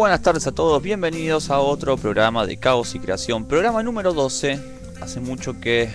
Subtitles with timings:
[0.00, 4.58] buenas tardes a todos, bienvenidos a otro programa de Caos y Creación, programa número 12.
[4.98, 5.90] Hace mucho que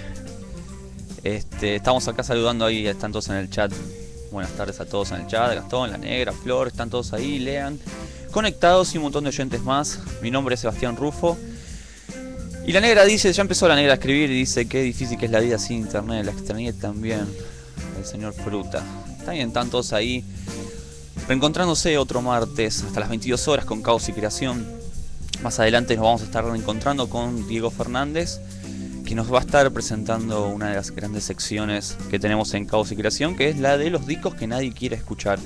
[1.23, 3.73] este, estamos acá saludando ahí, están todos en el chat.
[4.31, 7.79] Buenas tardes a todos en el chat, Gastón, La Negra, Flor, están todos ahí, lean.
[8.29, 9.99] Conectados y un montón de oyentes más.
[10.21, 11.35] Mi nombre es Sebastián Rufo.
[12.67, 15.25] Y La Negra dice, ya empezó La Negra a escribir y dice qué difícil que
[15.25, 17.25] es la vida sin internet, la extrañé también.
[17.97, 18.83] El señor Fruta.
[19.25, 20.23] También están todos ahí
[21.27, 24.65] reencontrándose otro martes hasta las 22 horas con Caos y Creación.
[25.41, 28.39] Más adelante nos vamos a estar reencontrando con Diego Fernández,
[29.05, 32.91] que nos va a estar presentando una de las grandes secciones que tenemos en Caos
[32.91, 35.39] y Creación, que es la de los discos que nadie quiere escuchar.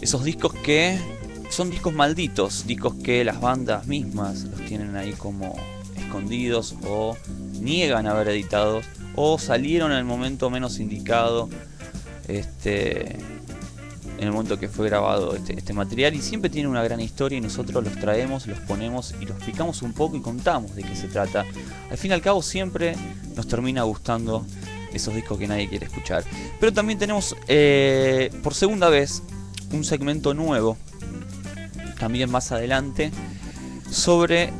[0.00, 0.98] Esos discos que
[1.50, 5.54] son discos malditos, discos que las bandas mismas los tienen ahí como
[5.94, 7.16] escondidos o
[7.60, 8.80] niegan haber editado
[9.14, 11.50] o salieron en el momento menos indicado.
[12.28, 13.18] Este,
[14.22, 17.38] en el momento que fue grabado este, este material y siempre tiene una gran historia
[17.38, 20.94] y nosotros los traemos, los ponemos y los picamos un poco y contamos de qué
[20.94, 21.44] se trata.
[21.90, 22.94] Al fin y al cabo siempre
[23.34, 24.46] nos termina gustando
[24.92, 26.22] esos discos que nadie quiere escuchar.
[26.60, 29.24] Pero también tenemos eh, por segunda vez
[29.72, 30.76] un segmento nuevo,
[31.98, 33.10] también más adelante,
[33.90, 34.52] sobre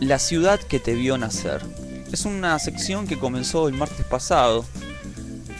[0.00, 1.62] la ciudad que te vio nacer.
[2.10, 4.64] Es una sección que comenzó el martes pasado.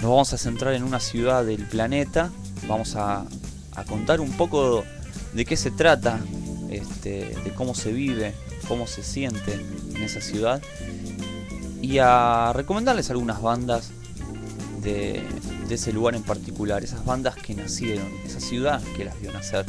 [0.02, 2.32] Nos vamos a centrar en una ciudad del planeta
[2.66, 3.24] vamos a,
[3.88, 4.84] contar un poco
[5.34, 6.18] de qué se trata,
[6.68, 8.34] este, de cómo se vive,
[8.66, 9.54] cómo se siente
[9.94, 10.60] en esa ciudad
[11.80, 13.90] y a recomendarles algunas bandas
[14.82, 15.22] de,
[15.68, 19.64] de ese lugar en particular, esas bandas que nacieron, esa ciudad que las vio nacer.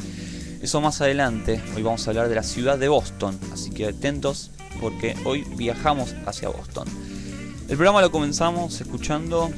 [0.62, 4.52] Eso más adelante, hoy vamos a hablar de la ciudad de Boston, así que atentos
[4.82, 6.88] porque hoy viajamos hacia Boston.
[7.68, 9.52] El programa lo comenzamos escuchando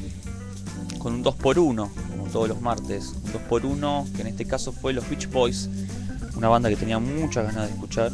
[1.00, 1.90] con un 2x1,
[2.32, 5.70] todos los martes, un 2x1, que en este caso fue los Beach Boys,
[6.36, 8.12] una banda que tenía muchas ganas de escuchar,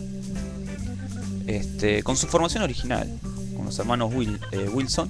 [1.45, 3.09] este, con su formación original,
[3.55, 4.11] con los hermanos
[4.51, 5.09] eh, Wilson,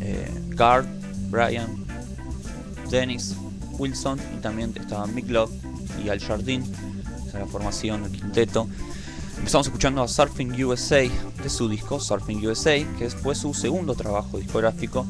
[0.00, 0.28] eh,
[1.30, 1.68] Brian,
[2.90, 3.36] Dennis,
[3.78, 5.50] Wilson y también estaban Mick Love
[6.04, 6.64] y Al Jardín,
[7.26, 8.68] esa la formación, el quinteto.
[9.38, 11.00] Empezamos escuchando a Surfing USA
[11.42, 15.06] de su disco Surfing USA, que fue su segundo trabajo discográfico.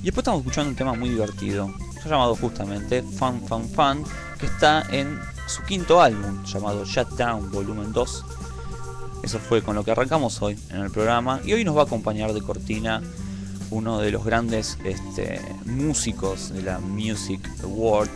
[0.00, 1.74] Y después estamos escuchando un tema muy divertido,
[2.08, 4.04] llamado justamente Fun Fun Fun,
[4.38, 8.24] que está en su quinto álbum llamado Shutdown Volumen 2.
[9.22, 11.40] Eso fue con lo que arrancamos hoy en el programa.
[11.44, 13.02] Y hoy nos va a acompañar de cortina
[13.70, 18.08] uno de los grandes este, músicos de la Music Award,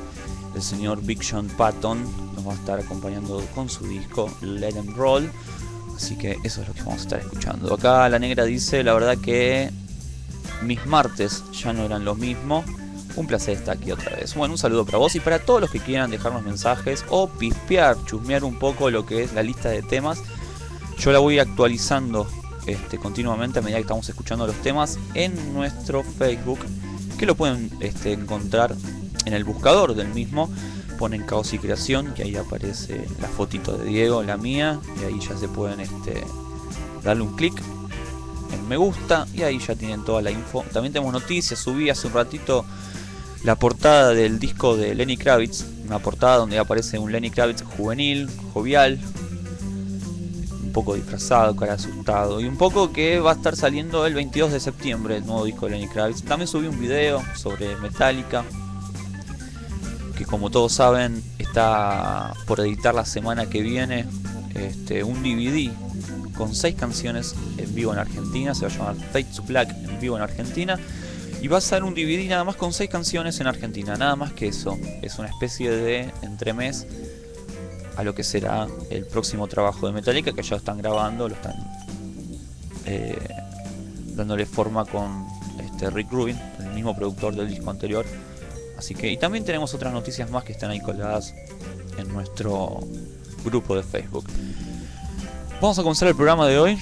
[0.54, 2.02] el señor Big Sean Patton.
[2.34, 5.30] Nos va a estar acompañando con su disco Let 'em Roll.
[5.96, 7.74] Así que eso es lo que vamos a estar escuchando.
[7.74, 9.70] Acá la negra dice, la verdad que
[10.62, 12.64] mis martes ya no eran lo mismo.
[13.18, 14.36] Un placer estar aquí otra vez.
[14.36, 17.96] Bueno, un saludo para vos y para todos los que quieran dejarnos mensajes o pispear,
[18.04, 20.22] chusmear un poco lo que es la lista de temas.
[20.98, 22.28] Yo la voy actualizando
[22.66, 26.60] este, continuamente a medida que estamos escuchando los temas en nuestro Facebook,
[27.18, 28.76] que lo pueden este, encontrar
[29.24, 30.48] en el buscador del mismo.
[30.96, 35.18] Ponen Caos y Creación, que ahí aparece la fotito de Diego, la mía, y ahí
[35.18, 36.22] ya se pueden este,
[37.02, 37.60] darle un clic
[38.52, 40.64] en me gusta y ahí ya tienen toda la info.
[40.72, 42.64] También tenemos noticias, subí hace un ratito
[43.44, 48.28] la portada del disco de Lenny Kravitz, una portada donde aparece un Lenny Kravitz juvenil,
[48.52, 48.98] jovial,
[50.62, 54.52] un poco disfrazado, cara asustado y un poco que va a estar saliendo el 22
[54.52, 56.22] de septiembre el nuevo disco de Lenny Kravitz.
[56.22, 58.44] También subí un video sobre Metallica
[60.16, 64.04] que como todos saben está por editar la semana que viene
[64.54, 65.70] este, un DVD
[66.36, 70.00] con seis canciones en vivo en Argentina, se va a llamar Fate to Black en
[70.00, 70.78] vivo en Argentina.
[71.40, 74.32] Y va a ser un DVD nada más con seis canciones en Argentina, nada más
[74.32, 74.76] que eso.
[75.02, 76.86] Es una especie de entremés
[77.96, 81.54] a lo que será el próximo trabajo de Metallica, que ya están grabando, lo están
[82.86, 83.18] eh,
[84.14, 85.26] dándole forma con
[85.64, 88.04] este Rick Rubin, el mismo productor del disco anterior.
[88.76, 91.34] Así que, y también tenemos otras noticias más que están ahí colgadas
[91.98, 92.80] en nuestro
[93.44, 94.26] grupo de Facebook.
[95.60, 96.78] Vamos a comenzar el programa de hoy.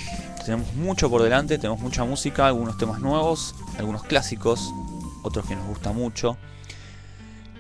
[0.47, 4.73] Tenemos mucho por delante, tenemos mucha música, algunos temas nuevos, algunos clásicos,
[5.25, 6.39] otros que nos gusta mucho.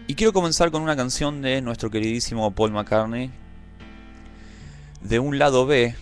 [0.06, 3.33] Y quiero comenzar con una canción de nuestro queridísimo Paul McCartney,
[5.00, 5.97] de un lado B,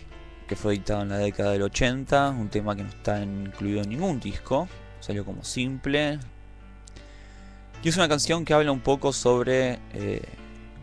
[0.47, 3.89] que fue editado en la década del 80, un tema que no está incluido en
[3.89, 4.69] ningún disco,
[5.01, 6.19] salió como simple.
[7.83, 10.21] Y es una canción que habla un poco sobre eh,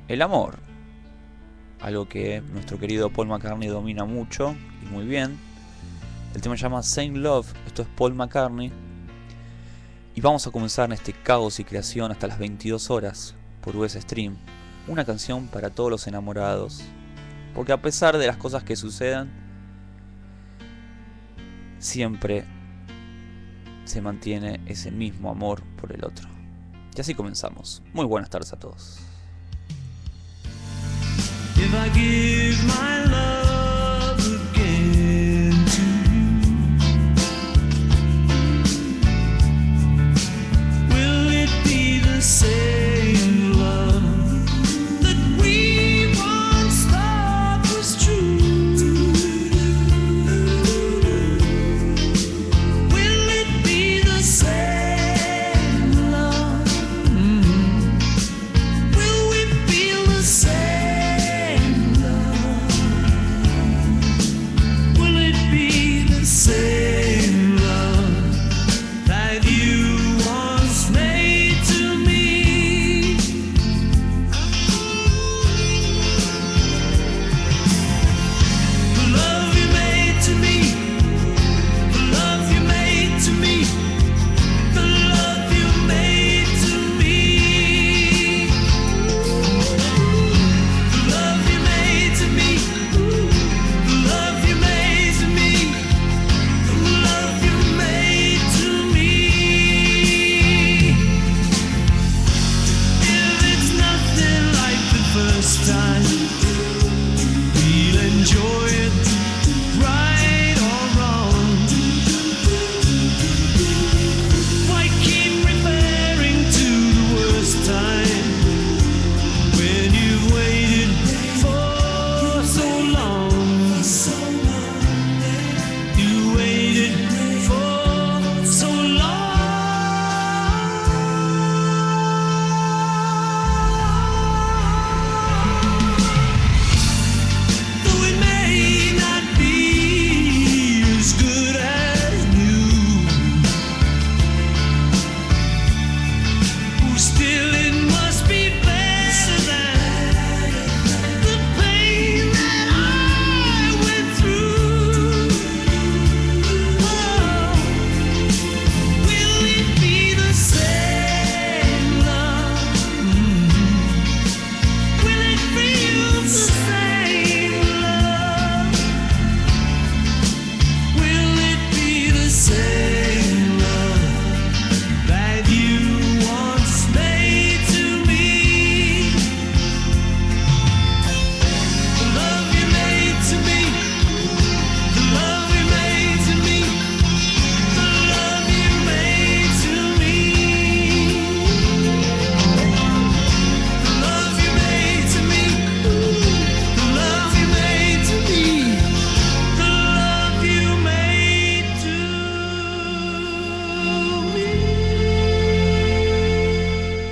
[0.08, 0.58] el amor,
[1.80, 5.51] algo que nuestro querido Paul McCartney domina mucho y muy bien.
[6.34, 8.72] El tema se llama Saint Love, esto es Paul McCartney.
[10.16, 13.94] Y vamos a comenzar en este caos y creación hasta las 22 horas por US
[13.94, 14.38] Stream.
[14.88, 16.84] Una canción para todos los enamorados.
[17.54, 19.30] Porque a pesar de las cosas que sucedan,
[21.80, 22.46] siempre
[23.84, 26.30] se mantiene ese mismo amor por el otro.
[26.96, 27.82] Y así comenzamos.
[27.94, 29.00] Muy buenas tardes a todos.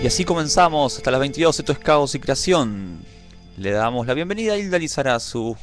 [0.10, 3.06] así comenzamos hasta las 22, esto es Caos y Creación.
[3.58, 5.56] Le damos la bienvenida a Hilda Lizarazu,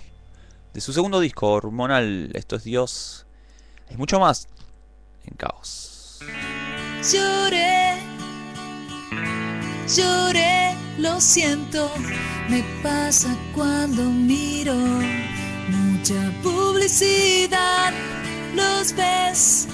[0.73, 3.27] de su segundo disco, Hormonal, esto es Dios.
[3.91, 4.47] Hay mucho más
[5.25, 6.21] en Caos.
[7.13, 7.97] Lloré,
[9.93, 11.91] lloré, lo siento,
[12.49, 17.93] me pasa cuando miro mucha publicidad,
[18.55, 19.67] los ves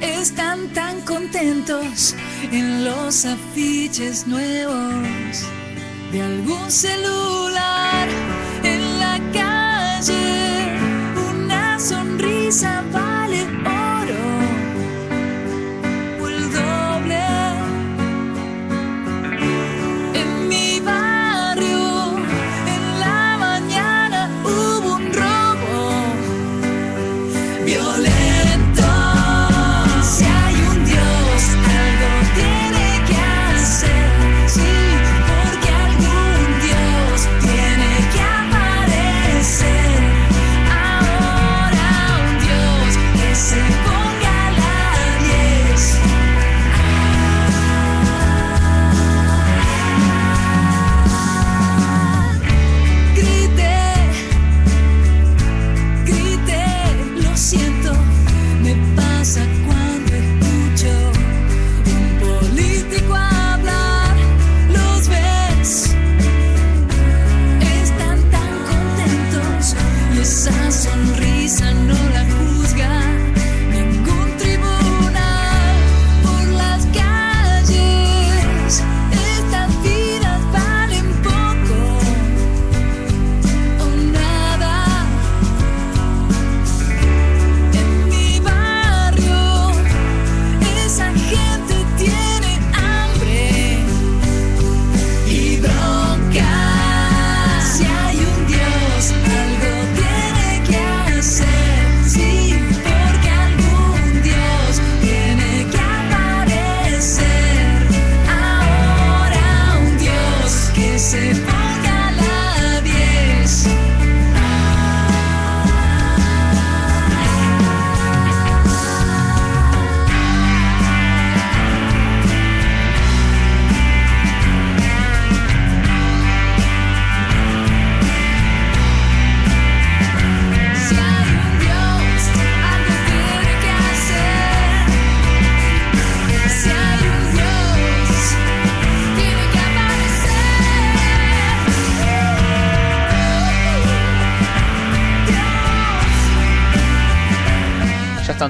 [0.00, 2.14] están tan contentos
[2.50, 5.44] en los afiches nuevos
[6.12, 8.08] de algún celular
[8.62, 10.78] en la calle.
[11.30, 13.19] Una sonrisa va.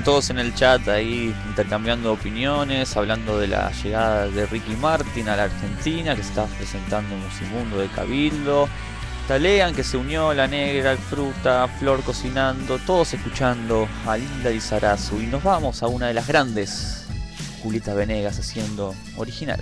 [0.02, 5.36] todos en el chat ahí intercambiando opiniones, hablando de la llegada de Ricky Martin a
[5.36, 8.68] la Argentina, que está presentando Musimundo de Cabildo.
[9.28, 15.20] Talean que se unió, La Negra, Fruta, Flor cocinando, todos escuchando a Linda y Sarazu.
[15.20, 17.06] Y nos vamos a una de las grandes,
[17.62, 19.60] Julieta Venegas haciendo original.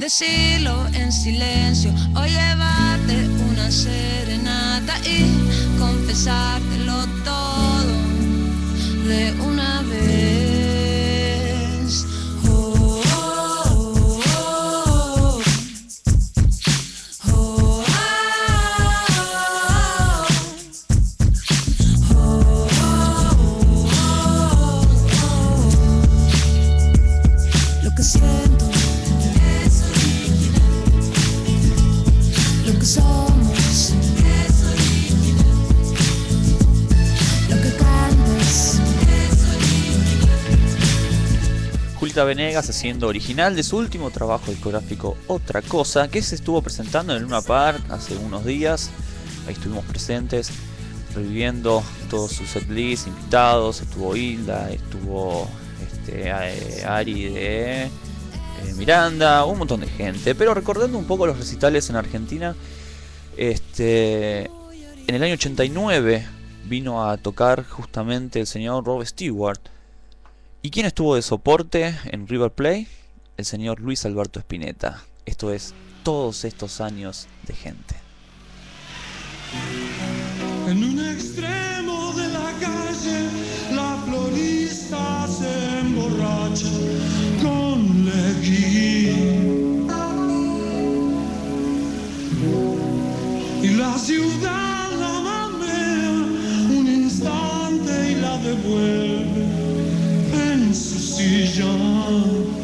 [0.00, 7.84] Decirlo en silencio o llevarte una serenata y confesártelo todo
[9.06, 10.39] de una vez.
[42.24, 47.22] Venegas haciendo original de su último trabajo discográfico Otra Cosa, que se estuvo presentando en
[47.22, 48.90] Luna Park hace unos días.
[49.46, 50.50] Ahí estuvimos presentes,
[51.14, 53.82] reviviendo todos sus setlist, invitados.
[53.82, 55.48] Estuvo Hilda, estuvo
[55.82, 57.90] este, eh, Ari de eh,
[58.76, 60.34] Miranda, un montón de gente.
[60.34, 62.54] Pero recordando un poco los recitales en Argentina,
[63.36, 64.44] este,
[65.06, 66.26] en el año 89
[66.64, 69.60] vino a tocar justamente el señor Rob Stewart.
[70.62, 72.86] ¿Y quién estuvo de soporte en River Play?
[73.38, 75.02] El señor Luis Alberto Spinetta.
[75.24, 77.94] Esto es todos estos años de gente.
[80.68, 83.30] En un extremo de la calle,
[83.72, 86.68] la florista se emborracha
[87.42, 89.88] con Leguín.
[93.62, 96.10] Y la ciudad la mamea
[96.70, 98.99] un instante y la devuelve
[101.22, 102.59] en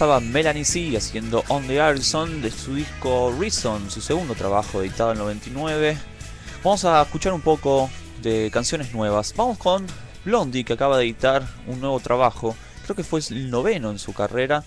[0.00, 5.10] Pasaba Melanie C haciendo On the Harrison de su disco Reason, su segundo trabajo editado
[5.10, 5.98] en el 99.
[6.64, 7.90] Vamos a escuchar un poco
[8.22, 9.34] de canciones nuevas.
[9.36, 9.86] Vamos con
[10.24, 12.56] Blondie que acaba de editar un nuevo trabajo.
[12.84, 14.64] Creo que fue el noveno en su carrera.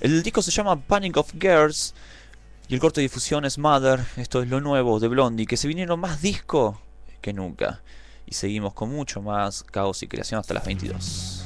[0.00, 1.94] El disco se llama Panic of Girls
[2.66, 4.04] y el corte de difusión es Mother.
[4.16, 6.82] Esto es lo nuevo de Blondie, que se vinieron más disco
[7.20, 7.82] que nunca.
[8.26, 11.44] Y seguimos con mucho más caos y creación hasta las 22.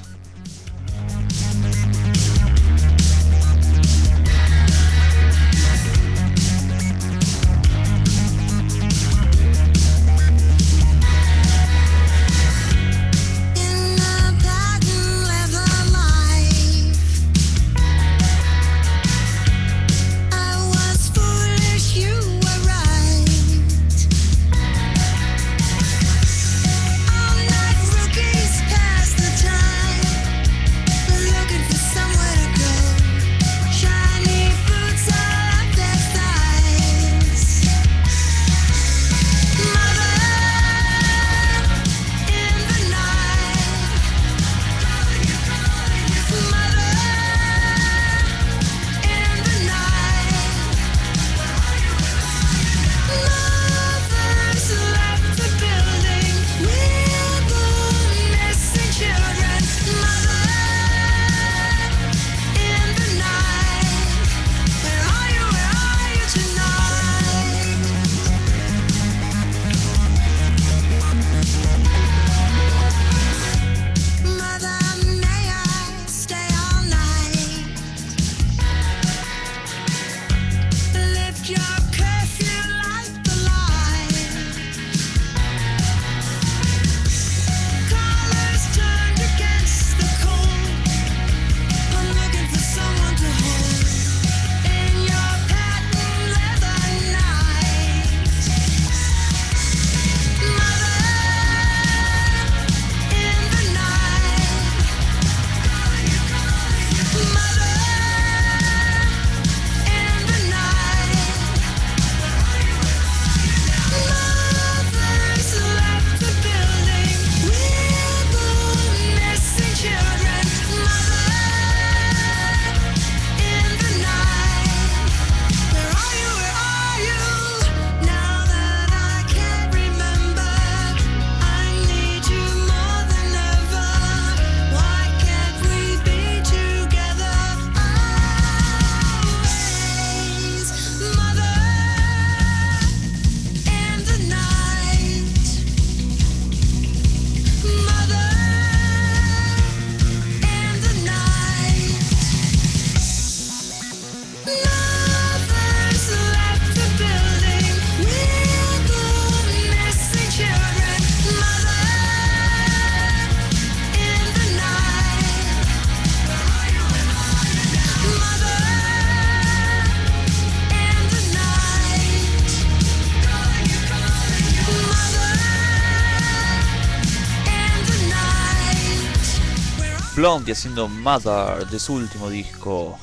[180.28, 182.98] Blondie haciendo Mother de su último disco.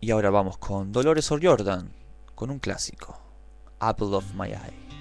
[0.00, 1.90] Y ahora vamos con Dolores O'Riordan,
[2.36, 3.18] con un clásico,
[3.80, 4.99] Apple of My Eye.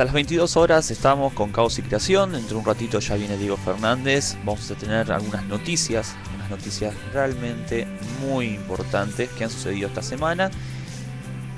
[0.00, 2.34] Hasta las 22 horas estamos con Caos y Creación.
[2.34, 4.34] Entre un ratito ya viene Diego Fernández.
[4.46, 7.86] Vamos a tener algunas noticias, unas noticias realmente
[8.22, 10.50] muy importantes que han sucedido esta semana.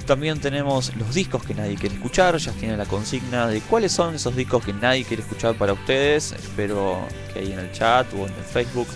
[0.09, 2.37] También tenemos los discos que nadie quiere escuchar.
[2.39, 6.33] Ya tiene la consigna de cuáles son esos discos que nadie quiere escuchar para ustedes.
[6.33, 6.99] Espero
[7.33, 8.89] que ahí en el chat o en el Facebook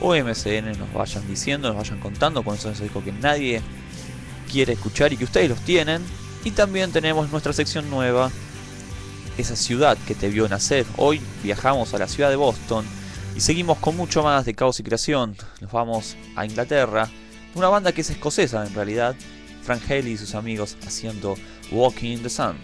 [0.00, 3.60] o MCN nos vayan diciendo, nos vayan contando cuáles son esos discos que nadie
[4.48, 6.02] quiere escuchar y que ustedes los tienen.
[6.44, 8.30] Y también tenemos nuestra sección nueva
[9.38, 10.86] esa ciudad que te vio nacer.
[10.96, 12.84] Hoy viajamos a la ciudad de Boston
[13.34, 15.36] y seguimos con mucho más de Caos y Creación.
[15.60, 17.08] Nos vamos a Inglaterra,
[17.54, 19.14] una banda que es escocesa en realidad,
[19.62, 21.36] Frank Haley y sus amigos haciendo
[21.70, 22.56] Walking in the Sun.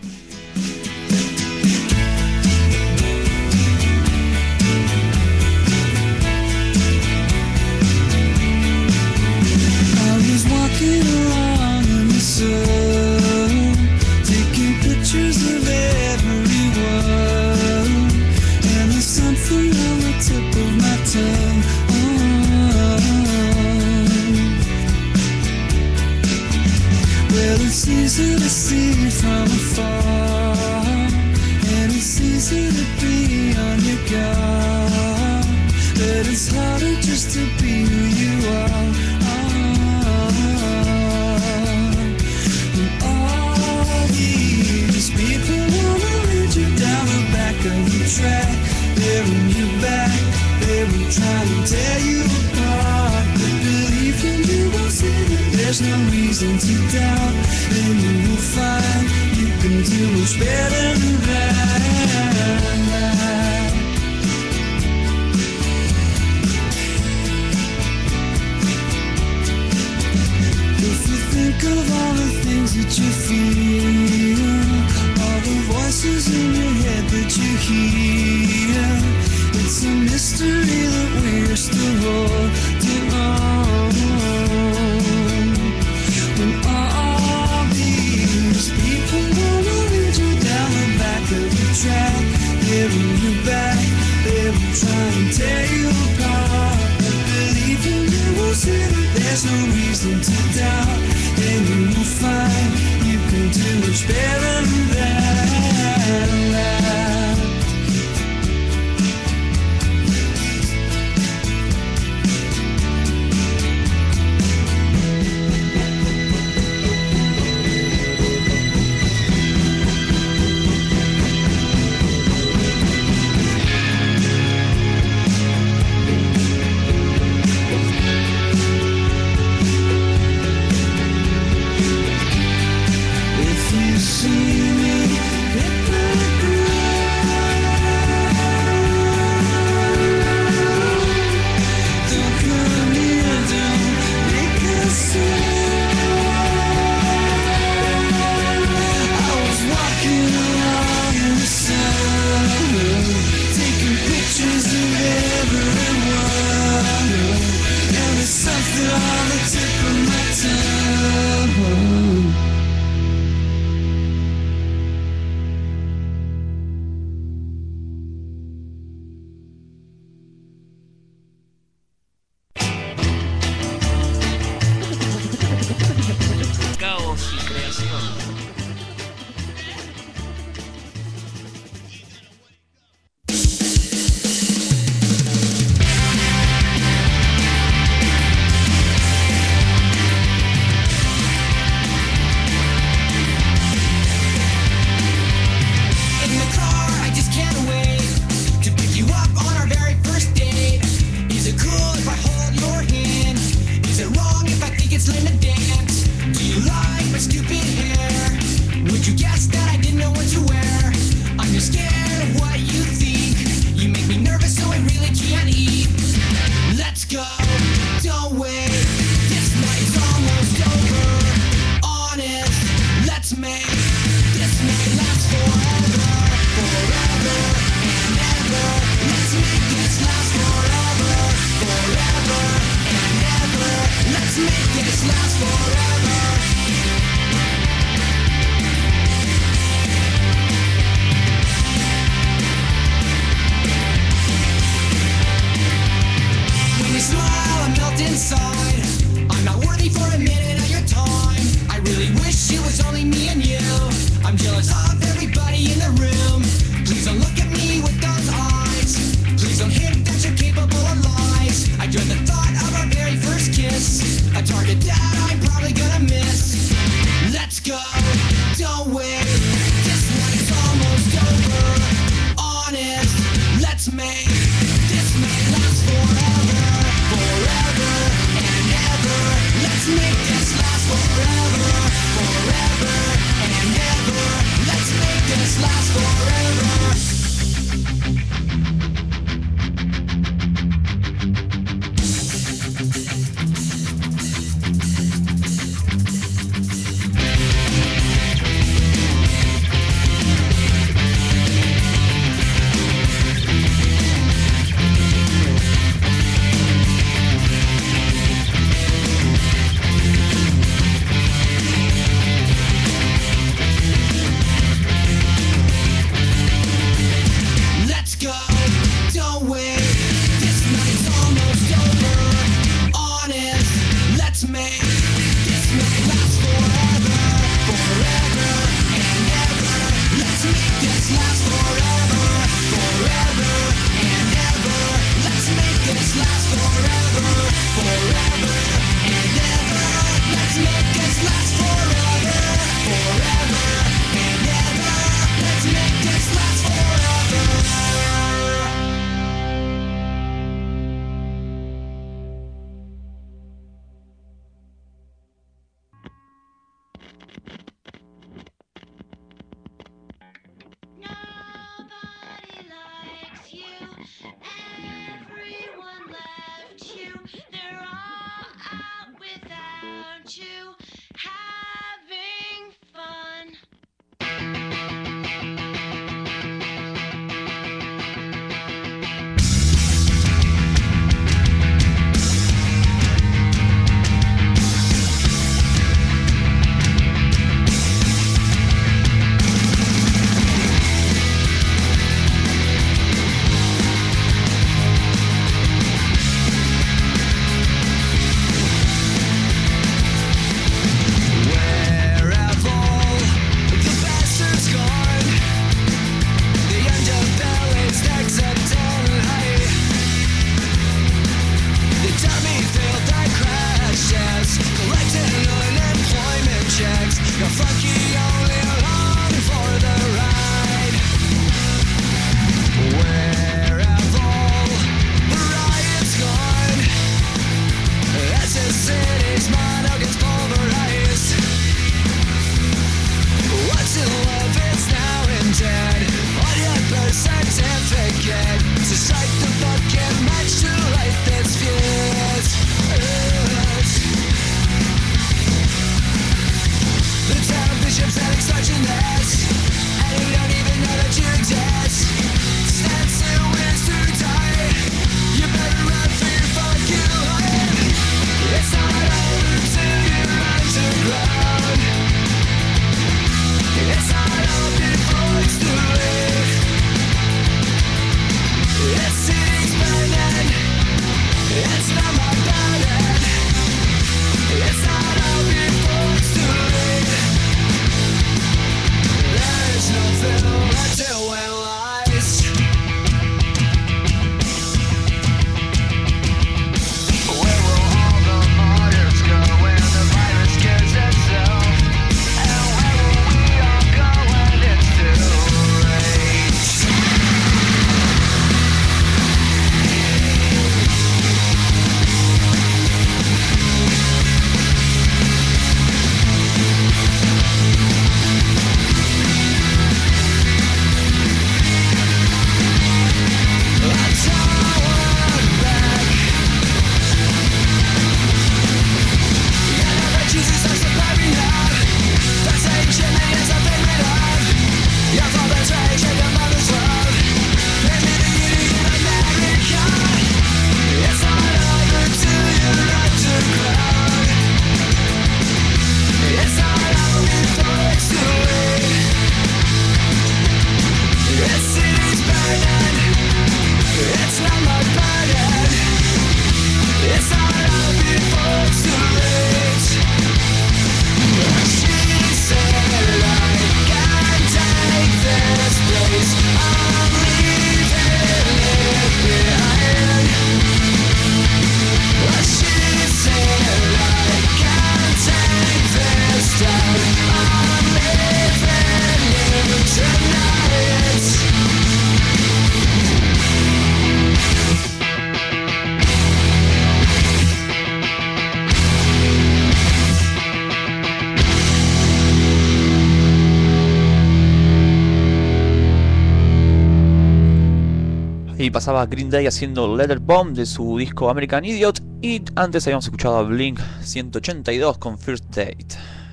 [588.82, 592.02] Pasaba Green Day haciendo Letter Bomb de su disco American Idiot.
[592.20, 595.86] Y antes habíamos escuchado a Blink 182 con First Date.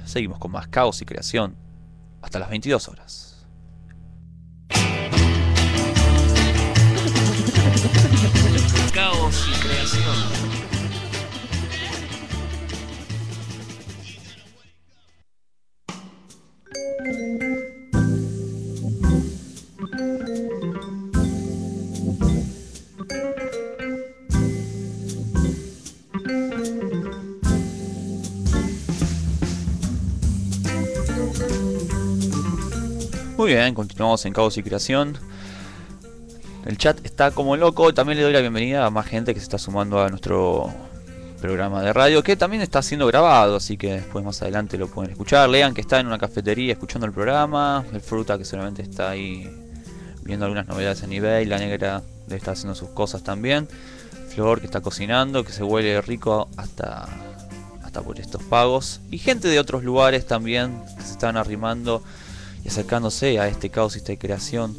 [0.03, 1.55] Seguimos con más caos y creación
[2.23, 3.28] hasta las 22 horas.
[33.73, 35.17] Continuamos en Caos y Creación.
[36.65, 37.93] El chat está como loco.
[37.93, 40.71] También le doy la bienvenida a más gente que se está sumando a nuestro
[41.39, 45.11] programa de radio, que también está siendo grabado, así que después más adelante lo pueden
[45.11, 45.49] escuchar.
[45.49, 47.85] Lean que está en una cafetería escuchando el programa.
[47.93, 49.49] El Fruta que solamente está ahí
[50.23, 51.45] viendo algunas novedades en eBay.
[51.45, 53.67] La Negra le está haciendo sus cosas también.
[54.29, 57.07] Flor que está cocinando, que se huele rico hasta,
[57.83, 59.01] hasta por estos pagos.
[59.09, 62.03] Y gente de otros lugares también que se están arrimando
[62.63, 64.77] y acercándose a este caos y esta creación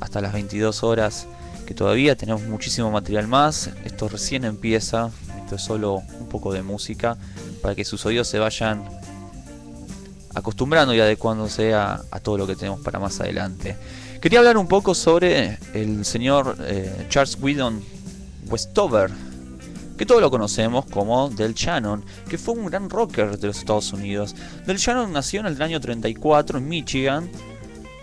[0.00, 1.26] hasta las 22 horas
[1.66, 3.70] que todavía tenemos muchísimo material más.
[3.84, 5.10] Esto recién empieza
[5.52, 7.18] esto es solo un poco de música
[7.60, 8.84] para que sus oídos se vayan
[10.34, 13.76] acostumbrando y adecuándose a, todo lo que tenemos para más adelante.
[14.22, 17.82] Quería hablar un poco sobre el señor eh, Charles Whedon
[18.48, 19.10] Westover
[20.02, 23.92] que todos lo conocemos como Del Shannon, que fue un gran rocker de los Estados
[23.92, 24.34] Unidos.
[24.66, 27.30] Del Shannon nació en el año 34 en Michigan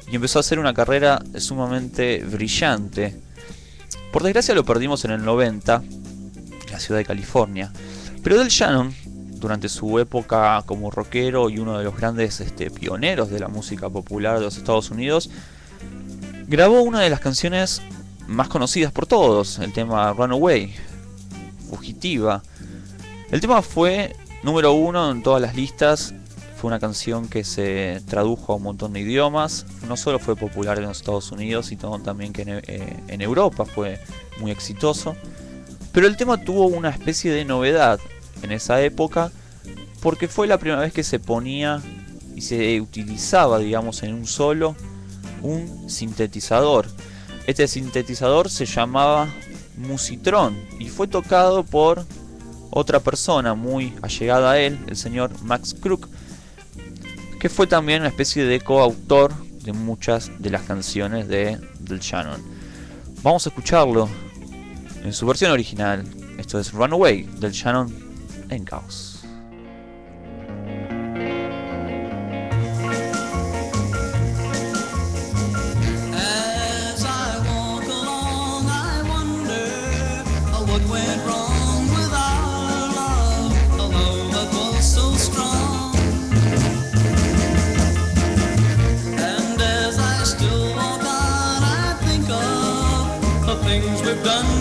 [0.09, 3.19] y empezó a hacer una carrera sumamente brillante.
[4.13, 7.69] Por desgracia lo perdimos en el 90, en la ciudad de California.
[8.23, 8.95] Pero Del Shannon,
[9.33, 13.89] durante su época como rockero y uno de los grandes este, pioneros de la música
[13.89, 15.29] popular de los Estados Unidos,
[16.47, 17.81] grabó una de las canciones
[18.25, 20.73] más conocidas por todos, el tema Runaway,
[21.69, 22.43] fugitiva.
[23.31, 26.13] El tema fue número uno en todas las listas.
[26.57, 29.65] Fue una canción que se tradujo a un montón de idiomas.
[29.87, 33.65] No solo fue popular en los Estados Unidos, sino también que en, eh, en Europa
[33.65, 33.99] fue
[34.39, 35.15] muy exitoso.
[35.93, 37.99] Pero el tema tuvo una especie de novedad
[38.41, 39.31] en esa época
[40.01, 41.81] porque fue la primera vez que se ponía
[42.35, 44.75] y se utilizaba, digamos, en un solo
[45.41, 46.87] un sintetizador.
[47.47, 49.27] Este sintetizador se llamaba
[49.79, 52.05] Musitron y fue tocado por
[52.69, 56.07] otra persona muy allegada a él, el señor Max Crook,
[57.39, 62.41] que fue también una especie de coautor de muchas de las canciones de Del Shannon.
[63.23, 64.09] Vamos a escucharlo
[65.03, 66.05] en su versión original.
[66.37, 67.93] Esto es Runaway del Shannon
[68.49, 69.08] en Caos.
[94.23, 94.58] Done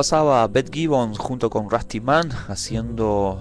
[0.00, 3.38] pasaba Beth Gibbons junto con Rusty Man haciendo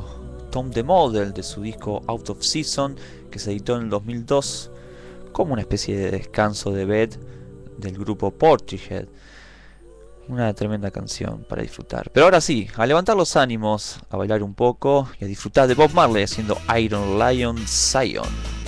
[0.52, 2.98] Tom the Model de su disco Out of Season
[3.32, 4.70] que se editó en el 2002
[5.32, 7.18] como una especie de descanso de Beth
[7.78, 9.06] del grupo Portishead.
[10.28, 12.12] Una tremenda canción para disfrutar.
[12.12, 15.76] Pero ahora sí, a levantar los ánimos, a bailar un poco y a disfrutar de
[15.76, 18.59] Bob Marley haciendo Iron Lion Zion.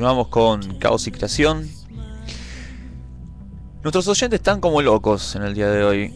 [0.00, 1.68] Continuamos con Caos y Creación.
[3.82, 6.14] Nuestros oyentes están como locos en el día de hoy.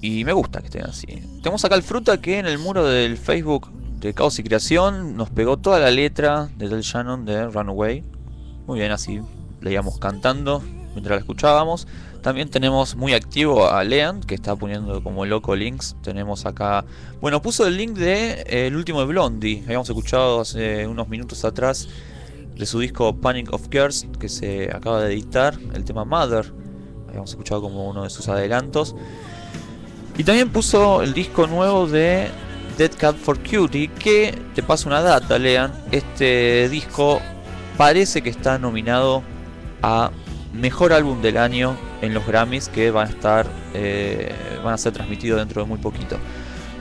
[0.00, 1.06] Y me gusta que estén así.
[1.42, 5.28] Tenemos acá el fruta que en el muro del Facebook de Caos y Creación nos
[5.28, 8.02] pegó toda la letra de Del Shannon de Runaway.
[8.66, 9.20] Muy bien, así
[9.60, 10.62] leíamos cantando
[10.94, 11.86] mientras la escuchábamos.
[12.22, 15.94] También tenemos muy activo a Leand, que está poniendo como loco links.
[16.02, 16.86] Tenemos acá.
[17.20, 19.62] Bueno, puso el link de eh, el último de Blondie.
[19.66, 21.86] Habíamos escuchado hace unos minutos atrás
[22.60, 26.52] de su disco Panic of Girls, que se acaba de editar, el tema Mother.
[27.08, 28.94] Habíamos escuchado como uno de sus adelantos.
[30.18, 32.28] Y también puso el disco nuevo de
[32.76, 35.72] Dead Cat for Cutie, que te paso una data, lean.
[35.90, 37.20] Este disco
[37.78, 39.22] parece que está nominado
[39.80, 40.10] a
[40.52, 44.92] Mejor Álbum del Año en los Grammys, que van a estar, eh, van a ser
[44.92, 46.18] transmitidos dentro de muy poquito.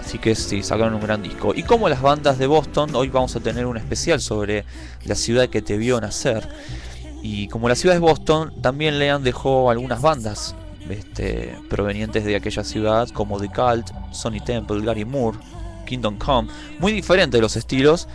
[0.09, 1.53] Así que sí, sacaron un gran disco.
[1.53, 4.65] Y como las bandas de Boston, hoy vamos a tener un especial sobre
[5.05, 6.49] la ciudad que te vio nacer.
[7.21, 10.55] Y como la ciudad es Boston, también Lean dejó algunas bandas
[10.89, 15.37] este, provenientes de aquella ciudad, como The Cult, Sonny Temple, Gary Moore,
[15.85, 16.49] Kingdom Come.
[16.79, 18.07] Muy diferentes los estilos.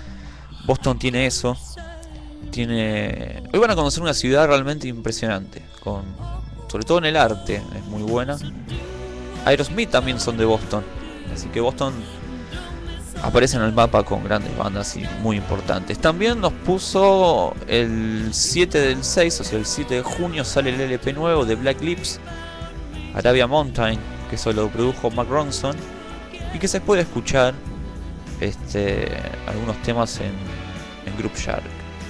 [0.66, 1.56] Boston tiene eso.
[2.50, 3.44] Tiene.
[3.52, 5.62] Hoy van a conocer una ciudad realmente impresionante.
[5.78, 6.02] Con.
[6.66, 7.62] Sobre todo en el arte.
[7.72, 8.36] Es muy buena.
[9.44, 10.82] Aerosmith también son de Boston.
[11.34, 11.92] Así que Boston
[13.22, 15.98] aparece en el mapa con grandes bandas y muy importantes.
[15.98, 20.80] También nos puso el 7 del 6, o sea, el 7 de junio sale el
[20.80, 22.20] LP nuevo de Black Lips,
[23.14, 25.74] Arabia Mountain, que eso lo produjo Mark Ronson,
[26.54, 27.54] y que se puede escuchar
[28.40, 29.08] este,
[29.46, 30.32] algunos temas en,
[31.06, 31.64] en Group Shark,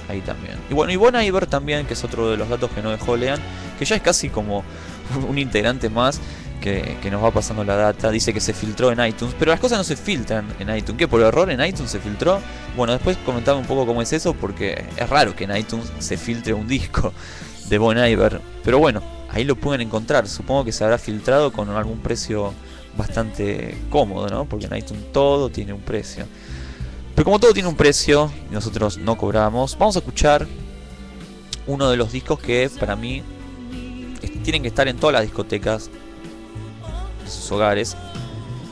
[0.09, 0.55] ahí también.
[0.69, 3.15] Y bueno, y Bon Iver también, que es otro de los datos que no dejó
[3.15, 3.39] Lean,
[3.79, 4.63] que ya es casi como
[5.29, 6.19] un integrante más
[6.65, 8.09] que, nos va pasando la data.
[8.09, 10.97] Dice que se filtró en iTunes, pero las cosas no se filtran en iTunes.
[10.97, 11.07] ¿Qué?
[11.07, 12.39] ¿Por error en iTunes se filtró?
[12.75, 16.17] Bueno, después comentaba un poco cómo es eso, porque es raro que en iTunes se
[16.17, 17.13] filtre un disco
[17.69, 18.41] de Bon Iver.
[18.63, 20.27] Pero bueno, ahí lo pueden encontrar.
[20.27, 22.53] Supongo que se habrá filtrado con algún precio
[22.97, 24.45] bastante cómodo, ¿no?
[24.45, 26.25] Porque en iTunes todo tiene un precio.
[27.13, 30.47] Pero como todo tiene un precio y nosotros no cobramos, vamos a escuchar
[31.67, 33.23] uno de los discos que para mí
[34.43, 35.89] tienen que estar en todas las discotecas
[37.29, 37.95] sus hogares.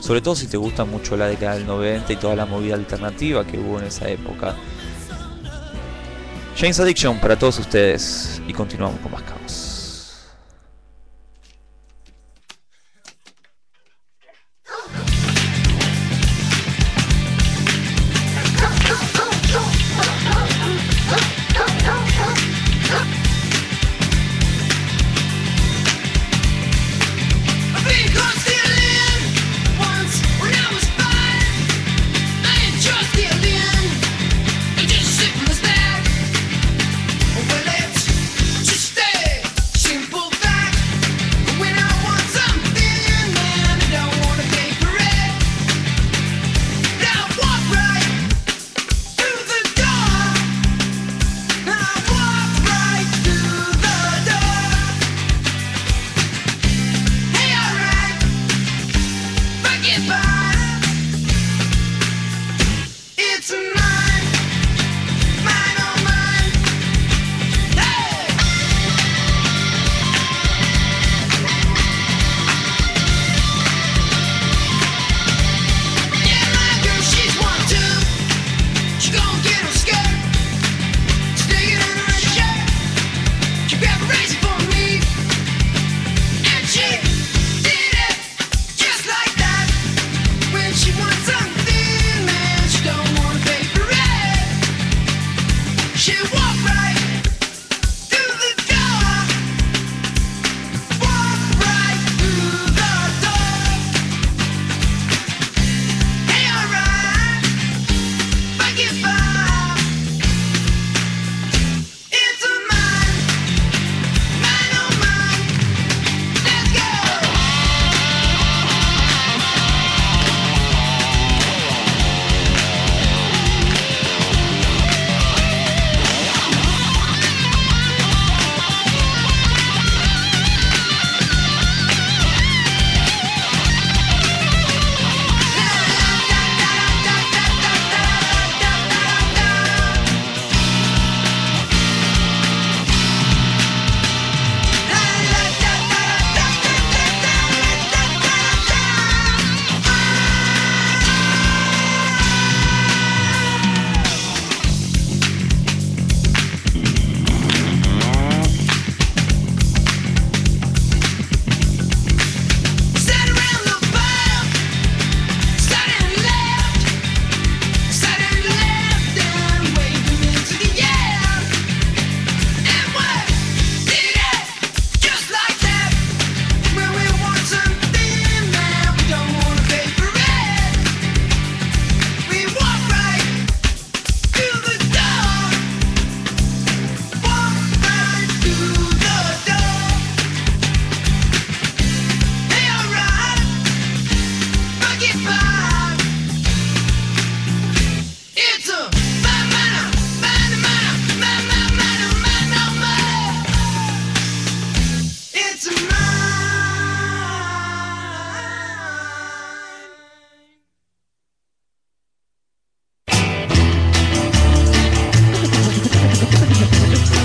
[0.00, 3.46] Sobre todo si te gusta mucho la década del 90 y toda la movida alternativa
[3.46, 4.54] que hubo en esa época.
[6.56, 9.73] James Addiction para todos ustedes y continuamos con más caos.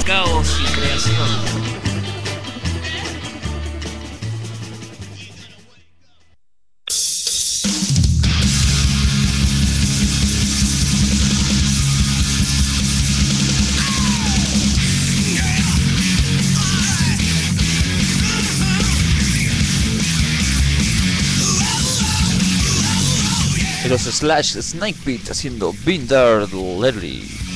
[0.10, 1.70] caos y creación.
[23.88, 27.49] los Slash Snake Pit haciendo Binder Ledley.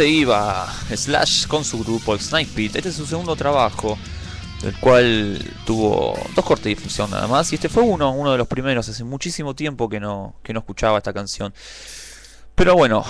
[0.00, 2.74] Se iba Slash con su grupo el Snake Pit.
[2.74, 3.98] Este es su segundo trabajo,
[4.62, 7.52] del cual tuvo dos cortes de difusión nada más.
[7.52, 8.88] Y este fue uno, uno de los primeros.
[8.88, 11.52] Hace muchísimo tiempo que no, que no escuchaba esta canción.
[12.54, 13.04] Pero bueno,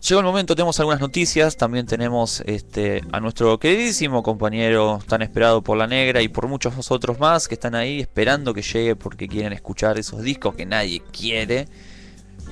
[0.00, 1.56] llegó el momento, tenemos algunas noticias.
[1.56, 6.92] También tenemos este, a nuestro queridísimo compañero tan esperado por la negra y por muchos
[6.92, 11.02] otros más que están ahí esperando que llegue porque quieren escuchar esos discos que nadie
[11.10, 11.66] quiere.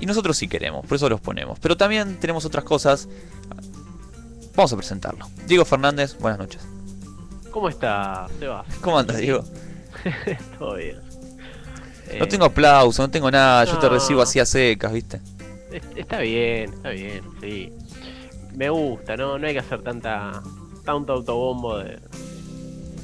[0.01, 1.61] Y nosotros sí queremos, por eso los ponemos.
[1.61, 3.09] Pero también tenemos otras cosas.
[4.57, 5.27] Vamos a presentarlo.
[5.47, 6.63] Diego Fernández, buenas noches.
[7.51, 8.67] ¿Cómo está, Sebas?
[8.81, 9.45] ¿Cómo andas, Diego?
[10.59, 10.97] Todo bien.
[12.19, 15.21] No Eh, tengo aplauso, no tengo nada, yo te recibo así a secas, ¿viste?
[15.73, 17.73] es- Está bien, está bien, sí.
[18.55, 20.43] Me gusta, no, no hay que hacer tanta
[20.85, 21.99] tanto autobombo de,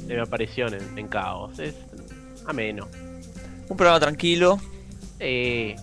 [0.05, 1.57] de mi aparición en, en Caos.
[1.59, 1.73] Es
[2.45, 2.87] ameno.
[3.67, 4.59] Un programa tranquilo,
[5.19, 5.75] Eh,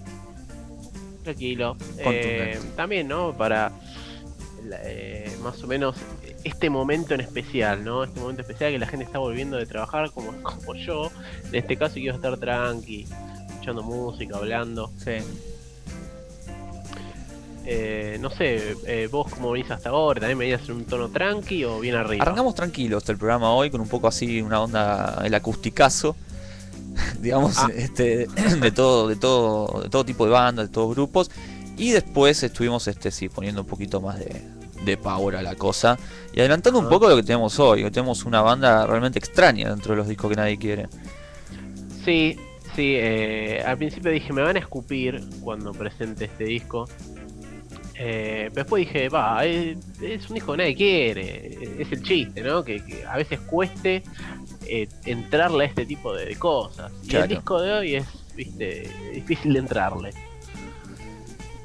[1.24, 1.76] tranquilo.
[1.98, 3.32] Eh, también, ¿no?
[3.36, 3.72] Para
[4.84, 5.96] eh, más o menos
[6.44, 8.04] este momento en especial, ¿no?
[8.04, 11.10] Este momento especial que la gente está volviendo de trabajar como, como yo.
[11.48, 13.06] En este caso quiero estar tranqui,
[13.48, 14.90] escuchando música, hablando.
[15.02, 15.18] Sí.
[17.70, 21.64] Eh, no sé, eh, vos cómo venís hasta ahora, ¿también venías en un tono tranqui
[21.64, 22.22] o bien arriba?
[22.22, 26.16] Arrancamos tranquilos el programa hoy con un poco así una onda el acusticazo.
[27.20, 27.68] digamos, Ah.
[27.74, 28.26] este,
[28.60, 31.30] de todo, de todo, de todo tipo de bandas, de todos grupos.
[31.78, 34.42] Y después estuvimos este sí poniendo un poquito más de,
[34.84, 35.96] de power a la cosa.
[36.34, 36.90] Y adelantando un Ah.
[36.90, 40.30] poco lo que tenemos hoy, que tenemos una banda realmente extraña dentro de los discos
[40.30, 40.86] que nadie quiere.
[42.04, 42.36] Sí,
[42.74, 46.88] sí, eh, al principio dije, me van a escupir cuando presente este disco.
[48.00, 51.58] Eh, después dije, va, es, es un disco que nadie quiere.
[51.82, 52.62] Es el chiste, ¿no?
[52.64, 54.02] Que, que a veces cueste
[54.66, 56.92] eh, entrarle a este tipo de, de cosas.
[57.04, 57.24] Y Claro.
[57.24, 58.06] el disco de hoy es,
[58.36, 60.10] viste, difícil de entrarle.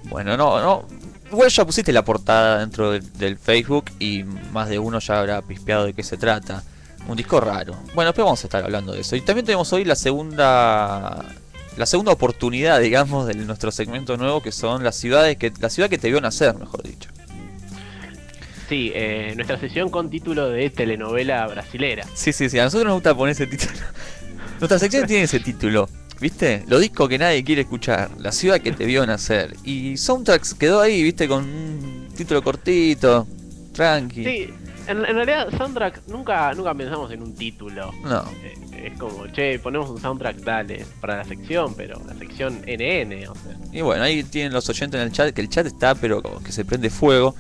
[0.05, 0.87] Bueno, no, no.
[1.31, 5.41] Igual ya pusiste la portada dentro del, del Facebook y más de uno ya habrá
[5.41, 6.63] pispeado de qué se trata.
[7.07, 7.73] Un disco raro.
[7.95, 9.15] Bueno, después vamos a estar hablando de eso.
[9.15, 11.25] Y también tenemos hoy la segunda
[11.77, 15.89] la segunda oportunidad, digamos, de nuestro segmento nuevo que son las ciudades que la ciudad
[15.89, 17.09] que te vio nacer, mejor dicho.
[18.69, 22.05] Sí, eh, nuestra sesión con título de telenovela brasilera.
[22.13, 23.73] Sí, sí, sí, a nosotros nos gusta poner ese título.
[24.59, 25.89] Nuestra sección tiene ese título.
[26.23, 26.63] ¿Viste?
[26.69, 28.09] Los discos que nadie quiere escuchar.
[28.17, 29.57] La ciudad que te vio nacer.
[29.65, 31.27] Y Soundtracks quedó ahí, ¿viste?
[31.27, 33.27] Con un título cortito.
[33.73, 34.23] Tranqui.
[34.23, 34.49] Sí,
[34.87, 37.91] en, en realidad soundtrack nunca, nunca pensamos en un título.
[38.05, 38.23] No.
[38.41, 43.27] Eh, es como, che, ponemos un soundtrack, dale, para la sección, pero la sección NN,
[43.27, 43.57] o sea.
[43.73, 46.41] Y bueno, ahí tienen los oyentes en el chat, que el chat está, pero como
[46.41, 47.35] que se prende fuego.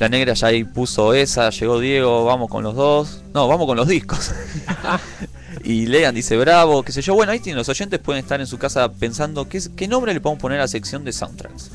[0.00, 3.22] La negra ya ahí puso esa, llegó Diego, vamos con los dos.
[3.32, 4.32] No, vamos con los discos.
[5.62, 7.14] y Lean dice bravo, qué sé yo.
[7.14, 10.20] Bueno, ahí tienen los oyentes, pueden estar en su casa pensando qué, qué nombre le
[10.20, 11.70] podemos poner a la sección de soundtracks.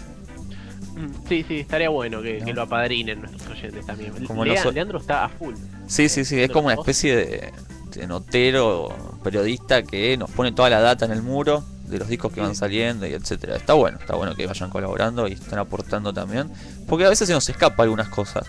[0.96, 2.46] Mm, Sí, sí, estaría bueno que, No.
[2.46, 4.14] que lo apadrinen nuestros oyentes también.
[4.26, 5.56] Como los Leandro está a full.
[5.88, 7.54] Sí, sí, sí, es como una especie de,
[7.96, 12.32] de notero, periodista que nos pone toda la data en el muro de los discos
[12.34, 13.56] que van saliendo y etcétera.
[13.58, 16.50] Está bueno, está bueno que vayan colaborando y están aportando también,
[16.88, 18.46] porque a veces se nos escapa algunas cosas.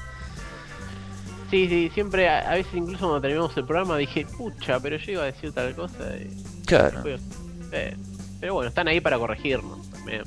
[1.51, 5.13] Sí, sí, siempre, a, a veces incluso cuando terminamos el programa dije, pucha, pero yo
[5.13, 6.17] iba a decir tal cosa.
[6.17, 7.03] y Claro.
[7.73, 7.97] eh,
[8.41, 10.23] pero bueno, están ahí para corregirnos también.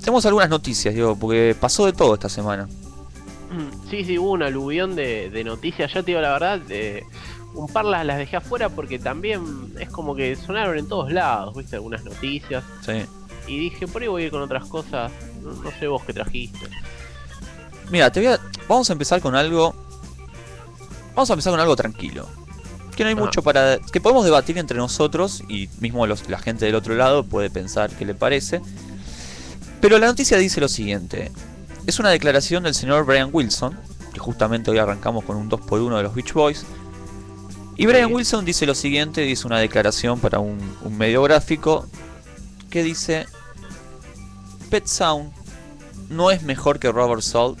[0.00, 2.66] Tenemos algunas noticias, digo, porque pasó de todo esta semana.
[3.50, 5.92] Mm, Sí, sí, hubo un aluvión de, de noticias.
[5.92, 7.02] Yo te digo la verdad, eh,
[7.54, 9.42] un par las, las dejé afuera porque también
[9.78, 12.62] es como que sonaron en todos lados, viste, algunas noticias.
[12.86, 13.04] Sí.
[13.48, 15.10] Y dije, por ahí voy a ir con otras cosas.
[15.42, 16.68] No, no sé vos qué trajiste.
[17.90, 18.38] Mira, te voy a...
[18.68, 19.74] vamos a empezar con algo.
[21.18, 22.28] Vamos a empezar con algo tranquilo.
[22.94, 23.80] Que no hay mucho para.
[23.80, 27.90] que podemos debatir entre nosotros y mismo los- la gente del otro lado puede pensar
[27.90, 28.60] qué le parece.
[29.80, 31.32] Pero la noticia dice lo siguiente:
[31.88, 33.76] es una declaración del señor Brian Wilson,
[34.12, 36.64] que justamente hoy arrancamos con un 2x1 de los Beach Boys.
[37.76, 38.12] Y Brian.
[38.14, 41.84] Wilson dice lo siguiente: dice una declaración para un, un medio gráfico
[42.70, 43.26] que dice:
[44.70, 45.32] Pet Sound
[46.10, 47.58] no es mejor que Robert Salt,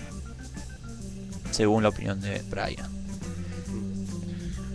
[1.50, 2.97] según la opinión de Brian.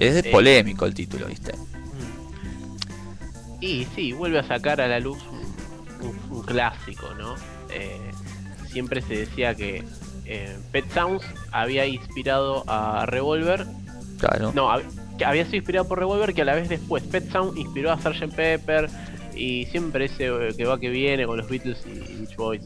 [0.07, 1.53] Es polémico el título, ¿viste?
[3.61, 5.17] Y sí, vuelve a sacar a la luz
[6.01, 7.35] un, un- un clásico, ¿no?
[7.69, 7.97] Eh,
[8.69, 9.83] siempre se decía que
[10.25, 13.65] eh, Pet Sounds había inspirado a Revolver.
[14.19, 14.51] Claro.
[14.53, 14.83] No, hab-
[15.17, 17.97] que había sido inspirado por Revolver, que a la vez después Pet Sound inspiró a
[17.99, 18.33] Sgt.
[18.35, 18.89] Pepper.
[19.35, 22.61] Y siempre ese eh, que va que viene con los Beatles y Beach Boys.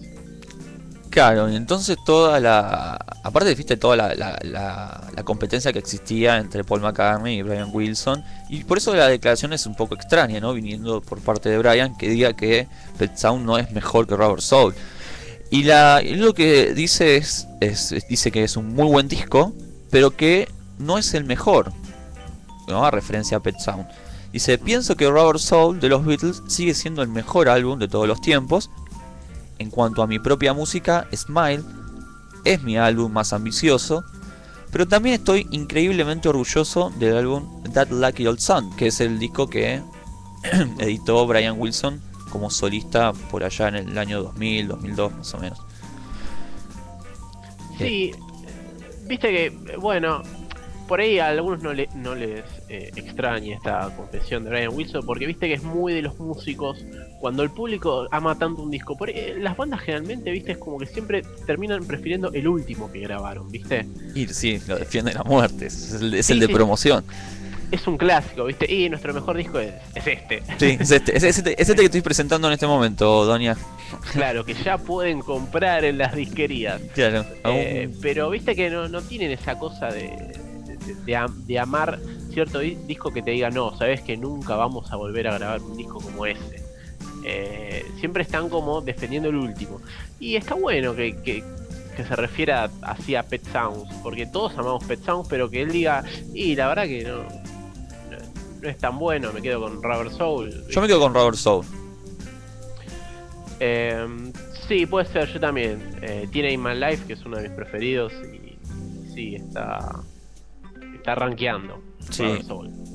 [1.18, 2.94] Claro, y entonces toda la.
[3.24, 8.24] Aparte, viste toda la, competencia que existía entre Paul McCartney y Brian Wilson.
[8.50, 10.54] Y por eso la declaración es un poco extraña, ¿no?
[10.54, 12.68] Viniendo por parte de Brian, que diga que
[13.00, 14.76] Pet Sound no es mejor que Robert Soul.
[15.50, 17.48] Y, la, lo que dice es-
[18.08, 19.54] Dice que es un muy buen disco,
[19.90, 21.74] pero que no es el mejor.
[22.68, 22.86] ¿no?
[22.86, 23.88] A referencia a Pet Sound.
[24.32, 28.08] Dice: Pienso que Robert Soul de los Beatles sigue siendo el mejor álbum de todos
[28.08, 28.70] los tiempos.
[29.60, 31.64] En cuanto a mi propia música, Smile
[32.46, 34.04] es mi álbum más ambicioso,
[34.72, 39.48] pero también estoy increíblemente orgulloso del álbum That Lucky Old Sun, que es el disco
[39.50, 39.82] que
[40.80, 45.60] editó Brian Wilson como solista por allá en el año 2000, 2002 más o menos.
[47.78, 48.12] Sí,
[49.08, 50.22] viste que, bueno,
[50.88, 55.06] por ahí a algunos no, le- no les eh, extraña esta confesión de Brian Wilson,
[55.06, 56.84] porque viste que es muy de los músicos.
[57.20, 60.58] Cuando el público ama tanto un disco, por ahí, eh, las bandas generalmente, viste, es
[60.58, 63.86] como que siempre terminan prefiriendo el último que grabaron, viste.
[64.16, 66.54] Y sí, lo defiende la muerte, es el, es Sí, el de sí.
[66.54, 67.04] promoción.
[67.70, 68.72] es un clásico, ¿viste?
[68.74, 70.42] Y nuestro mejor disco es, es este.
[70.58, 73.58] Sí, es este, es este, es este que estoy presentando en este momento, Doña.
[74.14, 76.80] Claro, que ya pueden comprar en las disquerías.
[76.94, 77.26] Claro.
[77.46, 80.10] Eh, pero viste que no, no tienen esa cosa de,
[80.88, 82.00] de, de am- de amar
[82.32, 85.62] cierto di- disco que te diga, no, sabes que nunca vamos a volver a grabar
[85.62, 86.64] un disco como ese.
[87.24, 89.82] Eh, siempre están como defendiendo el último.
[90.20, 91.44] Y está bueno que, que-
[91.96, 95.72] que se refiera así a Pet Sounds, porque todos amamos Pet Sounds, pero que él
[95.72, 96.04] diga,
[96.34, 98.18] y la verdad que no, no,
[98.62, 100.66] no es tan bueno, me quedo con Rubber Soul.
[100.70, 101.66] Yo me quedo con Robert Soul.
[103.60, 104.06] Eh,
[104.68, 105.98] sí, puede ser, yo también.
[106.02, 108.58] Eh, tiene In My Life, que es uno de mis preferidos, y
[109.14, 109.96] sí, está.
[111.08, 111.82] Está rankeando.
[112.10, 112.40] Sí.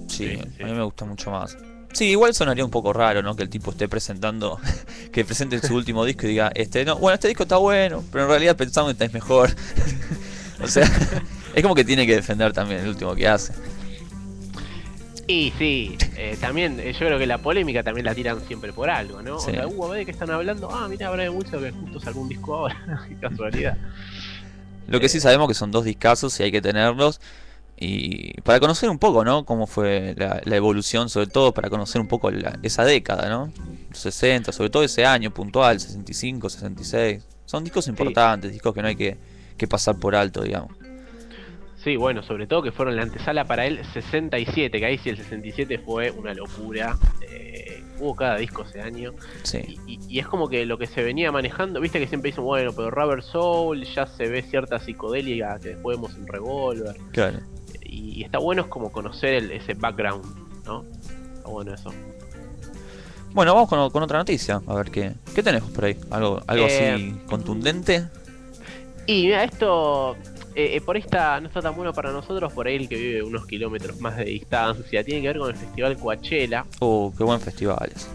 [0.07, 0.39] Sí.
[0.61, 1.57] a mí me gusta mucho más.
[1.95, 3.35] Sí, igual sonaría un poco raro, ¿no?
[3.35, 4.61] Que el tipo esté presentando,
[5.13, 8.25] que presente su último disco y diga, este, no, bueno, este disco está bueno, pero
[8.25, 9.49] en realidad pensamos que es mejor.
[10.63, 10.87] o sea,
[11.55, 13.55] es como que tiene que defender también el último que hace.
[15.27, 18.91] Y sí, eh, también eh, yo creo que la polémica también la tiran siempre por
[18.91, 19.41] algo, ¿no?
[19.41, 19.53] Sí.
[19.53, 20.69] O sea, uh, a ver de qué están hablando.
[20.71, 23.07] Ah, mira, Brian Wilson que justo sacó un disco ahora.
[23.09, 23.79] qué casualidad.
[24.87, 27.19] Lo que sí sabemos que son dos discazos y hay que tenerlos.
[27.85, 29.45] Y para conocer un poco, ¿no?
[29.45, 33.51] Cómo fue la, la evolución, sobre todo para conocer un poco la- esa década, ¿no?
[33.91, 37.25] Los 60, sobre todo ese año puntual, 65, 66.
[37.47, 39.17] Son discos importantes, discos que no hay que,
[39.57, 40.71] que pasar por alto, digamos.
[41.83, 45.17] Sí, bueno, sobre todo que fueron la antesala para el 67, que ahí sí el
[45.17, 46.97] 67 fue una locura.
[47.29, 49.13] Eh, hubo cada disco ese año.
[49.43, 52.45] Sí, Y, y es como que lo que se venía manejando, viste que siempre dicen,
[52.45, 56.97] bueno, pero Rubber Soul ya se ve cierta psicodelia que después vemos en Revolver.
[57.11, 57.41] claro.
[57.93, 60.25] Y, y está bueno es como conocer el- ese background,
[60.65, 60.85] ¿no?
[61.37, 61.91] Está bueno eso.
[63.33, 64.61] Bueno, vamos con, con otra noticia.
[64.67, 65.97] A ver qué, qué tenemos por ahí.
[66.11, 68.07] Algo, algo así Eh, contundente.
[69.07, 70.15] Y mira, esto
[70.55, 72.97] eh, eh, por ahí está, no está tan bueno para nosotros, por ahí el que
[72.97, 75.03] vive unos kilómetros más de distancia.
[75.03, 76.67] Tiene que ver con el festival Coachella.
[76.81, 78.09] Oh, qué buen festival es.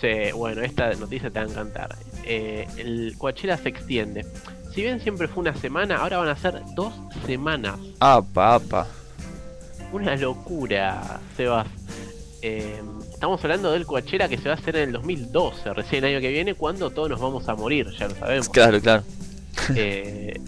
[0.00, 1.96] Se- bueno, esta noticia te va a encantar.
[2.24, 4.24] Eh, el Coachella se extiende.
[4.74, 6.92] Si bien siempre fue una semana, ahora van a ser dos
[7.26, 7.78] semanas.
[8.00, 8.86] Apa, apa.
[9.92, 11.66] Una locura, Sebas.
[12.42, 12.80] Eh,
[13.12, 16.20] estamos hablando del Coachella que se va a hacer en el 2012, recién el año
[16.20, 18.48] que viene, cuando todos nos vamos a morir, ya lo sabemos.
[18.50, 19.02] Claro, claro.
[19.74, 20.38] Eh,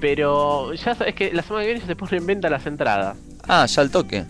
[0.00, 3.16] pero ya sabes que la semana que viene ya se ponen en venta las entradas.
[3.46, 4.24] Ah, ya al toque.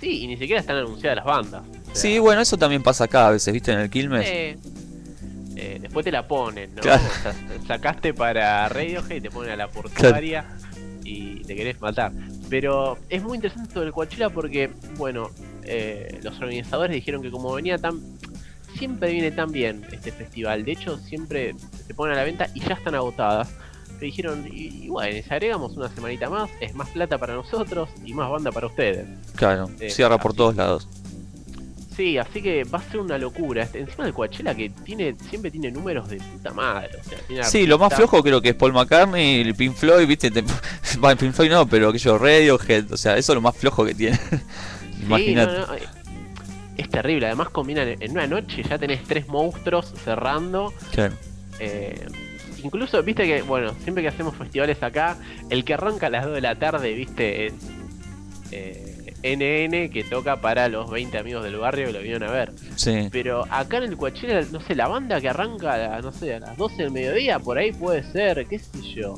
[0.00, 1.62] Sí, y ni siquiera están anunciadas las bandas.
[1.62, 3.72] O sea, Sí, bueno, eso también pasa acá a veces, ¿viste?
[3.72, 4.26] En el Quilmes.
[4.26, 4.56] eh,
[5.56, 6.80] eh, después te la ponen, ¿no?
[6.80, 7.02] Claro.
[7.04, 7.34] O sea,
[7.66, 10.44] sacaste para Radiohead y te ponen a la portuaria
[11.04, 12.12] y te querés matar.
[12.48, 15.30] Pero es muy interesante esto del Coachella porque, bueno,
[15.62, 18.00] eh, los organizadores dijeron que como venía tan...
[18.78, 20.64] Siempre viene tan bien este festival.
[20.64, 21.54] De hecho, siempre
[21.86, 23.54] se ponen a la venta y ya están agotadas.
[24.00, 27.88] Que dijeron, y, y bueno, si agregamos una semanita más, es más plata para nosotros
[28.04, 29.06] y más banda para ustedes.
[29.36, 30.38] Claro, Eh, cierra por así.
[30.38, 30.88] todos lados.
[31.96, 33.62] Sí, así que va a ser una locura.
[33.62, 36.90] Este, encima del Coachella que tiene siempre tiene números de puta madre.
[37.00, 40.06] O sea, tiene Sí, lo más flojo creo que es Paul McCartney, el Pink Floyd,
[40.06, 40.30] ¿viste?
[40.30, 40.42] Te-
[41.04, 43.94] Va, Pink Floyd no, pero aquello Radiohead, o sea, eso es lo más flojo que
[43.94, 44.18] tiene.
[44.96, 45.52] Sí, Imagínate.
[45.52, 45.80] no, no, eh,
[46.78, 47.26] es terrible.
[47.26, 50.72] Además combinan en en una noche ya tenés tres monstruos cerrando.
[50.92, 51.14] Claro.
[51.60, 52.06] eh,
[52.62, 55.18] incluso, viste que, bueno, siempre que hacemos festivales acá,
[55.50, 57.52] el que arranca a las 2 de la tarde, viste, es
[58.50, 58.93] eh,
[59.24, 62.52] NN que toca para los 20 amigos del barrio que lo vinieron a ver.
[62.76, 63.08] Sí.
[63.10, 66.34] Pero acá en el Coachella, no sé, la banda que arranca a, la- no sé,
[66.34, 69.16] a las 12 del mediodía, por ahí puede ser, qué sé yo.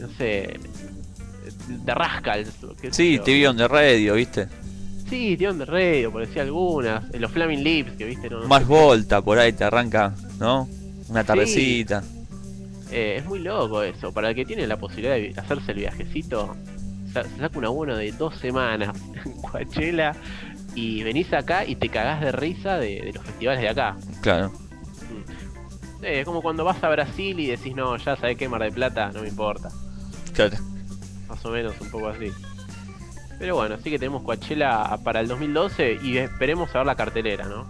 [0.00, 0.58] No sé.
[1.68, 2.50] De Rascals.
[2.80, 3.20] qué Sí.
[3.24, 4.48] TV on the Radio, ¿viste?
[5.08, 7.04] Sí, Tion de Radio, por decir algunas.
[7.18, 8.66] Los Flaming Lips, que viste, no, no Más.
[8.66, 10.66] Volta, por ahí te arranca, ¿no?
[11.10, 12.02] Una tardecita.
[12.90, 14.12] Eh, es muy loco eso.
[14.12, 16.56] Para el que tiene la posibilidad de hacerse el viajecito,
[17.12, 20.12] saca una buena de dos semanas en Coachella
[20.74, 23.96] y venís acá y te cagás de risa de, de los festivales de acá.
[24.22, 24.52] Claro.
[26.02, 28.72] Eh, es como cuando vas a Brasil y decís, no, ya sabés que Mar de
[28.72, 29.68] Plata no me importa.
[30.32, 30.56] Claro.
[31.28, 32.30] Más o menos, un poco así.
[33.38, 37.46] Pero bueno, sí que tenemos Coachella para el 2012 y esperemos a ver la cartelera,
[37.46, 37.66] ¿no?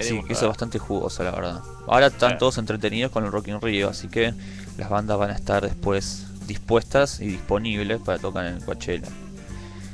[0.00, 1.60] Sí, que es bastante jugoso, la verdad.
[1.86, 2.38] Ahora están Claro.
[2.38, 4.32] todos entretenidos con el Rock in Rio, así que
[4.78, 9.08] las bandas van a estar después dispuestas y disponibles para tocar en el Coachella.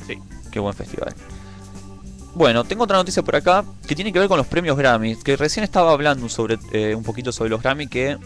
[0.07, 0.19] Sí.
[0.51, 1.15] Qué buen festival.
[2.35, 5.16] Bueno, tengo otra noticia por acá que tiene que ver con los premios Grammy.
[5.16, 8.16] Que recién estaba hablando sobre eh, un poquito sobre los Grammy que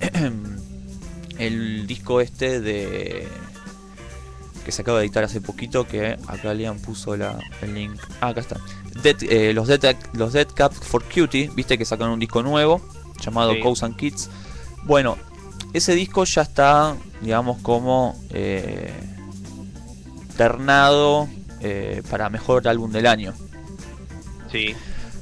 [1.38, 3.28] el disco este de
[4.64, 7.98] que se acaba de editar hace poquito que acá Liam puso la, el link.
[8.20, 8.56] Ah, acá está.
[9.02, 12.80] Dead- eh, los Dead los Dead Cap for Cutie, viste que sacaron un disco nuevo
[13.20, 13.60] llamado Sí.
[13.60, 14.28] Cows and Kids.
[14.84, 15.16] Bueno,
[15.72, 18.92] ese disco ya está, digamos, como eh,
[20.36, 21.28] ternado
[21.60, 23.34] eh, para mejor álbum del año.
[24.50, 24.74] Sí.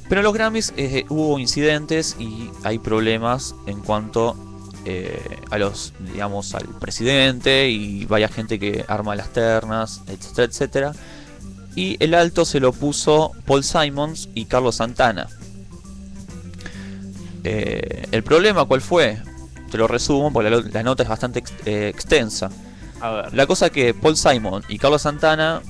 [0.07, 4.35] Pero en los Grammys eh, hubo incidentes y hay problemas en cuanto
[5.51, 10.91] a los, digamos, al presidente y vaya gente que arma las ternas, etcétera, etcétera.
[11.75, 15.27] Y el alto se lo puso Paul Simons y Carlos Santana.
[17.43, 19.17] Eh, el problema, ¿cuál fue?
[19.69, 22.49] Te lo resumo porque la, la nota es bastante ex- eh, extensa.
[23.01, 23.33] A ver.
[23.33, 25.61] La cosa que Paul Simon y Carlos Santana,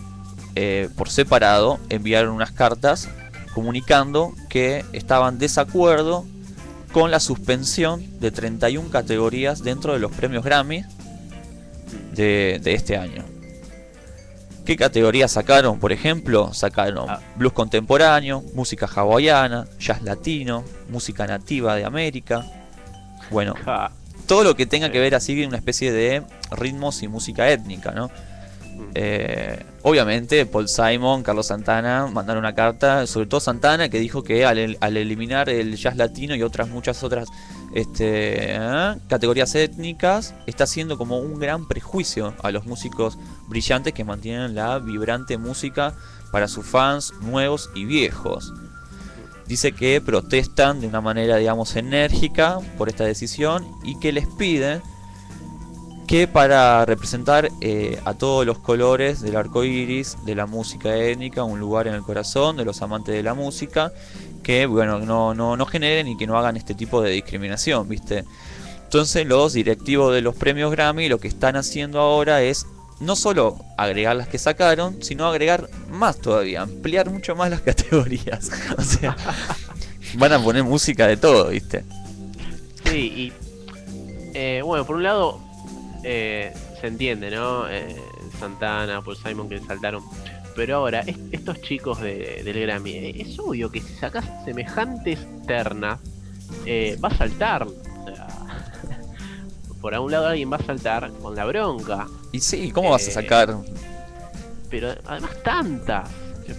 [0.56, 3.10] eh, por separado, enviaron unas cartas
[3.54, 6.26] comunicando que estaban desacuerdo
[6.94, 10.84] con la suspensión de 31 categorías dentro de los premios Grammy
[12.14, 13.24] de, de este año.
[14.66, 15.80] ¿Qué categorías sacaron?
[15.80, 17.20] Por ejemplo, sacaron Ah.
[17.36, 22.46] blues contemporáneo, música hawaiana, jazz latino, música nativa de América.
[23.32, 23.54] Bueno,
[24.28, 28.10] todo lo que tenga que ver así una especie de ritmos y música étnica, ¿no?
[28.96, 34.46] Eh, obviamente Paul Simon, Carlos Santana mandaron una carta, sobre todo Santana, que dijo que
[34.46, 37.28] al eliminar el jazz latino y otras muchas otras
[37.74, 38.96] este, ¿eh?
[39.08, 44.80] categorías étnicas, está haciendo como un gran prejuicio a los músicos brillantes que mantienen la
[44.80, 45.94] vibrante música
[46.32, 48.54] para sus fans nuevos y viejos.
[49.50, 54.80] Dice que protestan de una manera, digamos, enérgica por esta decisión y que les piden
[56.06, 61.44] que para representar eh, a todos los colores del arco iris, de la música étnica,
[61.44, 63.92] un lugar en el corazón de los amantes de la música,
[64.44, 68.26] que bueno, no, no, no generen y que no hagan este tipo de discriminación, ¿viste?
[68.84, 72.68] Entonces los directivos de los premios Grammy lo que están haciendo ahora es
[73.00, 78.50] no solo agregar las que sacaron, sino agregar más todavía, ampliar mucho más las categorías.
[78.78, 79.16] O sea,
[80.16, 81.84] van a poner música de todo, ¿viste?
[82.86, 83.34] Sí, y.
[84.34, 85.40] eh, bueno, por un lado,
[86.04, 87.70] eh, se entiende, ¿no?
[87.70, 87.96] Eh,
[88.40, 90.04] Santana, Paul Simon que saltaron.
[90.56, 95.20] Pero ahora, est- estos chicos de- del Grammy, eh, es obvio que si sacas semejantes
[95.48, 96.00] ternas,
[96.66, 97.68] eh, va a saltar.
[99.82, 102.08] Por algún lado alguien va a saltar con la bronca.
[102.32, 103.56] Y sí, ¿cómo vas a Eh, sacar?
[104.70, 106.10] Pero además tantas.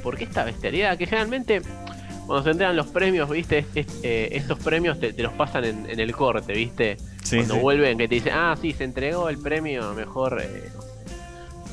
[0.03, 0.97] ¿Por qué esta bestialidad?
[0.97, 1.63] Que generalmente
[2.27, 5.91] cuando se entregan los premios, viste, Es- eh, estos premios te, te los pasan en,
[5.91, 6.97] en el corte, viste.
[7.25, 7.61] Sí, cuando sí.
[7.61, 10.71] vuelven que te dicen, ah, sí, se entregó el premio mejor eh,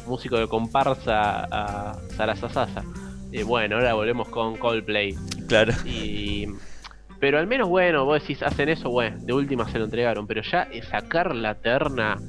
[0.07, 2.83] músico de comparsa a Sara Sasasa.
[3.31, 5.15] Y bueno, ahora volvemos con Coldplay.
[5.47, 5.73] Claro.
[5.85, 6.47] Y.
[7.19, 10.27] Pero al menos, bueno, vos decís, hacen eso, bueno, de última se lo entregaron.
[10.27, 12.19] Pero ya sacar la terna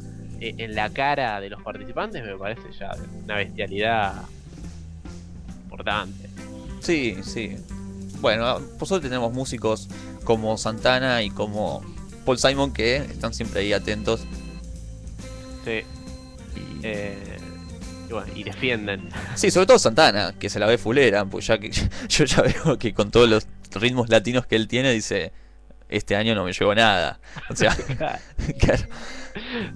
[0.40, 2.90] eh, en la cara de los participantes me parece ya
[3.24, 4.22] una bestialidad
[5.64, 6.28] importante.
[6.80, 7.56] Sí, sí.
[8.20, 9.88] Bueno, por suerte tenemos músicos
[10.24, 11.82] como Santana y como
[12.24, 14.24] Paul Simon que están siempre ahí atentos.
[15.64, 15.82] Sí.
[16.56, 17.27] Y- eh,
[18.08, 19.08] y bueno, y defienden.
[19.34, 21.70] Sí, sobre todo Santana, que se la ve fulera, pues ya que
[22.08, 25.32] yo ya veo que con todos los ritmos latinos que él tiene dice,
[25.88, 27.20] este año no me llevo nada.
[27.50, 27.76] O sea,
[28.58, 28.82] claro.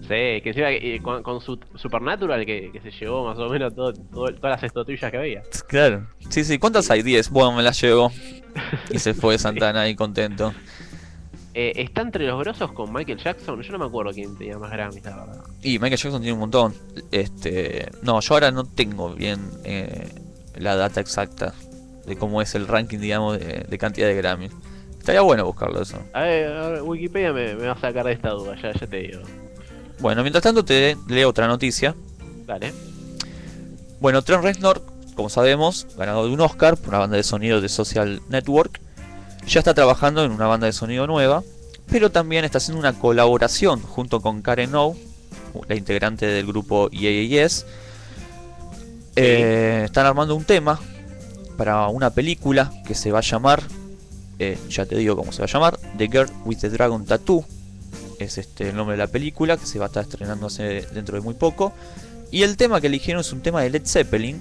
[0.01, 3.75] Sí, que encima eh, con, con su Supernatural que, que se llevó más o menos
[3.75, 5.43] todo, todo- todas las estatuillas que había.
[5.69, 6.09] Claro.
[6.31, 7.03] Sí, sí, ¿cuántas hay?
[7.03, 7.31] 10.
[7.31, 8.11] Bueno, me las llevo.
[8.91, 10.53] Y se fue Santana ahí contento.
[11.55, 13.61] Eh, está entre los grosos con Michael Jackson.
[13.61, 15.45] Yo no me acuerdo quién tenía más Grammys, la verdad.
[15.63, 16.75] Y Michael Jackson tiene un montón.
[17.11, 20.09] Este, no, yo ahora no tengo bien eh,
[20.57, 21.55] la data exacta
[22.07, 24.49] de cómo es el ranking, digamos, de, de cantidad de Grammy.
[24.99, 25.99] Estaría bueno buscarlo eso.
[26.13, 28.87] A ver, a ver, Wikipedia me, me va a sacar de esta duda, ya, ya
[28.87, 29.21] te digo.
[30.01, 31.95] Bueno, mientras tanto te leo otra noticia.
[32.47, 32.73] Dale.
[34.01, 34.83] Bueno, Trent Reznor,
[35.15, 38.81] como sabemos, ganador de un Oscar por una banda de sonido de Social Network,
[39.47, 41.43] ya está trabajando en una banda de sonido nueva,
[41.91, 44.97] pero también está haciendo una colaboración junto con Karen O,
[45.69, 47.67] la integrante del grupo EAS.
[49.17, 50.81] Eh, están armando un tema
[51.59, 53.63] para una película que se va a llamar,
[54.39, 57.45] eh, ya te digo cómo se va a llamar, The Girl with the Dragon Tattoo.
[58.19, 61.17] Es este el nombre de la película que se va a estar estrenando hace- dentro
[61.17, 61.73] de muy poco.
[62.31, 64.41] Y el tema que eligieron es un tema de Led Zeppelin.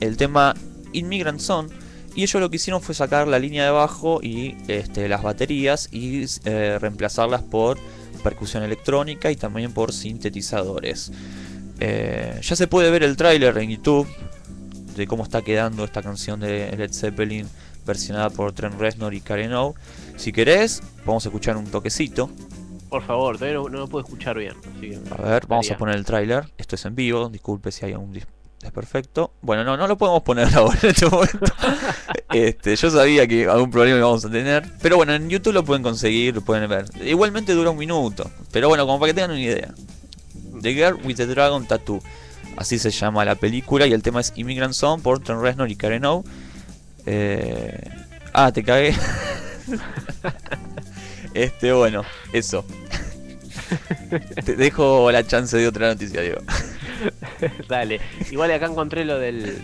[0.00, 0.54] El tema
[0.92, 1.68] Immigrant Song.
[2.14, 5.88] Y ellos lo que hicieron fue sacar la línea de bajo y este, las baterías
[5.92, 7.78] y eh, reemplazarlas por
[8.22, 11.12] percusión electrónica y también por sintetizadores.
[11.80, 14.08] Eh, ya se puede ver el tráiler en YouTube
[14.94, 17.48] de cómo está quedando esta canción de Led Zeppelin
[17.84, 19.74] versionada por Trent Reznor y Karen O.
[20.16, 22.30] Si querés, vamos a escuchar un toquecito.
[22.88, 24.54] Por favor, todavía no, no me puedo escuchar bien.
[24.76, 26.44] Así que A ver, vamos a poner el tráiler.
[26.56, 28.12] Esto es en vivo, disculpe si hay algún
[28.64, 29.32] dis- desperfecto.
[29.42, 31.38] Bueno, no, no lo podemos poner ahora en este momento.
[32.32, 34.64] este, yo sabía que algún problema íbamos a tener.
[34.80, 36.86] Pero bueno, en YouTube lo pueden conseguir, lo pueden ver.
[37.02, 38.30] Igualmente dura un minuto.
[38.52, 39.74] Pero bueno, como para que tengan una idea.
[40.60, 42.00] The Girl with the Dragon Tattoo.
[42.56, 45.76] Así se llama la película y el tema es Immigrant Song por Trent Reznor y
[45.76, 46.24] Karen O.
[47.04, 47.90] Eh,
[48.32, 48.94] ah, te cagué.
[51.34, 52.64] este, bueno, eso.
[54.44, 56.40] te dejo la chance de otra noticia, Diego.
[57.68, 58.00] Dale.
[58.30, 59.56] Igual acá encontré lo del.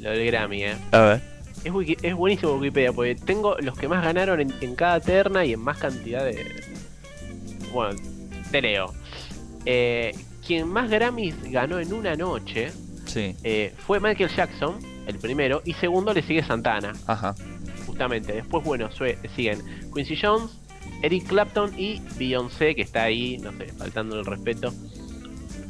[0.00, 0.76] Lo del Grammy, eh.
[0.92, 1.20] A ver.
[1.64, 5.44] Es, wiki- es buenísimo Wikipedia porque tengo los que más ganaron en, en cada terna
[5.44, 6.62] y en más cantidad de.
[7.72, 7.98] Bueno,
[8.50, 8.92] te leo.
[9.66, 10.14] Eh,
[10.46, 12.72] quien más Grammys ganó en una noche
[13.06, 17.34] Sí, eh, fue Michael Jackson, el primero, y segundo le sigue Santana, ajá.
[17.86, 18.32] justamente.
[18.32, 19.60] Después, bueno, sue- siguen
[19.94, 20.52] Quincy Jones,
[21.02, 24.72] Eric Clapton y Beyoncé, que está ahí, no sé, faltando el respeto.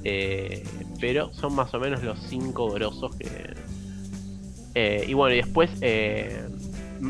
[0.05, 0.64] Eh,
[1.01, 3.55] pero son más o menos los cinco grosos que.
[4.74, 5.70] Eh, y bueno, y después.
[5.81, 6.47] eh,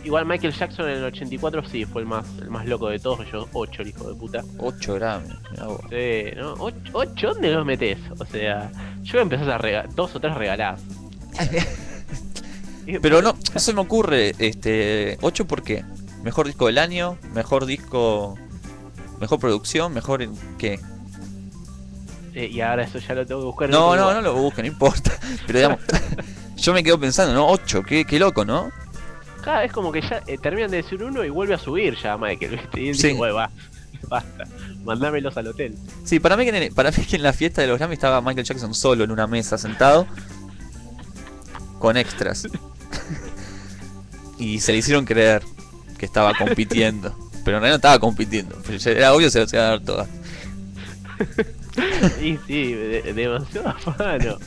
[0.04, 3.30] igual Michael Jackson en el 84 sí fue el más, el más loco de todos,
[3.30, 4.44] yo 8 el hijo de puta.
[4.58, 5.28] 8 gramos.
[5.90, 6.54] Sí, ¿no?
[6.92, 7.98] 8, ¿dónde los metes?
[8.18, 8.70] O sea,
[9.02, 10.80] yo empezás a regalar, dos o tres regaladas.
[13.02, 15.84] Pero no, no se me ocurre, este, 8 por qué?
[16.22, 18.36] Mejor disco del año, mejor disco,
[19.20, 20.78] mejor producción, mejor en qué?
[22.34, 23.64] Eh, y ahora eso ya lo tengo que buscar.
[23.66, 25.12] en No, no, no lo busque, no importa.
[25.46, 25.80] Pero digamos,
[26.56, 27.46] yo me quedo pensando, ¿no?
[27.48, 28.70] 8, qué, qué loco, ¿no?
[29.42, 32.16] Cada vez como que ya eh, terminan de decir uno y vuelve a subir ya
[32.18, 32.80] Michael, ¿viste?
[32.80, 33.08] Y Sí.
[33.08, 33.50] dice, "Bueno, va,
[34.08, 34.44] basta,
[34.84, 35.74] mandámelos al hotel.
[36.04, 38.20] Sí, para mí, que en, para mí que en la fiesta de los Grammy estaba
[38.20, 40.06] Michael Jackson solo en una mesa sentado
[41.78, 42.46] con extras.
[44.38, 45.42] y se le hicieron creer
[45.98, 47.16] que estaba compitiendo.
[47.44, 48.62] Pero en realidad no estaba compitiendo.
[48.62, 50.08] ya Era obvio que se las iba a dar todas.
[52.22, 53.96] Y sí, de- demasiado afano.
[53.96, 54.38] Claro.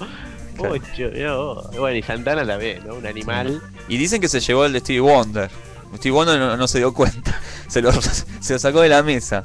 [0.57, 1.75] Ocho, mirá vos.
[1.77, 2.95] Bueno, y Santana también, ¿no?
[2.95, 3.61] Un animal.
[3.87, 5.49] Y dicen que se llevó el de Stevie Wonder.
[5.95, 7.39] Stevie Wonder no, no se dio cuenta.
[7.67, 9.43] Se lo, se lo sacó de la mesa.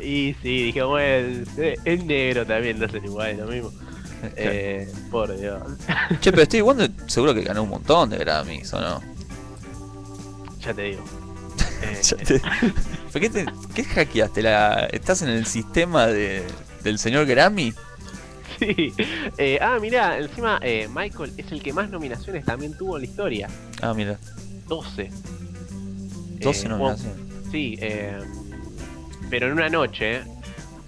[0.00, 1.44] Y sí, dije, bueno,
[1.84, 3.70] el negro también no hacen igual, lo mismo.
[4.34, 5.62] Eh, por Dios.
[6.20, 9.00] Che, pero Stevie Wonder seguro que ganó un montón de Grammys, ¿o no?
[10.60, 11.04] Ya te digo.
[11.82, 12.40] Eh, Ya te-
[13.12, 14.42] ¿Por qué, te, qué hackeaste?
[14.42, 16.42] La, ¿Estás en el sistema de,
[16.82, 17.72] del señor Grammy?
[18.58, 18.92] sí.
[19.38, 23.08] Eh, ah, mirá, encima eh, Michael es el que más nominaciones también tuvo en la
[23.08, 23.48] historia.
[23.80, 24.18] Ah, mira,
[24.66, 25.10] 12.
[26.40, 27.16] 12 Eh, nominaciones.
[27.16, 28.18] bueno, sí, eh,
[29.30, 30.22] pero en una noche.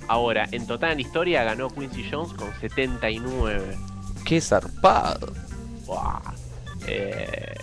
[0.08, 3.76] Ahora, en total en la historia ganó Quincy Jones con 79.
[4.24, 5.32] Qué zarpado.
[5.86, 6.20] Buah.
[6.88, 7.54] Eh,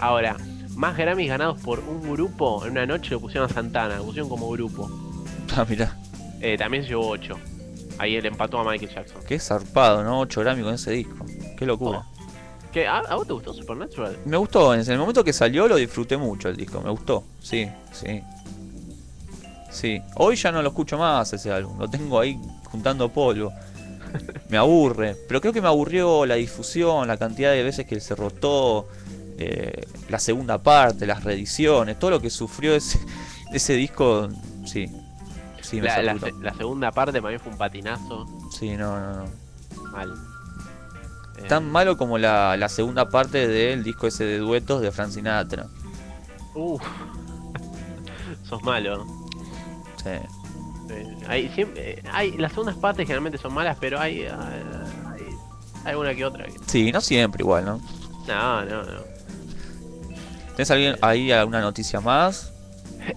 [0.00, 0.36] ahora,
[0.76, 4.28] más Grammys ganados por un grupo en una noche lo pusieron a Santana, lo pusieron
[4.28, 4.88] como grupo.
[5.56, 5.96] Ah, mira,
[6.40, 7.34] Eh, también se llevó 8.
[7.98, 9.22] Ahí él empató a Michael Jackson.
[9.26, 10.20] qué zarpado, ¿no?
[10.20, 11.24] 8 Grammy con ese disco.
[11.58, 12.04] Qué locura.
[12.72, 12.86] ¿Qué?
[12.86, 14.18] ¿A, a vos te gustó Supernatural?
[14.26, 17.24] Me gustó, en el momento que salió lo disfruté mucho el disco, me gustó.
[17.40, 18.22] Sí, sí.
[19.70, 23.52] Sí, hoy ya no lo escucho más ese álbum, lo tengo ahí juntando polvo.
[24.48, 28.14] Me aburre, pero creo que me aburrió la difusión, la cantidad de veces que se
[28.14, 28.88] rotó,
[29.38, 32.98] eh, la segunda parte, las reediciones, todo lo que sufrió ese,
[33.52, 34.28] ese disco,
[34.64, 34.86] sí.
[35.62, 38.24] Sí, me la, la segunda parte para mí fue un patinazo.
[38.52, 39.30] Sí, no, no, no.
[39.90, 40.14] Mal.
[41.38, 45.10] Eh, Tan malo como la, la segunda parte del disco ese de duetos de Frank
[45.10, 45.66] Sinatra.
[46.54, 46.80] Uf.
[48.48, 49.04] Sos malo.
[50.02, 50.10] Sí.
[50.90, 55.24] Eh, hay, siempre, eh, hay, las segundas partes generalmente son malas, pero hay, eh, hay,
[55.84, 56.44] hay una que otra.
[56.46, 57.80] que- Sí, no siempre igual, ¿no?
[58.28, 59.15] No, no, no.
[60.56, 62.52] ¿Tenés alguien ahí alguna noticia más?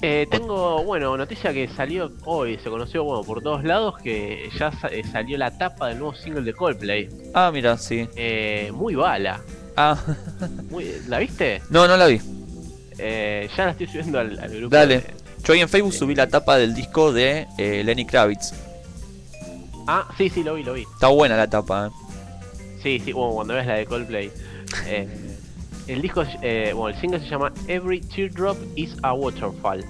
[0.01, 4.71] Eh, tengo, bueno, noticia que salió hoy, se conoció bueno, por todos lados que ya
[4.71, 7.09] sa- eh, salió la tapa del nuevo single de Coldplay.
[7.33, 8.07] Ah, mira, sí.
[8.15, 9.41] Eh, muy bala.
[9.75, 9.97] Ah,
[10.69, 11.61] Muy, ¿La viste?
[11.69, 12.19] no, no la vi.
[12.97, 14.75] Eh, ya la estoy subiendo al, al grupo.
[14.75, 14.97] Dale.
[14.99, 15.13] de-
[15.43, 18.51] Yo ahí en Facebook subí la tapa del disco de eh, Lenny Kravitz.
[19.87, 20.81] Ah, sí, sí, lo vi, lo vi.
[20.81, 21.89] Está buena la tapa, ¿eh?
[22.83, 24.31] Sí, sí, bueno, cuando ves la de Coldplay.
[24.85, 25.07] Eh,
[25.93, 29.83] el disco, eh, bueno, el single se llama Every Teardrop is a Waterfall.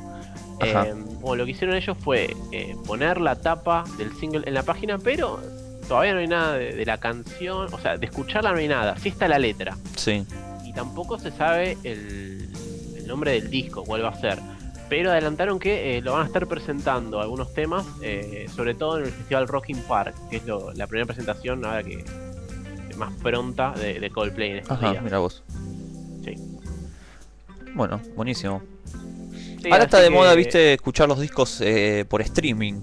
[0.61, 4.63] Eh, bueno, lo que hicieron ellos fue eh, poner la tapa del single en la
[4.63, 5.39] página, pero
[5.87, 8.97] todavía no hay nada de, de la canción, o sea, de escucharla no hay nada,
[8.97, 9.77] sí está la letra.
[9.95, 10.25] Sí.
[10.65, 12.49] Y tampoco se sabe el,
[12.97, 14.37] el nombre del disco, cuál va a ser.
[14.89, 19.05] Pero adelantaron que eh, lo van a estar presentando algunos temas, eh, sobre todo en
[19.05, 22.03] el festival Rocking Park, que es lo- la primera presentación ahora que
[22.97, 25.03] más pronta de, de Coldplay en estos Ajá, días.
[25.03, 25.41] mira vos.
[27.75, 28.61] Bueno, buenísimo.
[29.61, 32.75] Sí, Ahora está de que- moda, viste, escuchar los discos eh, por streaming.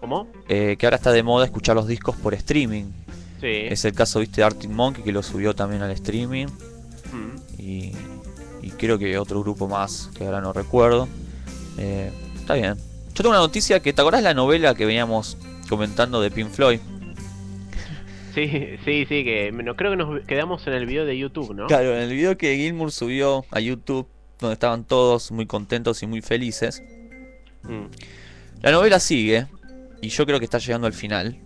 [0.00, 0.28] ¿Cómo?
[0.48, 2.84] Eh, que ahora está de moda escuchar los discos por streaming.
[3.40, 3.46] Sí.
[3.68, 6.46] Es el caso, viste, de Arctic Monkey que lo subió también al streaming.
[6.46, 7.60] Mm.
[7.60, 7.92] Y,
[8.62, 11.08] y creo que otro grupo más que ahora no recuerdo.
[11.78, 12.74] Eh, está bien.
[13.08, 15.36] Yo tengo una noticia que te acordás la novela que veníamos
[15.68, 16.80] comentando de Pink Floyd.
[18.34, 18.48] Sí,
[18.84, 21.66] sí, sí, que no, creo que nos quedamos en el video de YouTube, ¿no?
[21.66, 24.08] Claro, en el video que Gilmour subió a YouTube,
[24.40, 26.82] donde estaban todos muy contentos y muy felices,
[27.62, 27.86] Mm.
[28.60, 29.46] la novela sigue,
[30.02, 31.38] y yo creo que está llegando al final.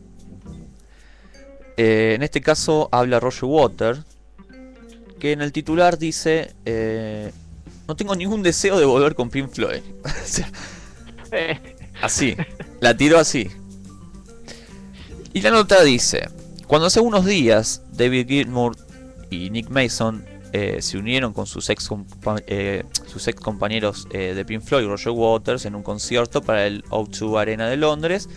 [1.77, 4.01] Eh, en este caso habla Roger Waters,
[5.21, 7.31] que en el titular dice, eh,
[7.87, 9.83] no tengo ningún deseo de volver con Pink Floyd.
[11.31, 11.61] Eh,
[12.01, 12.35] Así,
[12.81, 13.51] la tiró así.
[15.35, 16.27] Y la nota dice,
[16.69, 18.77] cuando hace unos días David Gilmour
[19.31, 21.89] y Nick Mason eh, se unieron con sus ex,
[22.47, 26.85] eh, sus ex compañeros eh, de Pink Floyd, Roger Waters, en un concierto para el
[26.85, 28.29] O2 Arena de Londres,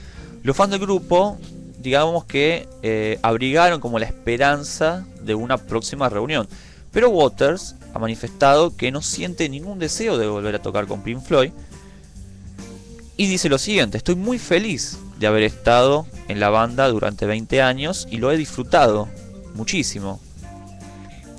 [0.43, 1.37] los fans del grupo,
[1.79, 6.47] digamos que abrigaron como la esperanza de una próxima reunión.
[6.91, 11.21] Pero Waters ha manifestado que no siente ningún deseo de volver a tocar con Pink
[11.21, 11.51] Floyd,
[13.17, 17.61] y dice lo siguiente, estoy muy feliz de haber estado en la banda durante 20
[17.61, 19.07] años y lo he disfrutado
[19.53, 20.19] muchísimo.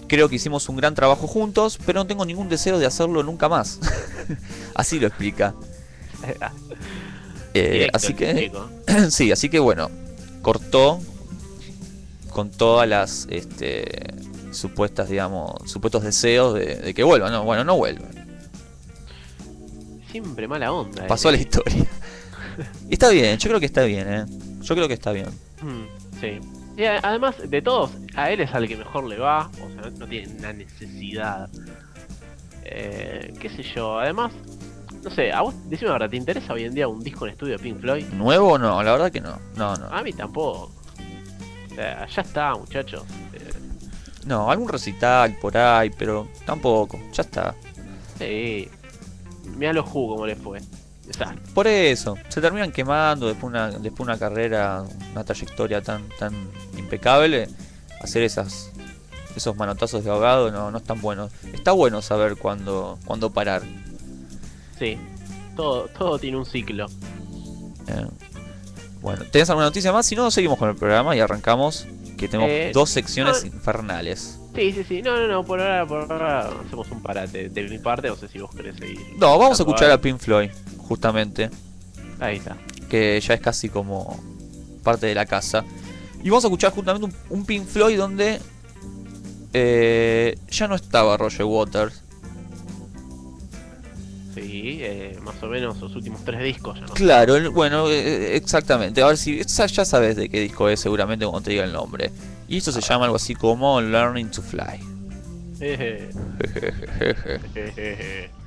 [0.07, 3.49] Creo que hicimos un gran trabajo juntos, pero no tengo ningún deseo de hacerlo nunca
[3.49, 3.81] más.
[4.75, 5.55] así lo explica.
[7.55, 8.51] Eh, directo así que
[9.11, 9.91] sí, así que bueno,
[10.41, 10.99] cortó
[12.31, 14.15] con todas las este,
[14.53, 17.29] supuestas, digamos, supuestos deseos de, de que vuelva.
[17.29, 18.07] No, bueno, no vuelve.
[20.11, 21.07] Siempre mala onda.
[21.07, 21.37] Pasó a eh.
[21.37, 21.87] la historia.
[22.89, 24.25] Y está bien, yo creo que está bien, ¿eh?
[24.63, 25.29] Yo creo que está bien.
[25.63, 25.85] Mm,
[26.21, 26.41] sí.
[26.77, 29.51] Y además, de todos, a él es al que mejor le va.
[29.63, 31.49] O sea, no, no tiene una necesidad.
[32.65, 33.99] Eh, qué sé yo.
[33.99, 34.33] Además,
[35.03, 37.57] no sé, a vos, decime ahora, ¿te interesa hoy en día un disco en estudio
[37.57, 38.07] de Pink Floyd?
[38.13, 38.83] ¿Nuevo o no?
[38.83, 39.39] La verdad que no.
[39.57, 39.87] No, no.
[39.87, 40.73] A mí tampoco.
[41.71, 43.03] O sea, ya está, muchachos.
[43.33, 43.51] Eh,
[44.27, 46.99] No, algún recital por ahí, pero tampoco.
[47.13, 47.55] Ya está.
[48.19, 48.69] sí.
[49.57, 50.61] Mira los jugos como le fue.
[51.55, 56.33] Por eso, se terminan quemando después una, después una carrera, una trayectoria tan, tan
[56.77, 57.49] impecable.
[58.01, 58.71] Hacer esas
[59.37, 61.31] esos manotazos de ahogado no, no están buenos.
[61.53, 63.63] Está bueno saber cuándo, cuándo parar.
[64.79, 64.99] Sí.
[65.57, 66.87] Todo, todo tiene un ciclo.
[67.89, 68.07] Eh,
[69.01, 70.07] bueno, ¿tenés alguna noticia más?
[70.07, 71.87] Si no, seguimos con el programa y arrancamos.
[72.19, 73.47] Que tenemos Eh, dos secciones no.
[73.57, 74.39] infernales.
[74.55, 75.03] Sí, sí, sí.
[75.03, 75.45] No, no, no.
[75.45, 77.49] Por ahora, por ahora hacemos un parate.
[77.49, 79.01] De mi parte, no sé si vos querés seguir.
[79.19, 81.51] No, vamos a escuchar a Pink Floyd, justamente.
[82.21, 82.57] Ahí está.
[82.89, 84.23] que ya es casi como
[84.83, 85.65] parte de la casa.
[86.23, 88.41] Y vamos a escuchar justamente un, un Pink Floyd donde
[89.55, 92.03] eh, ya no estaba Roger Waters.
[94.35, 96.95] Sí, eh, más o menos los últimos tres discos ya no.
[96.95, 99.03] Claro, bueno, eh, exactamente.
[99.03, 102.11] A ver si ya sabes de qué disco es seguramente cuando te diga el nombre.
[102.53, 104.79] Y esto se llama algo así como Learning to Fly.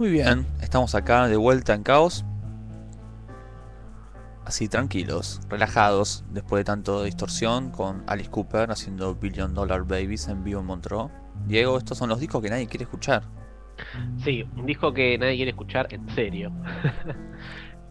[0.00, 2.24] Muy bien, estamos acá de vuelta en Caos.
[4.46, 10.42] Así tranquilos, relajados, después de tanto distorsión, con Alice Cooper haciendo Billion Dollar Babies en
[10.42, 11.10] vivo en Montreux.
[11.46, 13.24] Diego, estos son los discos que nadie quiere escuchar.
[14.24, 16.50] Sí, un disco que nadie quiere escuchar en serio.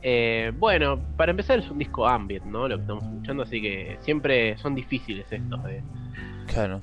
[0.01, 2.69] Eh, bueno, para empezar es un disco ambient, ¿no?
[2.69, 5.83] Lo que estamos escuchando, así que siempre son difíciles estos de,
[6.47, 6.79] Claro.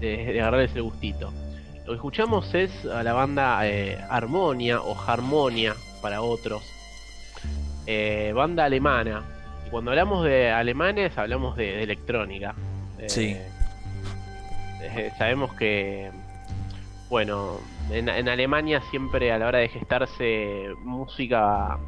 [0.00, 1.32] de, de agarrarles el gustito.
[1.88, 6.62] Lo que escuchamos es a la banda eh, Harmonia o Harmonia para otros.
[7.86, 9.22] Eh, banda alemana.
[9.66, 12.54] Y cuando hablamos de alemanes hablamos de, de electrónica.
[12.98, 13.36] Eh, Sí.
[15.16, 16.10] sabemos que,
[17.08, 17.58] bueno,
[17.90, 21.78] en, en Alemania siempre a la hora de gestarse música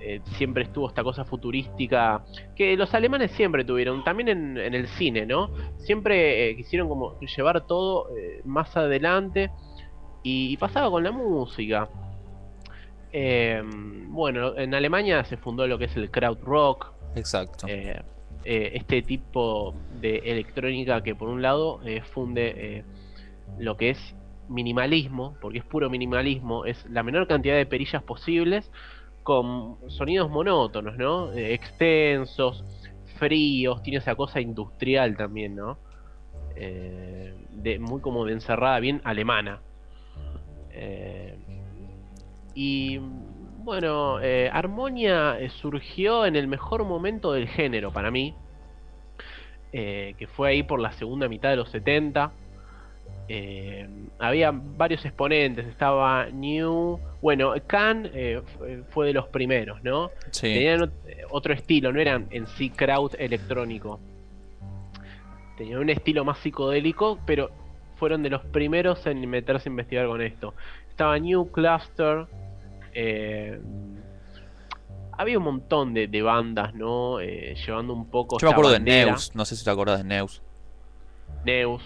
[0.00, 2.24] eh, siempre estuvo esta cosa futurística
[2.56, 5.50] que los alemanes siempre tuvieron, también en, en el cine, ¿no?
[5.78, 9.50] Siempre eh, quisieron como llevar todo eh, más adelante
[10.22, 11.88] y, y pasaba con la música.
[13.12, 13.62] Eh,
[14.08, 17.66] bueno, en Alemania se fundó lo que es el krautrock, Exacto.
[17.68, 18.02] eh,
[18.44, 21.80] este tipo de electrónica que por un lado
[22.12, 22.84] funde
[23.58, 24.14] lo que es
[24.48, 28.70] minimalismo, porque es puro minimalismo, es la menor cantidad de perillas posibles
[29.22, 31.32] con sonidos monótonos, ¿no?
[31.32, 32.64] Eh, extensos,
[33.18, 35.78] fríos, tiene esa cosa industrial también, ¿no?
[36.56, 37.34] Eh,
[37.78, 39.60] muy como de encerrada, bien alemana.
[40.72, 41.38] Eh,
[42.54, 44.18] y bueno,
[44.52, 48.34] Harmonia eh, surgió en el mejor momento del género para mí,
[49.72, 52.32] que fue ahí por la segunda mitad de los 70.
[53.32, 53.88] Eh,
[54.18, 60.10] había varios exponentes, estaba New, bueno, Can eh, f- fue de los primeros, ¿no?
[60.30, 60.52] Sí.
[60.54, 64.00] Tenían eh, otro estilo, no eran en sí crowd electrónico.
[65.56, 67.50] Tenían un estilo más psicodélico, pero
[67.96, 70.54] fueron de los primeros en meterse a investigar con esto.
[70.88, 72.26] Estaba New Cluster.
[72.94, 73.60] eh,
[75.18, 77.20] había un montón de, de bandas, ¿no?
[77.20, 78.38] Eh, llevando un poco.
[78.38, 78.80] Yo me acuerdo de.
[78.80, 80.42] Neus, no sé si te acordás de Neus.
[81.44, 81.82] Neus.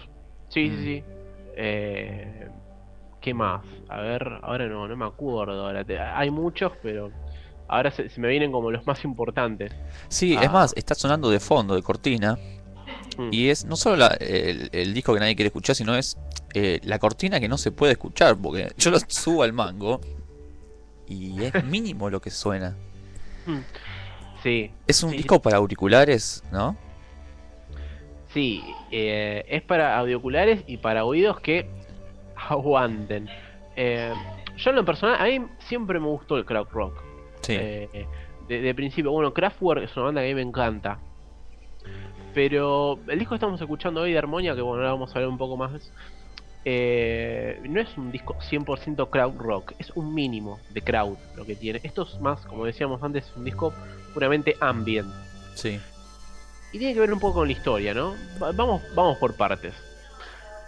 [0.47, 0.77] Sí, Mm.
[0.77, 1.03] sí, sí.
[1.57, 2.47] Eh,
[3.25, 3.65] ¿Qué más?
[3.89, 5.65] A ver, ahora no, no me acuerdo.
[5.65, 7.09] Ahora te- hay muchos, pero
[7.67, 9.73] ahora se, se me vienen como los más importantes.
[10.09, 10.43] Sí, Ah.
[10.43, 12.37] es más, está sonando de fondo, de cortina.
[13.17, 13.29] Mm.
[13.31, 16.19] Y es no solo la- el, el disco que nadie quiere escuchar, sino es
[16.53, 18.37] eh, la cortina que no se puede escuchar.
[18.37, 20.01] Porque yo lo subo al mango
[21.07, 22.75] y es mínimo lo que suena.
[24.43, 25.17] Sí, Es un Sí.
[25.17, 26.77] disco para auriculares, ¿no?
[28.31, 28.61] sí.
[28.91, 31.67] eh, es para auriculares y para oídos que
[32.49, 33.27] aguanten.
[33.75, 34.13] Eh,
[34.57, 37.01] yo en lo personal, a mí siempre me gustó el crowd rock.
[37.41, 37.53] Sí.
[37.59, 38.07] Eh,
[38.47, 40.99] de, de principio, bueno, Kraftwerk es una banda que a mí me encanta.
[42.33, 45.29] Pero el disco que estamos escuchando hoy de Armonia, que bueno, ahora vamos a hablar
[45.29, 45.91] un poco más de eso,
[46.65, 51.55] eh, no es un disco 100% crowd rock, es un mínimo de crowd lo que
[51.55, 51.79] tiene.
[51.83, 53.73] Esto es más, como decíamos antes, un disco
[54.13, 55.07] puramente ambient.
[55.55, 55.79] sí.
[56.73, 58.15] Y tiene que ver un poco con la historia, ¿no?
[58.41, 59.73] Va- Vamos, vamos por partes.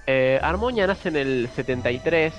[0.08, 2.34] Eh, Armonia nace en el 73.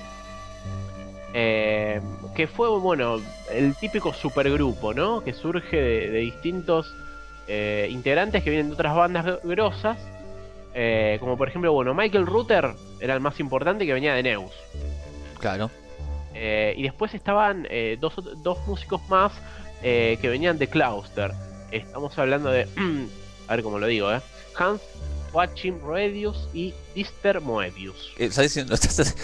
[1.35, 2.01] eh,
[2.35, 3.17] que fue, bueno,
[3.51, 5.23] el típico supergrupo, ¿no?
[5.23, 6.95] Que surge de, de distintos
[7.47, 9.99] eh, integrantes que vienen de otras bandas gr- grosas.
[10.75, 12.71] eh, como por ejemplo, bueno, Michael Ruther
[13.01, 14.53] era el más importante que venía de Neus.
[15.39, 15.71] Claro.
[16.77, 17.67] Y después estaban
[17.99, 18.15] dos,
[18.45, 19.33] dos músicos más
[19.83, 21.33] que venían de Clauster.
[21.73, 22.69] Estamos hablando de.
[23.49, 24.21] a ver cómo lo digo, ¿eh?
[24.57, 24.81] Hans
[25.33, 28.13] Joachim Roedius y Dister Moebius.
[28.19, 29.17] Eh, ¿Estás diciendo, lo, estás,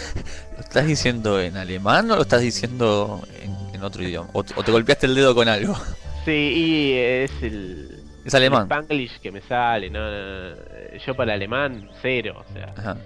[0.55, 4.29] lo estás diciendo en alemán o lo estás diciendo en, en otro idioma?
[4.33, 5.75] O, o te golpeaste el dedo con algo?
[6.25, 8.03] Sí, y es el.
[8.25, 8.61] Es alemán.
[8.63, 9.99] el Spanglish que me sale, ¿no?
[10.09, 10.55] no, no,
[11.05, 12.73] Yo para el alemán, cero, o sea.
[12.75, 12.97] Ajá.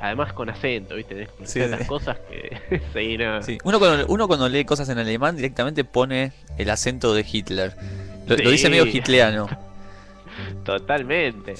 [0.00, 1.14] Además con acento, ¿viste?
[1.16, 2.80] Tenés que Sí, las cosas que.
[2.94, 3.42] sí, no.
[3.42, 3.58] Sí.
[3.64, 7.74] Uno, cuando, uno cuando lee cosas en alemán directamente pone el acento de Hitler.
[8.28, 9.48] Lo, lo dice medio hitleano.
[10.64, 11.54] Totalmente.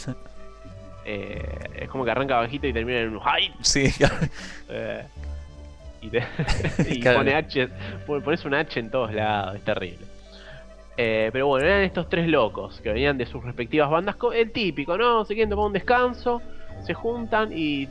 [1.05, 1.43] Eh,
[1.81, 3.53] es como que arranca bajito y termina en un high.
[3.61, 3.93] Sí,
[4.69, 5.03] Eh,
[6.01, 6.25] y te-
[6.89, 7.19] y Claro.
[7.19, 7.69] pone H,
[8.07, 10.07] pon- pones un H en todos lados, es terrible.
[10.97, 14.97] Eh, pero bueno, eran estos tres locos que venían de sus respectivas bandas, el típico,
[14.99, 15.25] ¿no?
[15.25, 16.43] Se quieren tomar un descanso,
[16.87, 17.89] se juntan y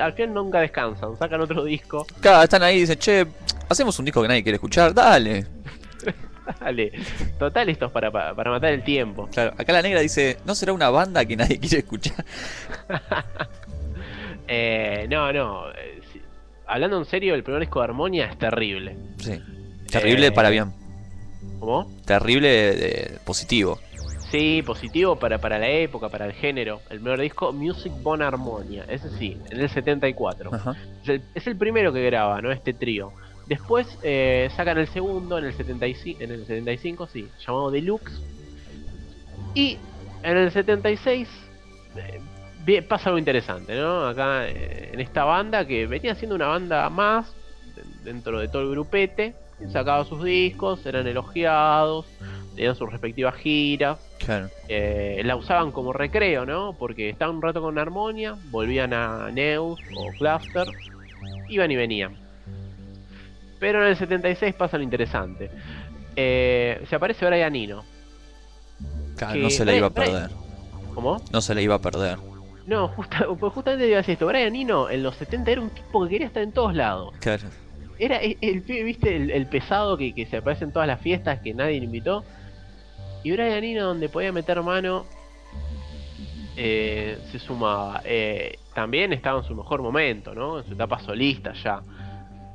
[0.00, 2.06] al final nunca descansan, sacan otro disco.
[2.20, 3.26] Claro, están ahí y dicen, che,
[3.68, 5.46] hacemos un disco que nadie quiere escuchar, dale.
[6.58, 6.92] Dale,
[7.38, 9.28] total, esto es para, para, para matar el tiempo.
[9.32, 12.24] Claro, acá la negra dice, ¿no será una banda que nadie quiere escuchar?
[14.52, 16.00] Eh, no, no, eh,
[16.66, 18.96] hablando en serio, el primer disco de Armonia es terrible.
[19.18, 19.40] Sí.
[19.88, 20.72] Terrible Eh, para bien.
[21.60, 21.88] ¿Cómo?
[22.04, 23.78] Terrible de, positivo.
[24.30, 26.80] Sí, positivo para, para la época, para el género.
[26.90, 30.52] El primer disco, Music Bon Harmonia, ese sí, en el 74.
[30.52, 30.76] Ajá.
[31.04, 32.50] Es el, es el primero que graba, ¿no?
[32.50, 33.12] Este trío.
[33.50, 38.22] Después eh, sacan el segundo en el, 75, en el 75, sí, llamado Deluxe.
[39.56, 39.76] Y
[40.22, 41.28] en el 76
[41.96, 44.06] eh, pasa algo interesante, ¿no?
[44.06, 47.34] Acá eh, en esta banda que venía siendo una banda más
[47.74, 47.82] de-
[48.12, 49.34] dentro de todo el grupete,
[49.72, 52.06] sacaba sus discos, eran elogiados,
[52.54, 53.98] tenían sus respectivas giras.
[54.24, 54.48] Claro.
[55.24, 56.76] La usaban como recreo, ¿no?
[56.78, 60.68] Porque estaban un rato con Armonia, volvían a Neus o Cluster,
[61.48, 62.29] iban y venían.
[63.60, 65.50] Pero en el 76 pasa lo interesante.
[66.16, 67.52] Eh, se aparece Brian.
[69.16, 70.30] Claro, Que- no se la iba a perder.
[70.94, 71.22] ¿Cómo?
[71.32, 72.18] No se la iba a perder.
[72.66, 74.26] No, justa- pues justamente iba a decir esto.
[74.26, 77.14] Brian Eno en los 70 era un tipo que quería estar en todos lados.
[77.20, 77.44] Claro.
[77.98, 81.40] Era el, el viste, el, el pesado que, que se aparece en todas las fiestas
[81.40, 82.24] que nadie le invitó.
[83.22, 85.04] Y Brian Eno, donde podía meter mano,
[86.56, 88.00] eh, se sumaba.
[88.04, 90.58] Eh, también estaba en su mejor momento, ¿no?
[90.60, 91.82] En su etapa solista ya.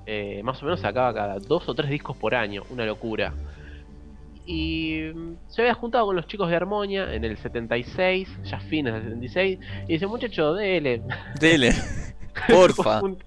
[0.05, 3.33] Eh, más o menos sacaba cada dos o tres discos por año, una locura.
[4.45, 8.93] Y mm, se había juntado con los chicos de Armonia en el 76, ya fines
[8.93, 11.01] del 76, y dice, muchacho, dele,
[11.39, 11.71] Dele.
[12.49, 13.01] Porfa.
[13.01, 13.23] Junt-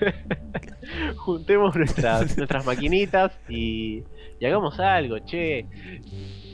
[1.16, 4.04] Juntemos nuestras, nuestras maquinitas y,
[4.38, 5.66] y hagamos algo, che.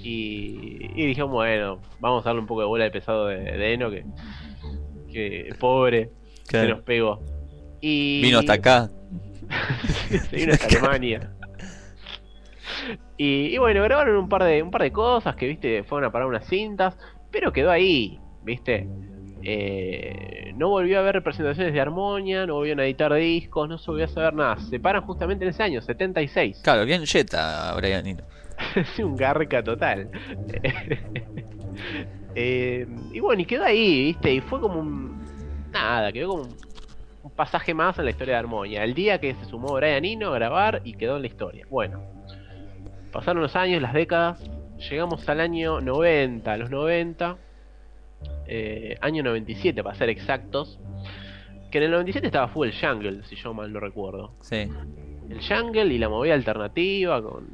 [0.02, 3.74] Y, y dijimos, bueno, vamos a darle un poco de bola al pesado de, de
[3.74, 4.04] Eno, que,
[5.12, 6.10] que pobre,
[6.62, 7.20] se nos pegó.
[7.80, 8.90] Y Vino hasta acá.
[10.30, 11.32] se hasta Alemania.
[13.16, 16.12] Y, y bueno, grabaron un par de un par de cosas que viste, fueron a
[16.12, 16.96] parar unas cintas,
[17.30, 18.88] pero quedó ahí, viste.
[19.42, 23.90] Eh, no volvió a haber representaciones de Armonia, no volvieron a editar discos, no se
[23.90, 24.58] volvió a saber nada.
[24.58, 26.60] Se separan justamente en ese año, 76.
[26.62, 28.24] Claro, bien Jetta, Brian Eno.
[28.74, 30.10] Es un garca total.
[32.34, 34.34] Eh, y bueno, y quedó ahí, ¿viste?
[34.34, 35.22] Y fue como un.
[35.72, 36.56] Nada, quedó como un
[37.38, 38.82] pasaje más en la historia de Armonia.
[38.82, 41.64] El día que se sumó Brian Eno a grabar y quedó en la historia.
[41.70, 42.02] Bueno,
[43.12, 44.42] pasaron los años, las décadas.
[44.90, 47.36] Llegamos al año 90, a los 90.
[48.48, 50.80] eh, año 97, para ser exactos.
[51.70, 54.68] Que en el 97 estaba full el Jungle, si yo mal no recuerdo Sí.
[55.30, 57.46] el jungle y la movida alternativa con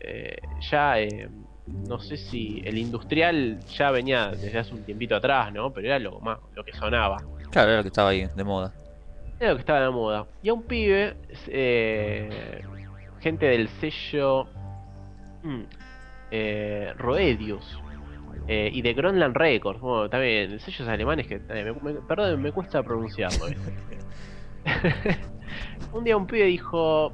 [0.00, 0.36] eh,
[0.70, 1.28] ya eh,
[1.66, 5.98] no sé si el industrial ya venía desde hace un tiempito atrás no pero era
[5.98, 7.16] lo más lo que sonaba
[7.50, 8.72] Claro, era lo que estaba ahí, de moda.
[9.40, 11.16] Era lo que estaba de moda y a un pibe
[11.48, 12.62] eh,
[13.20, 14.46] gente del sello
[15.42, 15.60] mm,
[16.30, 17.78] eh, Roedius
[18.46, 22.82] eh, y de Groenland Records bueno también sellos alemanes que me, me- perdón me cuesta
[22.82, 23.46] pronunciarlo
[25.92, 27.12] un día un pibe dijo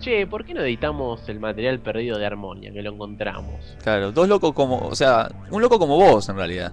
[0.00, 2.70] Che, ¿por qué no editamos el material perdido de Armonia?
[2.72, 3.76] Que lo encontramos.
[3.82, 4.78] Claro, dos locos como.
[4.88, 6.72] O sea, un loco como vos en realidad.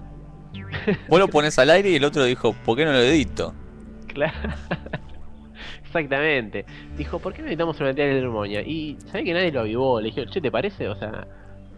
[1.08, 3.54] Vos lo pones al aire y el otro dijo, ¿por qué no lo edito?
[4.12, 4.32] Claro.
[5.84, 6.64] Exactamente.
[6.96, 8.62] Dijo, ¿por qué no editamos el material de Armonia?
[8.62, 10.00] Y sabe que nadie lo avivó.
[10.00, 10.88] Le dije, che, ¿te parece?
[10.88, 11.26] O sea,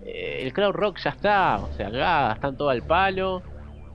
[0.04, 1.56] eh, el crowd rock ya está.
[1.56, 3.42] O sea, acá están todos al palo.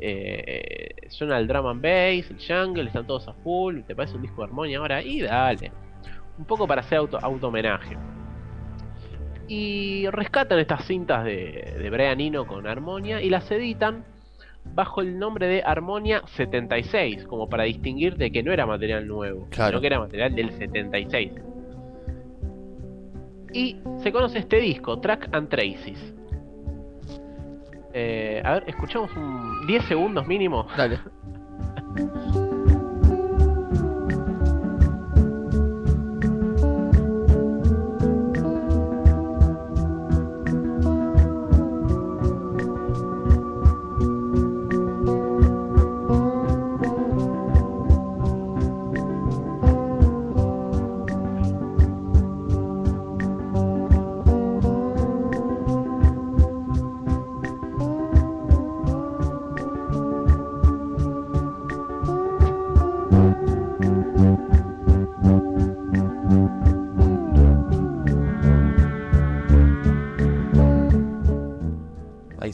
[0.01, 3.81] Eh, suena el drum and bass, el jungle, están todos a full.
[3.81, 5.01] ¿Te parece un disco de Armonia ahora?
[5.01, 5.71] Y dale.
[6.37, 7.97] Un poco para hacer auto, auto homenaje.
[9.47, 14.03] Y rescatan estas cintas de, de Brian Eno con Armonia y las editan
[14.73, 19.47] bajo el nombre de Armonia 76, como para distinguir de que no era material nuevo,
[19.49, 19.71] Claro.
[19.71, 21.31] sino que era material del 76.
[23.53, 26.13] Y se conoce este disco, Track and Traces.
[27.93, 30.67] Eh, a ver, escuchamos un 10 segundos mínimo.
[30.77, 30.99] Dale.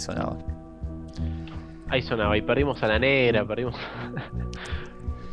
[0.06, 0.38] sonaba.
[1.90, 3.76] Ahí sonaba, y perdimos a la negra, perdimos.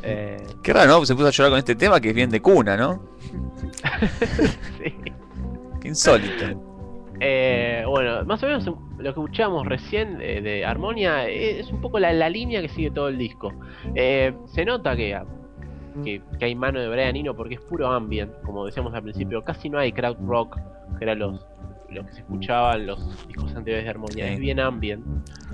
[0.05, 1.07] Eh, Qué raro, ¿no?
[1.07, 3.01] Se puso a llorar con este tema que es bien de cuna, ¿no?
[4.83, 4.93] sí.
[5.81, 6.61] Qué insólito.
[7.21, 11.81] Eh, bueno, más o menos lo que escuchamos recién eh, de Armonia eh, es un
[11.81, 13.53] poco la, la línea que sigue todo el disco.
[13.95, 15.17] Eh, se nota que,
[16.03, 19.45] que, que hay mano de Brian Eno porque es puro ambient, como decíamos al principio.
[19.45, 20.59] Casi no hay crowd rock,
[20.99, 21.47] que era los,
[21.93, 24.27] lo que se escuchaba en los discos anteriores de Armonia.
[24.27, 24.33] Sí.
[24.35, 25.05] Es bien ambient.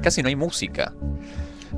[0.03, 0.93] Casi no hay música.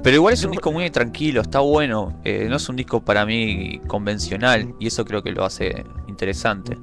[0.03, 0.53] Pero igual es un No.
[0.53, 2.21] disco muy tranquilo, está bueno.
[2.25, 6.79] eh, no es un disco para mí convencional y eso creo que lo hace interesante.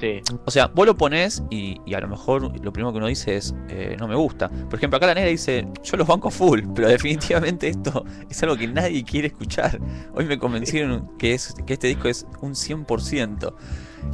[0.00, 3.06] Sí, O sea, vos lo pones y, y a lo mejor lo primero que uno
[3.06, 4.48] dice es, eh, no me gusta.
[4.50, 8.56] Por ejemplo, acá la negra dice, yo los banco full, pero definitivamente esto es algo
[8.56, 9.78] que nadie quiere escuchar.
[10.14, 13.54] Hoy me convencieron que, es, que este disco es un 100%.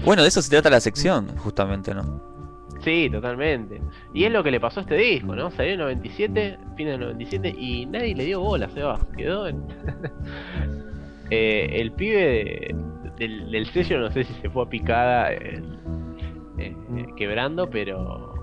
[0.04, 2.29] Bueno, de eso se trata la sección, justamente, ¿no?
[2.80, 3.80] Sí, totalmente.
[4.12, 5.50] Y es lo que le pasó a este disco, ¿no?
[5.50, 8.98] Salió en 97, fin del 97, y nadie le dio bola, Seba.
[9.16, 9.62] Quedó en...
[11.32, 12.74] Eh, el pibe de-
[13.16, 15.62] del, del sello, no sé si se fue a picada eh,
[16.58, 16.74] eh,
[17.16, 18.34] quebrando, pero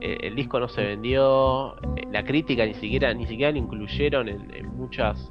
[0.00, 4.52] el disco no se vendió, eh, la crítica ni siquiera ni siquiera lo incluyeron en,
[4.52, 5.30] en muchas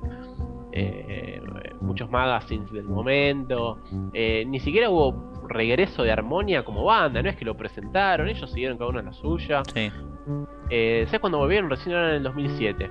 [1.81, 3.77] muchos magazines del momento,
[4.13, 8.77] ni siquiera hubo regreso de Armonia como banda, no es que lo presentaron, ellos siguieron
[8.77, 9.61] cada uno en la suya.
[9.73, 9.91] Sí,
[10.69, 11.69] Eh, ¿Sabes cuándo volvieron?
[11.69, 12.89] Recién ahora en el 2007.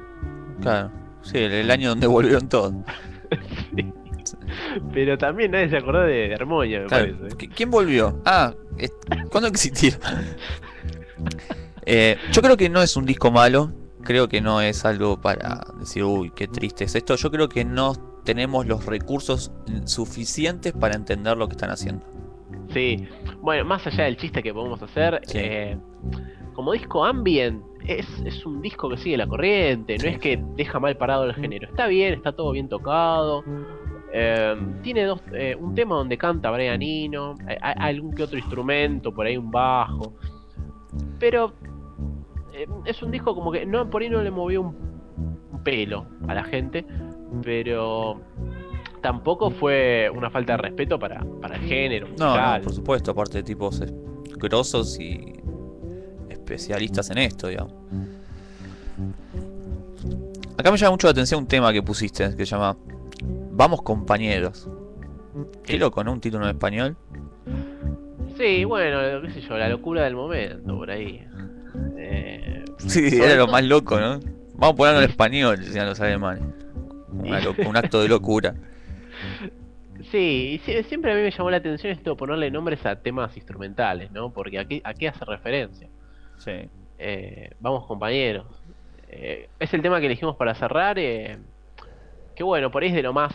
[0.61, 0.91] claro.
[1.23, 2.73] Sí, el, el año donde volvieron todos.
[4.93, 7.17] Pero también nadie se acordó de, Armonia, me Claro.
[7.19, 7.37] parece.
[7.37, 8.21] ¿Qui- ¿Quién volvió?
[8.25, 8.53] Ah,
[9.31, 10.01] ¿cuándo existieron?
[11.85, 13.73] Eh, yo creo que no es un disco malo.
[14.05, 17.17] Creo que no es algo para decir, uy, qué triste es esto.
[17.17, 19.51] Yo creo que no tenemos los recursos
[19.85, 22.05] suficientes para entender lo que están haciendo.
[22.73, 23.07] Sí,
[23.41, 25.39] bueno, más allá del chiste que podemos hacer, Sí.
[25.39, 25.77] eh,
[26.55, 30.79] como disco ambient, es, es un disco que sigue la corriente, no es que deja
[30.81, 31.69] mal parado el género.
[31.69, 33.43] Está bien, está todo bien tocado.
[34.15, 38.37] eh, tiene dos, eh, un tema donde canta Brian Eno, hay, hay algún que otro
[38.39, 40.13] instrumento, por ahí un bajo.
[41.19, 41.55] Pero
[42.53, 44.77] eh, es un disco como que no por ahí no le movió un,
[45.51, 46.85] un pelo a la gente,
[47.43, 48.21] pero
[49.03, 52.09] tampoco fue una falta de respeto para, para el género.
[52.19, 53.83] No, por supuesto, aparte de tipos
[54.39, 55.35] grosos y
[56.31, 57.75] especialistas en esto, digamos.
[60.57, 62.77] Acá me llama mucho la atención un tema que pusiste, que se llama
[63.53, 64.69] Vamos compañeros.
[65.65, 66.13] Qué loco, ¿no?
[66.13, 66.97] Un título en español.
[68.39, 71.25] Sí, bueno, qué sé yo, la locura del momento, por ahí.
[71.97, 74.19] Eh, Sí, era lo más loco, ¿no?
[74.55, 76.43] Vamos a ponerlo en español, decían los alemanes.
[77.13, 78.55] Una un acto de locura.
[80.11, 82.97] sí, y sie- siempre a mí me llamó la atención esto de ponerle nombres a
[82.97, 84.31] temas instrumentales, ¿no?
[84.33, 85.89] Porque a qué, a qué hace referencia.
[86.39, 86.69] Sí.
[86.99, 88.47] Eh, vamos compañeros.
[89.09, 90.99] Eh, es el tema que elegimos para cerrar.
[90.99, 91.39] eh,
[92.35, 93.35] que bueno, por ahí es de lo más.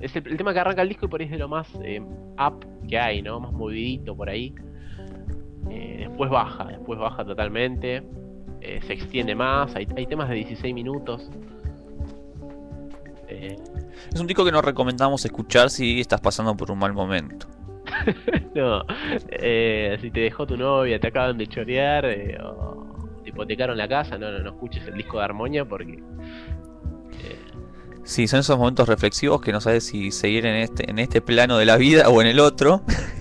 [0.00, 1.68] Es el, el tema que arranca el disco y por ahí es de lo más
[1.82, 3.38] eh, up que hay, ¿no?
[3.40, 4.54] Más movidito por ahí.
[5.68, 8.02] Después baja, después baja totalmente.
[8.60, 9.74] se extiende más.
[9.76, 11.30] Hay, hay temas de 16 minutos.
[13.28, 13.56] Eh,
[14.12, 17.46] Es un disco que nos recomendamos escuchar si estás pasando por un mal momento.
[18.54, 18.82] no,
[19.30, 22.86] eh, si te dejó tu novia, te acaban de chorear eh, o
[23.22, 26.02] te hipotecaron la casa, no, no, no escuches el disco de Armonia porque
[28.02, 31.58] Sí, son esos momentos reflexivos que no sabes si seguir en este, en este plano
[31.58, 32.82] de la vida o en el otro.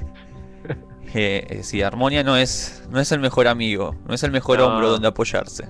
[1.16, 4.60] Eh, eh, sí, Armonia no es, no es el mejor amigo, no es el mejor
[4.60, 4.68] No.
[4.68, 5.66] hombro donde apoyarse.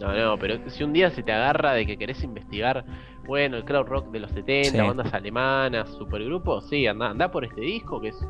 [0.00, 2.84] No, no, pero si un día se te agarra de que querés investigar,
[3.28, 4.78] bueno, el crowd rock de los 70, Sí.
[4.78, 8.26] bandas alemanas, supergrupos, sí, anda, anda por este disco que es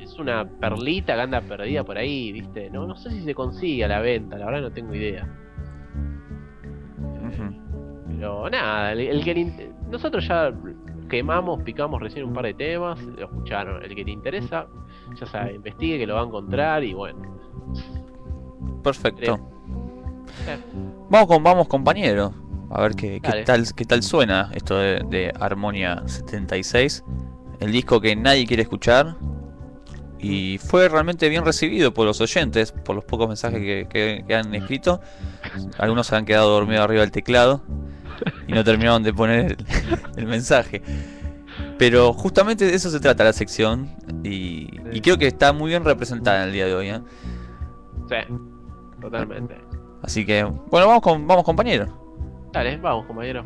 [0.00, 2.70] es una perlita que anda perdida por ahí, ¿viste?
[2.70, 5.28] No, no sé si se consigue a la venta, la verdad no tengo idea.
[8.08, 10.52] Pero nada, el, el que le nosotros ya
[11.10, 13.82] quemamos, picamos recién un par de temas, lo escucharon.
[13.82, 14.66] El que te interesa,
[15.20, 17.20] ya sabe, investigue que lo va a encontrar y bueno.
[18.82, 19.38] Perfecto.
[21.10, 22.32] Vamos con, vamos compañero.
[22.74, 23.44] A ver qué, qué Dale.
[23.44, 27.04] tal, qué tal suena esto de, de Armonia 76.
[27.60, 29.16] El disco que nadie quiere escuchar.
[30.18, 34.34] Y fue realmente bien recibido por los oyentes, por los pocos mensajes que, que- que
[34.36, 35.00] han escrito.
[35.78, 37.62] Algunos se han quedado dormidos arriba del teclado
[38.46, 39.56] y no terminaron de poner el,
[40.16, 40.80] el mensaje.
[41.76, 43.90] Pero justamente de eso se trata la sección
[44.22, 46.88] y, y creo que está muy bien representada en el día de hoy.
[46.90, 47.00] ¿eh?
[48.08, 48.34] sí,
[49.00, 49.56] totalmente.
[50.02, 52.01] Así que, bueno, vamos con, vamos compañero.
[52.52, 53.44] Dale, vamos compañero.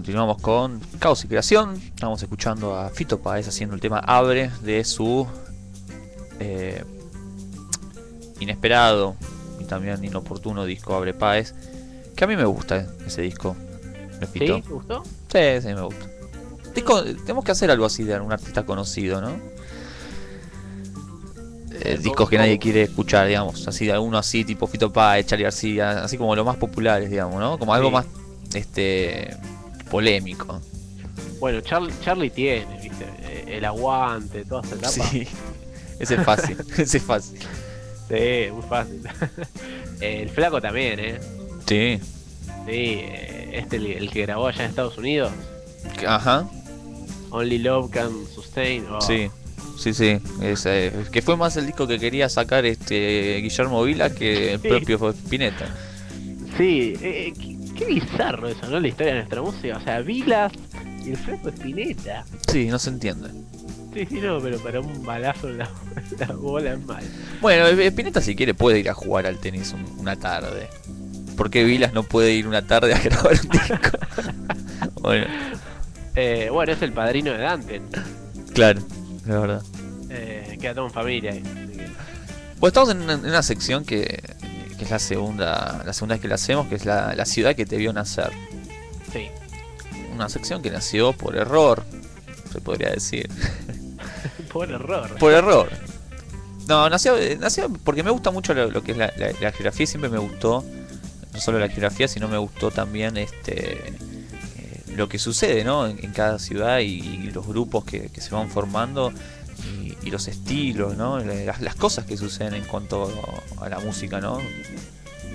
[0.00, 1.74] Continuamos con Caos y Creación.
[1.76, 5.26] Estamos escuchando a Fito Páez haciendo el tema Abre de su
[6.38, 6.82] eh,
[8.40, 9.14] inesperado
[9.60, 11.52] y también inoportuno disco Abre Páez.
[12.16, 13.54] Que a mí me gusta ese disco.
[14.18, 14.38] de ¿Sí?
[14.38, 15.02] ¿Te gustó?
[15.04, 16.06] Sí, sí, me gusta.
[16.74, 19.32] Disco- tenemos que hacer algo así de un artista conocido, ¿no?
[21.82, 23.68] Eh, discos que nadie quiere escuchar, digamos.
[23.68, 27.38] Así de alguno así, tipo Fito Páez, Charlie García, así como los más populares, digamos,
[27.38, 27.58] ¿no?
[27.58, 27.94] Como algo Sí.
[27.94, 28.06] más
[28.54, 29.36] este
[29.90, 30.60] polémico.
[31.40, 33.04] Bueno, Charlie, Charlie tiene, ¿viste?
[33.22, 34.90] Eh, El aguante, toda esa etapa.
[35.10, 35.26] Sí.
[35.98, 37.38] Ese es fácil, ese es fácil.
[38.08, 39.02] Sí, muy fácil.
[40.00, 41.20] el flaco también, ¿eh?
[41.66, 41.98] Sí.
[42.66, 45.32] Sí, eh, este el, el que grabó allá en Estados Unidos.
[46.06, 46.48] Ajá.
[47.30, 48.84] Only Love Can Sustain.
[48.90, 49.30] oh, Sí.
[49.78, 50.18] Sí, sí.
[50.42, 54.60] Es, eh, que fue más el disco que quería sacar este Guillermo Vila que el
[54.60, 54.68] Sí.
[54.68, 55.74] propio Spinetta.
[56.58, 57.32] Sí, eh,
[57.80, 58.78] qué, bizarro eso, ¿no?
[58.80, 59.76] La historia de nuestra música.
[59.76, 60.52] O sea, Vilas
[61.04, 62.24] y el flaco Spinetta.
[62.50, 63.30] Sí, no se entiende.
[63.92, 65.68] Sí, sí, no, pero para un balazo en la,
[66.18, 67.02] la bola es mal.
[67.40, 70.68] Bueno, eh, Spinetta si quiere puede ir a jugar al tenis un- una tarde.
[71.36, 73.98] ¿Por qué Vilas no puede ir una tarde a grabar un disco?
[75.00, 75.26] bueno,
[76.16, 77.82] Eh, bueno, es el padrino de Dante.
[78.52, 78.80] claro,
[79.26, 79.62] la verdad.
[80.10, 81.32] Eh, queda todo en familia.
[82.58, 84.22] Bueno, estamos en una, en una sección que,
[84.80, 87.54] que es la segunda, la segunda vez que la hacemos, que es la, la ciudad
[87.54, 88.30] que te vio nacer.
[89.12, 89.28] Sí.
[90.14, 91.84] Una sección que nació por error,
[92.50, 93.28] se podría decir.
[94.50, 95.16] Por error.
[95.18, 95.68] Por error.
[96.66, 99.52] No, nació, eh, nació porque me gusta mucho lo, lo que es la, la- la
[99.52, 100.64] geografía, siempre me gustó,
[101.34, 105.86] no solo la geografía, sino me gustó también este eh, lo que sucede ¿no?
[105.86, 109.12] en, en cada ciudad y, y los grupos que, que se van formando
[109.64, 111.18] y, y los estilos, ¿no?
[111.18, 113.10] las, las cosas que suceden en cuanto
[113.60, 114.38] a la música, ¿no?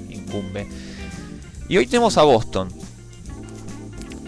[0.10, 0.68] incumbe.
[1.68, 2.70] Y hoy tenemos a Boston.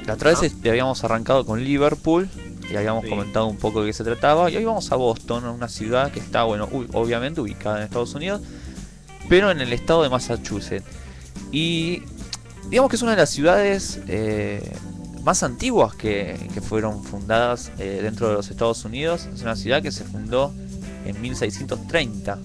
[0.05, 0.45] La otra vez Ah.
[0.45, 2.29] este, habíamos arrancado con Liverpool
[2.71, 3.09] y habíamos Sí.
[3.09, 4.49] comentado un poco de qué se trataba.
[4.49, 8.41] Y hoy vamos a Boston, una ciudad que está, bueno, obviamente ubicada en Estados Unidos,
[9.29, 10.85] pero en el estado de Massachusetts.
[11.51, 12.03] Y
[12.69, 14.71] digamos que es una de las ciudades eh,
[15.23, 19.27] más antiguas que, que fueron fundadas eh, dentro de los Estados Unidos.
[19.33, 20.53] Es una ciudad que se fundó
[21.05, 22.39] en 1630.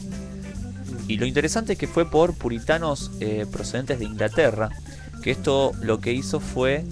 [1.09, 4.70] Y lo interesante es que fue por puritanos eh, procedentes de Inglaterra,
[5.23, 6.85] que esto lo que hizo fue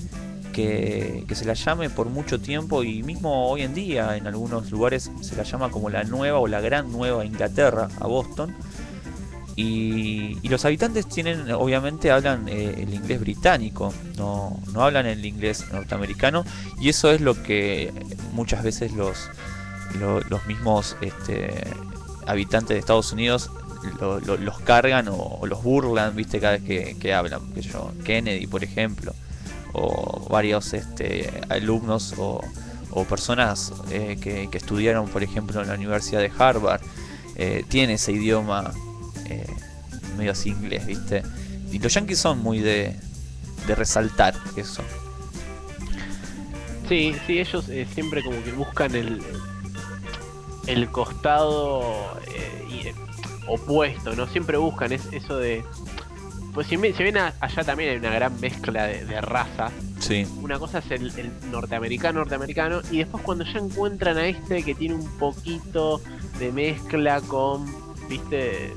[0.53, 4.71] que, que se la llame por mucho tiempo y mismo hoy en día en algunos
[4.71, 8.55] lugares se la llama como la nueva o la gran nueva Inglaterra a Boston.
[9.63, 15.23] Y, y los habitantes tienen, obviamente, hablan eh, el inglés británico, no, no hablan el
[15.27, 16.45] inglés norteamericano,
[16.81, 17.93] y eso es lo que
[18.33, 19.29] muchas veces los,
[19.99, 21.53] lo- los mismos este,
[22.27, 23.51] habitantes de Estados Unidos
[24.01, 27.53] lo- lo- los cargan o, los burlan, viste, cada vez que, que hablan.
[27.53, 29.13] Que yo, Kennedy, por ejemplo,
[29.75, 32.41] o varios este, alumnos o,
[32.93, 36.81] o personas eh, que, que estudiaron, por ejemplo, en la Universidad de Harvard,
[37.37, 38.73] eh, tienen ese idioma
[39.31, 39.47] eh,
[40.17, 41.23] medio así inglés, viste.
[41.73, 42.97] Y los yankees son muy de,
[43.67, 44.83] de resaltar eso.
[46.89, 49.23] Sí, sí, ellos eh, siempre como que buscan el
[50.67, 51.83] el costado
[52.35, 52.95] eh, eh,
[53.49, 54.27] opuesto, ¿no?
[54.29, 55.65] Siempre buscan es, eso de...
[56.55, 59.73] Pues si, si ven a- allá también hay una gran mezcla de, de razas.
[59.99, 64.63] Sí, Una cosa es el, el norteamericano, norteamericano, y después cuando ya encuentran a este
[64.63, 66.01] que tiene un poquito
[66.39, 67.67] de mezcla con,
[68.09, 68.75] viste,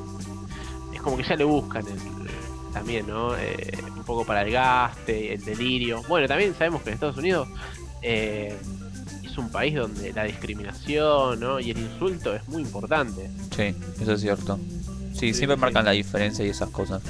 [1.03, 3.37] como que ya le buscan el- también, ¿no?
[3.37, 6.01] Eh, un poco para el gaste, el delirio.
[6.07, 7.47] Bueno, también sabemos que en Estados Unidos
[8.01, 8.57] eh,
[9.23, 11.59] es un país donde la discriminación, ¿no?
[11.59, 13.29] Y el insulto es muy importante.
[13.55, 14.57] sí, eso es cierto.
[15.13, 15.61] Sí, Sí, siempre sí.
[15.61, 17.03] marcan la diferencia y esas cosas.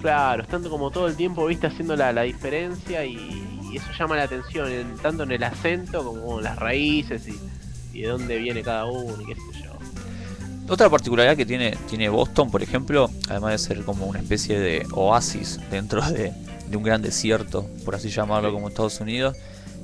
[0.00, 4.16] Claro, estando como todo el tiempo, viste, haciendo la, la diferencia y, y eso llama
[4.16, 7.38] la atención, en- tanto en el acento como en las raíces y,
[7.92, 9.65] y de dónde viene cada uno y qué sé yo.
[10.68, 14.86] Otra particularidad que tiene, tiene Boston, por ejemplo, además de ser como una especie de
[14.92, 16.32] oasis dentro de,
[16.68, 19.36] de un gran desierto, por así llamarlo, como Estados Unidos,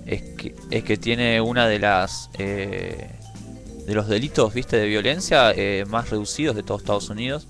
[0.07, 3.11] es que, es que tiene una de las eh,
[3.87, 7.49] de los delitos, viste, de violencia eh, más reducidos de todos Estados Unidos.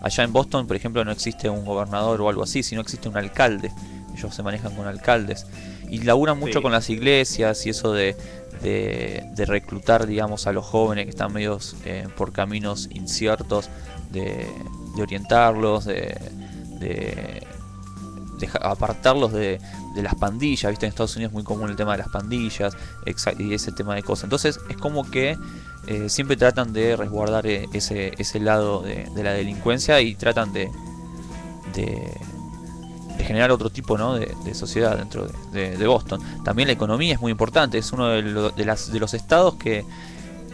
[0.00, 3.16] Allá en Boston, por ejemplo, no existe un gobernador o algo así, sino existe un
[3.16, 3.70] alcalde.
[4.16, 5.46] Ellos se manejan con alcaldes.
[5.92, 6.62] Y laburan mucho Sí.
[6.62, 8.16] con las iglesias y eso de,
[8.62, 13.68] de, de reclutar, digamos, a los jóvenes que están medios eh, por caminos inciertos,
[14.10, 14.46] de,
[14.96, 16.16] de orientarlos, de,
[18.60, 19.60] apartarlos de,
[19.96, 22.74] las pandillas, viste, en Estados Unidos es muy común el tema de las pandillas
[23.38, 24.24] y ese tema de cosas.
[24.24, 25.36] Entonces es como que
[25.86, 30.70] eh, siempre tratan de resguardar eh, ese, ese lado de la delincuencia y tratan de,
[33.24, 34.14] generar otro tipo ¿no?
[34.14, 36.20] de, sociedad dentro de, Boston.
[36.44, 39.84] También la economía es muy importante, es uno de, las, de los estados que,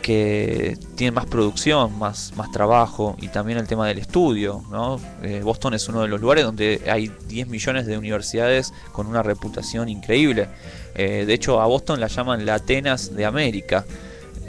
[0.03, 4.65] que tiene más producción, más, más trabajo y también el tema del estudio.
[4.71, 5.01] ¿no?
[5.23, 9.23] Eh, Boston es uno de los lugares donde hay 10 millones de universidades con una
[9.23, 10.49] reputación increíble.
[10.95, 13.85] Eh, de hecho, a Boston la llaman la Atenas de América.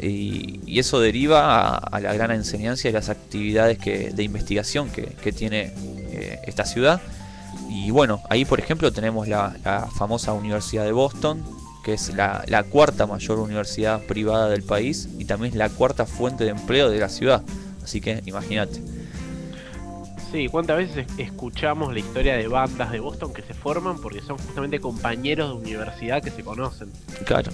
[0.02, 5.34] Y, eso deriva a, la gran enseñanza y las actividades que, de investigación que, que
[5.34, 5.74] tiene
[6.12, 7.02] eh, esta ciudad.
[7.70, 11.44] Y bueno, ahí por ejemplo tenemos la, la famosa Universidad de Boston,
[11.84, 16.06] que es la, la cuarta mayor universidad privada del país y también es la cuarta
[16.06, 17.44] fuente de empleo de la ciudad.
[17.84, 18.82] Así que imagínate.
[20.32, 24.22] Sí, ¿cuántas veces es- escuchamos la historia de bandas de Boston que se forman porque
[24.22, 26.90] son justamente compañeros de universidad que se conocen?
[27.26, 27.52] Claro.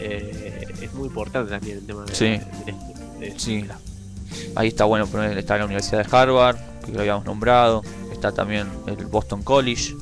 [0.00, 2.24] Eh, es muy importante también el tema de, Sí.
[2.24, 2.74] de-
[3.30, 3.62] de- Sí.
[3.62, 3.70] de
[4.56, 7.82] Ahí está bueno está la Universidad de Harvard, que lo habíamos nombrado,
[8.24, 9.94] está también el Boston College,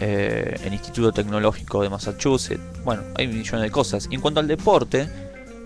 [0.00, 4.08] eh, el Instituto Tecnológico de Massachusetts, bueno, hay millones de cosas.
[4.10, 5.08] Y en cuanto al deporte,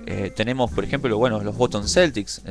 [0.04, 2.42] eh, tenemos por ejemplo bueno, los Boston Celtics,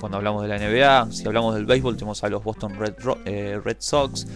[0.00, 3.60] cuando hablamos de la NBA, si hablamos del béisbol tenemos a los Boston Red, eh,
[3.64, 4.26] Red Sox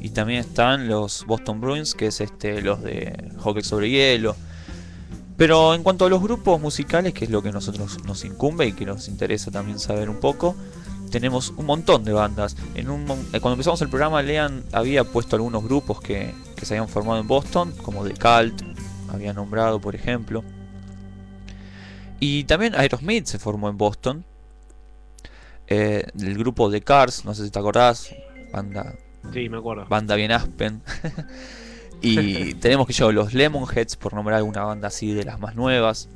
[0.00, 4.36] y también están los Boston Bruins, que es este los de hockey sobre hielo.
[5.36, 8.72] Pero en cuanto a los grupos musicales, que es lo que nosotros nos incumbe y
[8.72, 10.54] que nos interesa también saber un poco,
[11.12, 12.56] tenemos un montón de bandas.
[12.74, 16.74] En un, eh, cuando empezamos el programa, Lean había puesto algunos grupos que, que se
[16.74, 18.62] habían formado en Boston, como The Cult,
[19.12, 20.42] había nombrado por ejemplo.
[22.18, 24.24] Y también Aerosmith se formó en Boston.
[25.68, 28.14] Eh, el grupo The Cars, no sé si te acordás,
[28.52, 28.94] banda
[29.32, 29.86] Sí, me acuerdo.
[29.86, 30.82] banda bien Aspen.
[32.02, 36.08] y tenemos que yo, los Lemonheads, por nombrar alguna banda así de las más nuevas.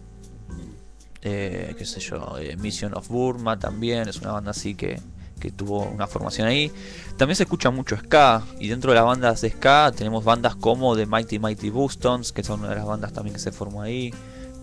[1.29, 5.01] Eh, qué sé yo, eh, Mission of Burma también, es una banda así que,
[5.41, 6.71] que tuvo una formación ahí.
[7.17, 10.95] También se escucha mucho ska, y dentro de las bandas de ska tenemos bandas como
[10.95, 14.15] The Mighty Mighty Boostons, que son una de las bandas también que se formó ahí.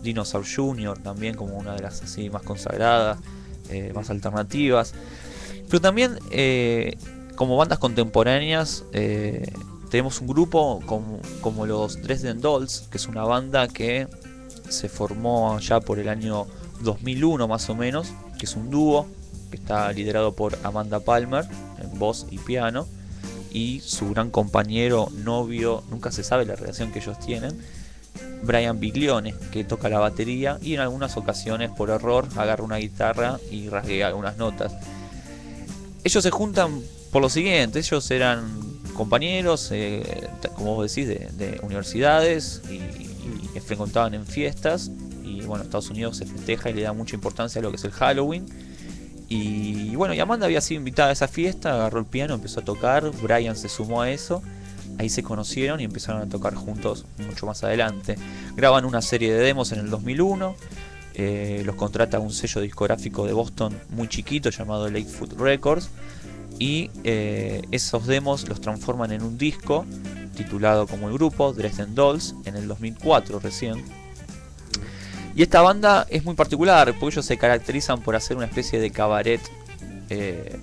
[0.02, 0.98] Dinosaur Jr.
[1.00, 3.18] también como una de las así más consagradas,
[3.68, 4.94] eh, más alternativas.
[5.68, 6.96] Pero también eh,
[7.36, 8.84] como bandas contemporáneas
[9.90, 14.08] tenemos un grupo como, como los Dresden Dolls, que es una banda que
[14.74, 16.46] se formó ya por el año
[16.80, 19.06] 2001 más o menos, que es un dúo
[19.50, 21.46] que está liderado por Amanda Palmer
[21.80, 22.86] en voz y piano
[23.52, 27.56] y su gran compañero, novio, nunca se sabe la relación que ellos tienen,
[28.42, 33.38] Brian Biglione, que toca la batería y en algunas ocasiones por error agarra una guitarra
[33.50, 34.72] y rasguea algunas notas.
[36.02, 36.82] Ellos se juntan
[37.12, 38.44] por lo siguiente, ellos eran
[38.94, 43.13] compañeros, eh, como vos decís, de, de universidades y,
[43.54, 44.90] y frecuentaban en fiestas.
[45.22, 47.84] Y bueno, Estados Unidos se festeja y le da mucha importancia a lo que es
[47.84, 48.46] el Halloween.
[49.28, 52.64] Y bueno, y Amanda había sido invitada a esa fiesta, agarró el piano, empezó a
[52.64, 54.42] tocar, Brian se sumó a eso.
[54.98, 58.16] Ahí se conocieron y empezaron a tocar juntos mucho más adelante.
[58.54, 60.54] Graban una serie de demos en el 2001.
[61.16, 65.90] eh, los contrata un sello discográfico de Boston muy chiquito llamado Lakefoot Records.
[66.58, 69.84] Y eh, esos demos los transforman en un disco
[70.34, 73.84] titulado como el grupo, Dresden Dolls, en el 2004 recién.
[75.34, 78.90] Y esta banda es muy particular porque ellos se caracterizan por hacer una especie de
[78.90, 79.40] cabaret
[80.08, 80.60] eh,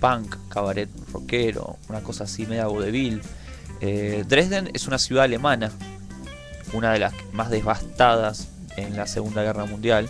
[0.00, 3.20] punk, cabaret rockero, una cosa así media vodevil.
[3.80, 5.70] Eh, Dresden es una ciudad alemana,
[6.72, 10.08] una de las más devastadas en la Segunda Guerra Mundial.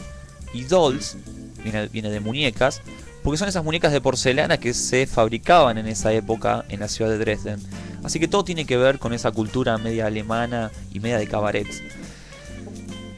[0.55, 1.17] Y Dolls
[1.63, 2.81] viene, viene de muñecas,
[3.23, 7.11] porque son esas muñecas de porcelana que se fabricaban en esa época en la ciudad
[7.11, 7.61] de Dresden.
[8.03, 11.83] Así que todo tiene que ver con esa cultura media alemana y media de cabarets.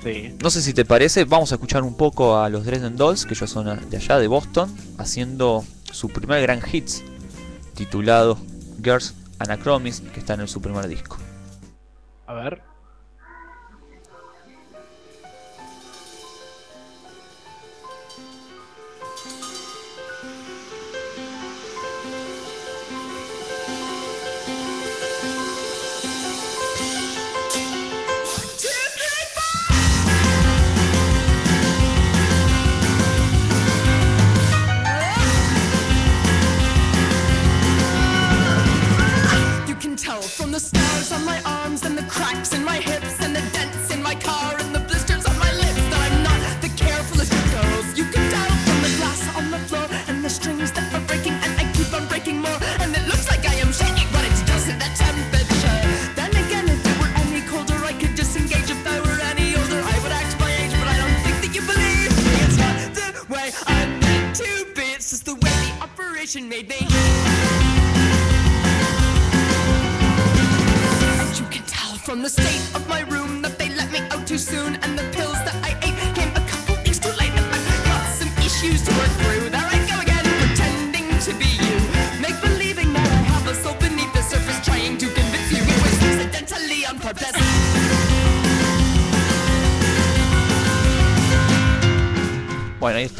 [0.02, 0.36] Sí.
[0.42, 3.34] No sé si te parece, vamos a escuchar un poco a los Dresden Dolls, que
[3.34, 7.04] ellos son de allá de Boston, haciendo su primer gran hits,
[7.74, 8.36] titulado
[8.82, 11.18] Girls Anachromis, que está en su primer disco.
[12.26, 12.71] A ver.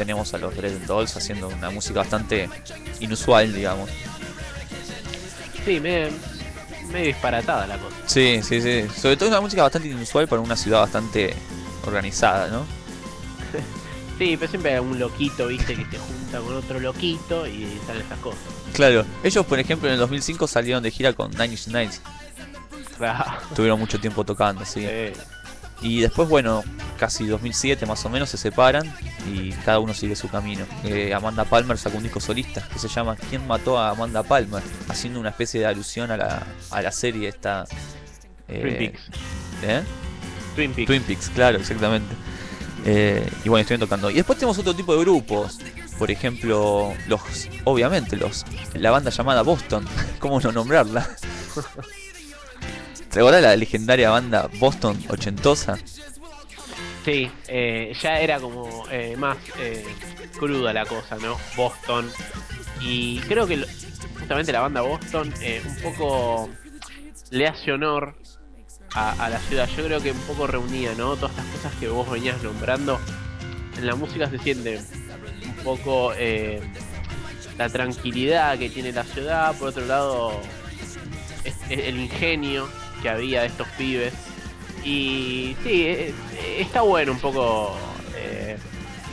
[0.03, 2.49] Tenemos a los Dread Dolls haciendo una música bastante
[2.99, 3.89] inusual, digamos.
[5.63, 6.09] Sí, medio,
[6.91, 7.95] medio disparatada la cosa.
[8.05, 8.85] Sí, sí, sí.
[8.99, 11.33] Sobre todo una música bastante inusual para una ciudad bastante
[11.87, 12.65] organizada, ¿no?
[14.19, 18.05] Sí, pero siempre hay un loquito, viste, que se junta con otro loquito y salen
[18.05, 18.41] esas cosas.
[18.73, 19.05] Claro.
[19.23, 21.99] Ellos, por ejemplo, en el 2005 salieron de gira con Nine Inch Nails.
[22.95, 23.41] Claro.
[23.55, 24.85] Tuvieron mucho tiempo tocando, sí.
[24.85, 25.19] Sí.
[25.81, 26.63] Y después, bueno,
[26.99, 28.85] casi 2007 más o menos se separan
[29.31, 30.65] y cada uno sigue su camino.
[30.83, 34.63] Eh, Amanda Palmer sacó un disco solista que se llama ¿Quién mató a Amanda Palmer?
[34.89, 37.65] Haciendo una especie de alusión a la, a la serie esta...
[38.47, 39.01] eh, Twin Peaks.
[39.63, 39.83] ¿eh?
[40.55, 40.87] Twin Peaks.
[40.87, 42.13] Twin Peaks, claro, exactamente.
[42.85, 44.09] Eh, y bueno, estuvieron tocando.
[44.09, 45.57] Y después tenemos otro tipo de grupos.
[45.97, 47.21] Por ejemplo, los,
[47.63, 49.85] obviamente, los, la banda llamada Boston.
[50.19, 51.07] ¿Cómo no nombrarla?
[53.09, 55.77] ¿Te acordás de la legendaria banda Boston ochentosa?
[57.03, 59.83] Sí, eh, ya era como eh, más eh,
[60.37, 61.37] cruda la cosa, ¿no?
[61.57, 62.09] Boston.
[62.79, 63.65] Y creo que
[64.19, 66.49] justamente la banda Boston eh, un poco
[67.31, 68.15] le hace honor
[68.95, 69.67] a, la ciudad.
[69.75, 71.15] Yo creo que un poco reunía, ¿no?
[71.15, 72.99] Todas estas cosas que vos venías nombrando.
[73.77, 74.79] En la música se siente
[75.45, 76.61] un poco eh,
[77.57, 79.57] la tranquilidad que tiene la ciudad.
[79.57, 80.39] Por otro lado,
[81.69, 82.69] el ingenio
[83.01, 84.13] que había de estos pibes.
[84.83, 87.75] Y sí, eh, eh, está bueno un poco
[88.15, 88.57] eh,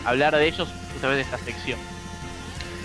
[0.05, 1.79] hablar de ellos justamente en esta sección.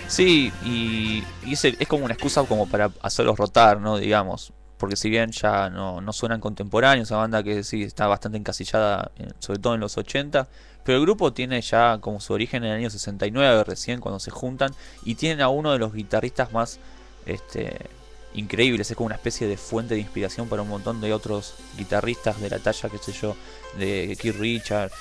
[0.08, 3.98] Sí, y, es, como una excusa como para hacerlos rotar, ¿no?
[3.98, 4.54] Digamos.
[4.78, 9.10] Porque si bien ya no, no suenan contemporáneos, esa banda que sí está bastante encasillada,
[9.18, 10.48] en- sobre todo en los 80,
[10.84, 14.32] pero el grupo tiene ya como su origen en el año 69 recién cuando se
[14.32, 14.74] juntan
[15.04, 16.80] y tienen a uno de los guitarristas más
[17.26, 17.90] este,
[18.36, 22.40] increíbles, es como una especie de fuente de inspiración para un montón de otros guitarristas
[22.42, 23.36] de la talla, qué sé yo,
[23.78, 24.92] de Keith Richard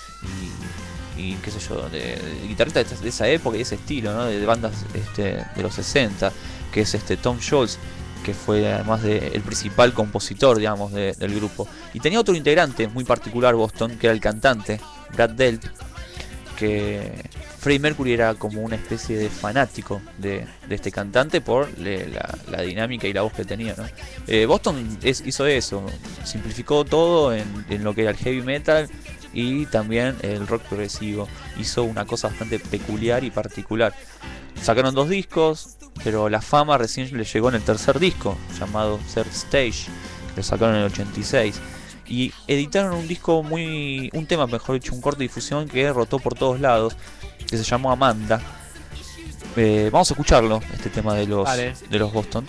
[1.16, 4.44] y, qué sé yo, de, de guitarristas de, esa- época y de ese estilo, de,
[4.46, 6.32] bandas este, de los 60,
[6.72, 7.78] que es este Tom Scholz,
[8.24, 11.68] que fue además de, el principal compositor, digamos, de- del grupo.
[11.92, 14.80] Y tenía otro integrante muy particular, Boston, que era el cantante,
[15.14, 15.64] Brad Delt,
[16.54, 17.12] que
[17.58, 23.12] Freddie Mercury era como una especie de fanático de, este cantante por la, dinámica y
[23.12, 23.74] la voz que tenía.
[24.26, 25.84] Eh, Boston hizo eso,
[26.24, 27.44] simplificó todo en,
[27.82, 28.88] lo que era el heavy metal
[29.32, 31.28] y también el rock progresivo.
[31.58, 33.94] Hizo una cosa bastante peculiar y particular.
[34.60, 39.28] Sacaron dos discos, pero la fama recién le llegó en el tercer disco, llamado Third
[39.28, 39.86] Stage.
[40.36, 41.60] Lo sacaron en el 86.
[42.06, 44.10] Y editaron un disco muy.
[44.12, 46.96] un tema, mejor dicho, un corte de difusión que rotó por todos lados,
[47.48, 48.40] que se llamó Amanda.
[49.56, 51.74] Eh, vamos a escucharlo, este tema de los, Vale.
[51.88, 52.44] de los Boston.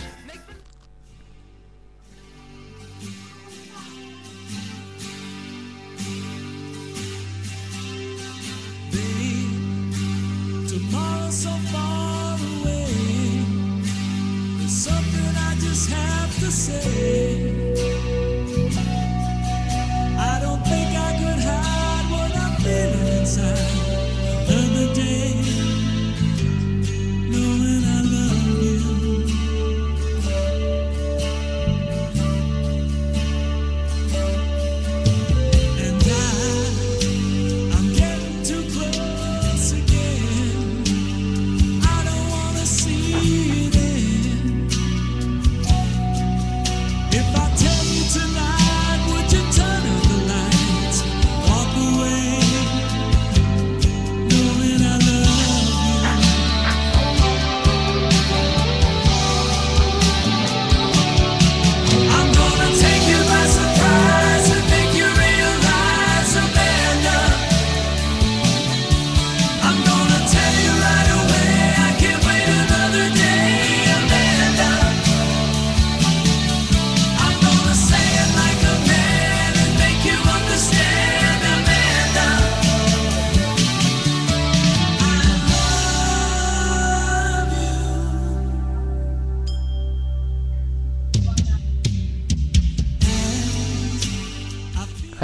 [22.75, 23.94] hidden inside.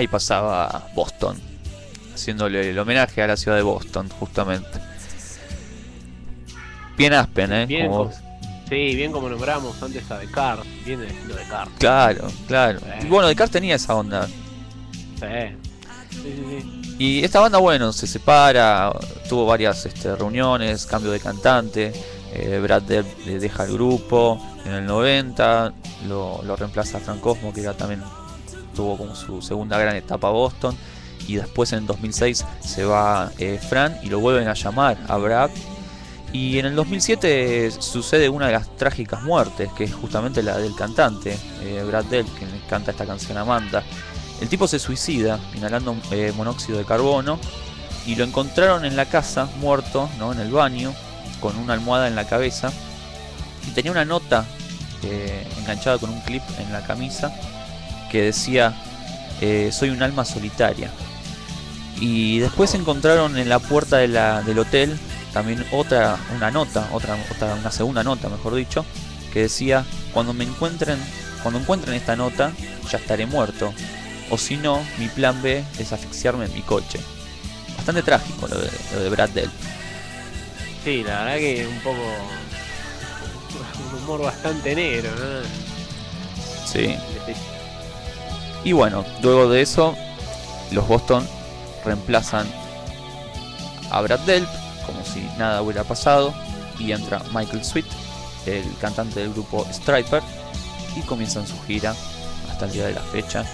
[0.01, 1.39] Ahí pasaba Boston,
[2.15, 4.79] haciéndole el homenaje a la ciudad de Boston, justamente.
[6.97, 7.65] Bien Aspen, ¿eh?
[7.67, 8.11] Bien, Como-
[8.67, 11.75] Sí, bien como nombramos antes a Descartes, bien el estilo de Descartes.
[11.77, 12.79] Claro, claro.
[12.79, 13.05] Sí.
[13.05, 14.25] Y bueno, Descartes tenía esa onda.
[15.19, 15.27] Sí.
[16.97, 18.91] Y esta banda, bueno, se separa,
[19.29, 21.93] tuvo varias este, reuniones, cambio de cantante.
[22.33, 25.73] eh, Brad Delp le deja el grupo en el 90,
[26.07, 28.01] lo, lo reemplaza Frank Cosmo, que ya también
[28.71, 30.75] tuvo como su segunda gran etapa Boston.
[31.27, 35.17] Y después en el 2006 se va eh, Fran y lo vuelven a llamar a
[35.17, 35.49] Brad.
[36.33, 40.73] Y en el 2007 sucede una de las trágicas muertes, que es justamente la del
[40.75, 43.83] cantante, eh, Brad Delp, que canta esta canción Amanda.
[44.39, 47.37] El tipo se suicida inhalando eh, monóxido de carbono
[48.05, 50.31] y lo encontraron en la casa muerto, ¿no?
[50.31, 50.93] en el baño,
[51.39, 52.71] con una almohada en la cabeza
[53.67, 54.45] y tenía una nota
[55.57, 57.33] enganchada con un clip en la camisa
[58.11, 58.73] que decía
[59.41, 60.91] eh, soy un alma solitaria.
[61.99, 64.97] Y después encontraron en la puerta de la- del hotel
[65.33, 68.85] también otra una nota, otra, otra una segunda nota, mejor dicho,
[69.33, 70.97] que decía cuando me encuentren
[71.41, 72.51] cuando encuentren esta nota
[72.91, 73.73] ya estaré muerto
[74.29, 76.99] o si no, mi plan B es asfixiarme en mi coche.
[77.77, 79.51] Bastante trágico lo de, lo de Brad Delp.
[80.83, 81.99] Sí, la verdad que un poco.
[83.93, 86.67] Un humor bastante negro, ¿no?
[86.67, 86.95] Sí.
[88.63, 89.95] Y bueno, luego de eso,
[90.71, 91.27] los Boston
[91.83, 92.47] reemplazan
[93.89, 94.47] a Brad Delp
[94.85, 96.33] como si nada hubiera pasado
[96.79, 97.85] y entra Michael Sweet,
[98.45, 100.21] el cantante del grupo Striper,
[100.95, 101.95] y comienzan su gira
[102.49, 103.45] hasta el día de la fecha.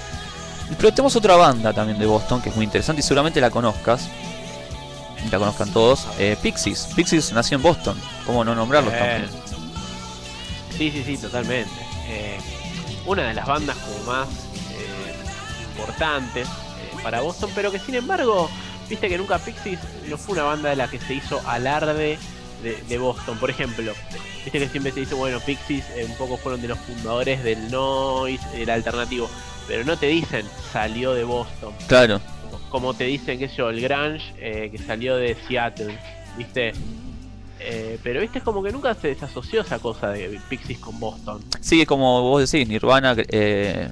[0.77, 4.09] Pero tenemos otra banda también de Boston que es muy interesante y seguramente la conozcas.
[5.31, 6.05] La conozcan todos.
[6.19, 6.89] eh, Pixies.
[6.95, 7.97] Pixies nació en Boston.
[8.25, 9.27] ¿Cómo no nombrarlos también?
[10.77, 11.71] Sí, sí, sí, totalmente.
[12.07, 12.37] Eh,
[13.05, 14.27] una de las bandas como más
[15.77, 18.49] importantes eh, para Boston, pero que sin embargo,
[18.89, 22.17] viste que nunca Pixies no fue una banda de la que se hizo alarde
[22.64, 23.38] de, de Boston.
[23.38, 23.93] Por ejemplo,
[24.43, 27.69] viste que siempre se dice, bueno, Pixies eh, un poco fueron de los fundadores del
[27.69, 29.30] noise, del alternativo,
[29.67, 31.73] pero no te dicen salió de Boston.
[31.88, 32.19] Claro.
[32.69, 35.97] Como te dicen, qué sé yo, el grunge eh, que salió de Seattle,
[36.38, 36.73] viste.
[37.59, 41.43] Eh, pero viste, es como que nunca se desasoció esa cosa de Pixies con Boston.
[41.59, 43.89] Sí, como vos decís, Nirvana, eh,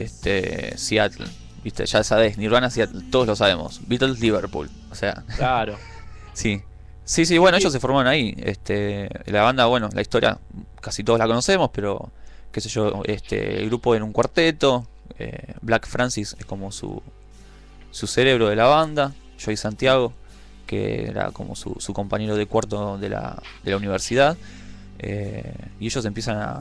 [0.00, 1.26] este, Seattle.
[1.64, 3.80] Viste, ya sabés, Nirvana, Seattle, todos lo sabemos.
[3.88, 4.70] Beatles, Liverpool.
[4.90, 5.76] O sea, Claro.
[6.32, 6.62] sí.
[7.04, 8.34] Sí, sí, bueno, ellos se formaron ahí.
[8.38, 10.38] Este, la banda, bueno, la historia
[10.80, 12.10] casi todos la conocemos, pero
[12.52, 14.86] qué sé yo, este, el grupo en un cuarteto.
[15.18, 17.02] eh, Black Francis es como su,
[17.90, 19.12] su cerebro de la banda.
[19.42, 20.12] Joey Santiago,
[20.66, 24.36] que era como su, su compañero de cuarto de la, de la universidad.
[24.98, 26.60] eh, y ellos empiezan a,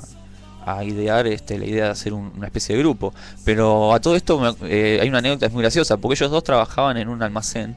[0.68, 3.14] a idear este, la idea de hacer un- una especie de grupo.
[3.46, 6.98] Pero a todo esto me- eh, hay una anécdota muy graciosa, porque ellos dos trabajaban
[6.98, 7.76] en un almacén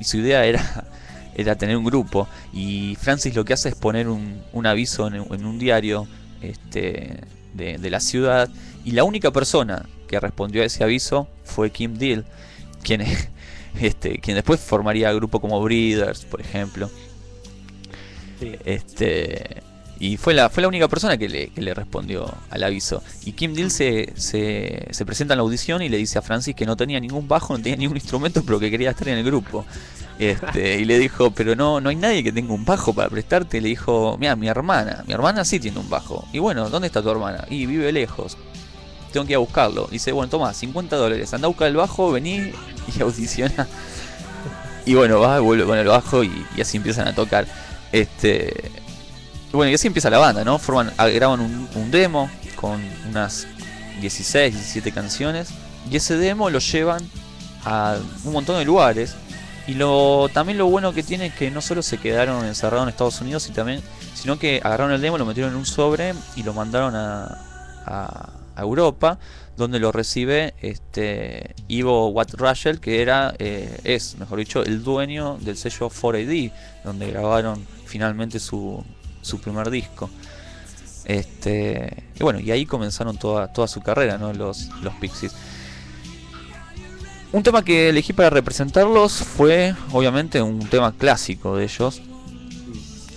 [0.00, 0.84] y su idea era,
[1.36, 2.28] era tener un grupo.
[2.52, 6.06] Y Francis lo que hace es poner un, un aviso en, en un diario
[6.40, 7.20] este,
[7.54, 8.48] de, de la ciudad.
[8.84, 12.24] Y la única persona que respondió a ese aviso fue Kim Deal,
[12.82, 13.02] quien,
[13.80, 16.90] este, quien después formaría grupo como Breeders, por ejemplo.
[18.40, 18.56] Sí.
[18.64, 19.62] Este,
[20.02, 23.04] y fue la, fue la única persona que le, que le respondió al aviso.
[23.24, 26.56] Y Kim Deal se, se, se presenta en la audición y le dice a Francis
[26.56, 29.24] que no tenía ningún bajo, no tenía ningún instrumento, pero que quería estar en el
[29.24, 29.64] grupo.
[30.18, 33.60] Este, y le dijo, pero no, no hay nadie que tenga un bajo para prestarte.
[33.60, 36.26] Le dijo, mira, mi hermana, mi hermana sí tiene un bajo.
[36.32, 37.46] Y bueno, ¿dónde está tu hermana?
[37.48, 38.36] Y vive lejos.
[39.12, 39.86] Tengo que ir a buscarlo.
[39.88, 41.32] Dice, bueno, toma, 50 dólares.
[41.32, 42.50] Anda a buscar el bajo, vení
[42.92, 43.68] y audiciona.
[44.84, 47.46] Y bueno, va, vuelve con el bajo y así empiezan a tocar.
[47.92, 48.81] Este.
[49.52, 50.58] Bueno, y así empieza la banda, ¿no?
[50.58, 53.46] Forman, ah, graban un, demo con unas
[54.00, 55.50] 16, 17 canciones.
[55.90, 57.02] Y ese demo lo llevan
[57.64, 59.14] a un montón de lugares.
[59.66, 62.88] Y lo también lo bueno que tiene es que no solo se quedaron encerrados en
[62.88, 63.80] Estados Unidos, y también,
[64.14, 69.18] sino que agarraron el demo, lo metieron en un sobre y lo mandaron a Europa,
[69.56, 75.38] donde lo recibe este Ivo Watt Russell, que era, eh, es, mejor dicho, el dueño
[75.40, 76.52] del sello 4AD,
[76.84, 78.84] donde grabaron finalmente su,
[79.22, 80.10] su primer disco.
[81.04, 84.32] Este, y bueno, y ahí comenzaron toda, toda su carrera, ¿no?
[84.34, 85.32] Los, los Pixies.
[87.32, 92.02] Un tema que elegí para representarlos fue, obviamente, un tema clásico de ellos,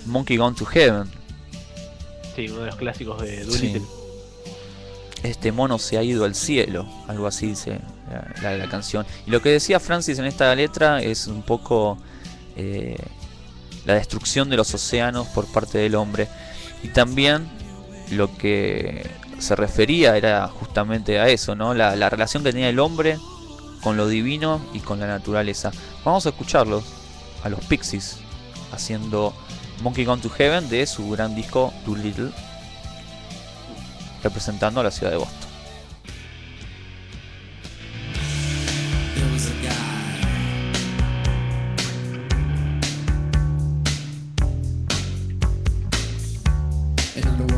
[0.06, 1.04] Monkey Gone to Heaven.
[2.34, 3.50] Sí, uno de los clásicos de Sí.
[3.50, 3.82] Doolittle.
[5.22, 9.04] Este mono se ha ido al cielo, algo así dice la, la- la canción.
[9.26, 11.98] Y lo que decía Francis en esta letra es un poco
[12.56, 12.96] eh,
[13.86, 16.28] la destrucción de los océanos por parte del hombre.
[16.82, 17.48] Y también
[18.10, 19.08] lo que
[19.38, 21.74] se refería era justamente a eso, ¿no?
[21.74, 23.18] La, la relación que tenía el hombre
[23.82, 25.70] con lo divino y con la naturaleza.
[26.04, 26.84] Vamos a escucharlos,
[27.44, 28.18] a los Pixies,
[28.72, 29.32] haciendo
[29.82, 32.30] Monkey Gone to Heaven de su gran disco Too Little,
[34.22, 35.45] representando a la ciudad de Boston.
[47.16, 47.55] in the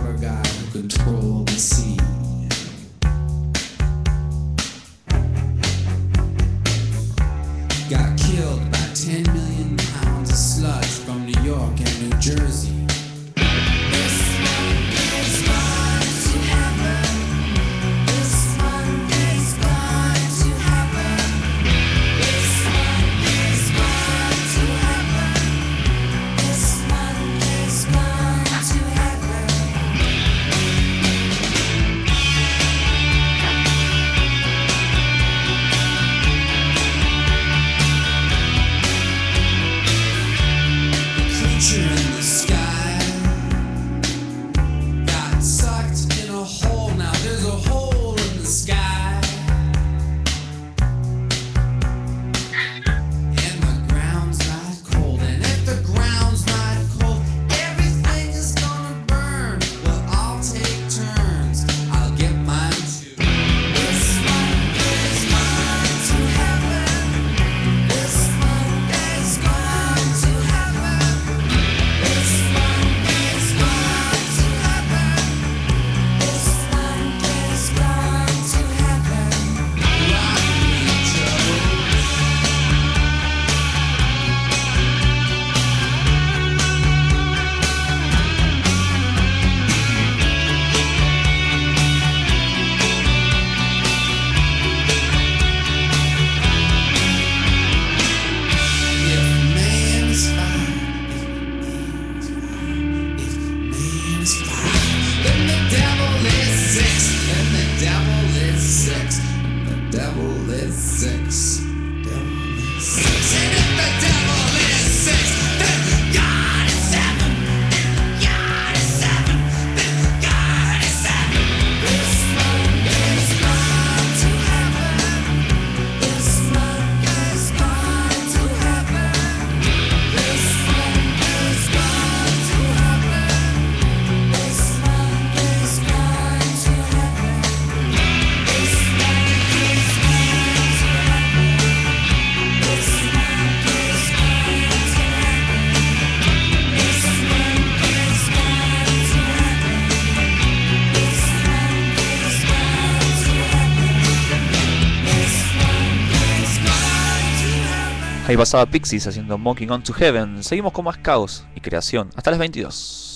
[158.38, 160.44] pasaba Pixies haciendo Mocking on to Heaven.
[160.44, 163.07] Seguimos con más caos y creación hasta las 22.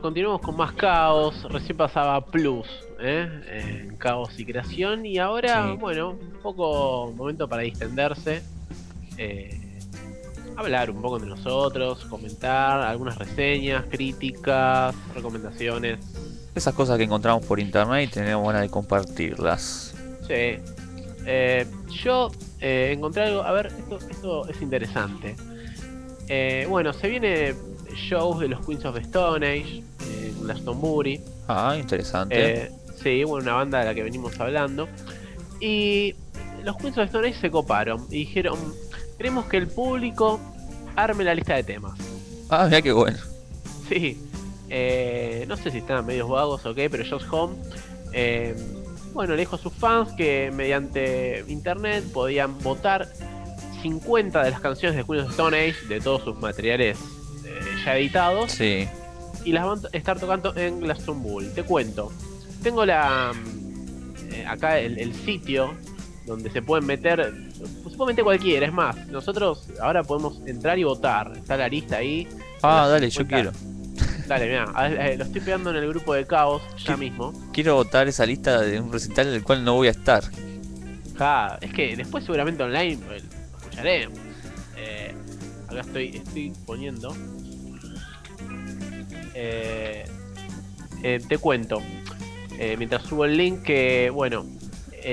[0.00, 1.46] Bueno, continuamos con más caos.
[1.50, 2.66] Recién pasaba Plus,
[3.00, 3.28] ¿eh?
[3.50, 5.04] En caos y creación.
[5.04, 5.76] Y ahora, Sí.
[5.78, 8.42] bueno, un poco momento para distenderse.
[9.18, 9.60] eh,
[10.56, 15.98] hablar un poco de nosotros, comentar algunas reseñas, críticas, recomendaciones.
[16.54, 19.94] Esas cosas que encontramos por internet y tenemos ganas de compartirlas.
[20.26, 20.56] Sí.
[21.26, 21.66] Eh,
[22.02, 22.30] yo
[22.60, 23.42] eh, encontré algo.
[23.42, 25.36] A ver, esto, esto es interesante.
[26.70, 27.54] Bueno, se viene
[27.94, 31.20] shows de los Queens of the Stone Age en Glastonbury.
[31.48, 32.64] Ah, interesante.
[32.64, 32.70] Eh,
[33.02, 34.88] sí, bueno, una banda de la que venimos hablando.
[35.60, 36.14] Y
[36.64, 38.58] los Queens of Stone Age se coparon y dijeron:
[39.16, 40.40] Queremos que el público
[40.96, 41.98] arme la lista de temas.
[42.48, 43.18] Ah, mira qué bueno.
[43.88, 44.20] Sí.
[44.68, 47.56] Eh, no sé si están medios vagos o qué, pero Josh Home.
[48.12, 48.54] eh,
[49.12, 53.08] bueno, le dijo a sus fans que mediante internet podían votar
[53.82, 56.96] 50 de las canciones de Queen of Stone Age, de todos sus materiales
[57.44, 58.88] eh, ya editados, Sí.
[59.44, 61.48] Y las van a estar tocando en Glastonbury.
[61.48, 62.12] Te cuento.
[62.62, 65.74] Tengo la mm, eh, acá el, el sitio
[66.26, 67.34] donde se pueden meter,
[67.82, 71.32] pues, meter cualquiera, es más, nosotros ahora podemos entrar y votar.
[71.36, 72.28] Está la lista ahí.
[72.62, 73.34] Ah, dale, yo 50.
[73.34, 73.70] quiero.
[74.28, 77.32] Dale, mira, lo estoy pegando en el grupo de caos ya mismo.
[77.52, 80.22] Quiero votar esa lista de un recital del cual no voy a estar.
[81.18, 84.18] Ja, es que después seguramente online pues, lo escucharemos.
[84.76, 85.14] Eh,
[85.68, 87.12] acá estoy, estoy poniendo.
[89.34, 90.04] Eh,
[91.02, 91.80] eh, te cuento.
[92.58, 94.44] eh, mientras subo el link que, bueno,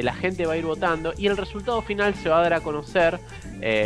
[0.01, 2.59] la gente va a ir votando y el resultado final se va a dar a
[2.59, 3.19] conocer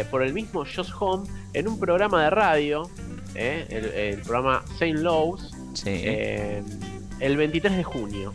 [0.09, 2.89] por el mismo Josh Home en un programa de radio,
[3.35, 6.01] el, el programa Saint Lowe's, Sí.
[7.19, 8.33] el 23 de junio.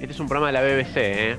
[0.00, 1.36] Este es un programa de la BBC, ¿eh?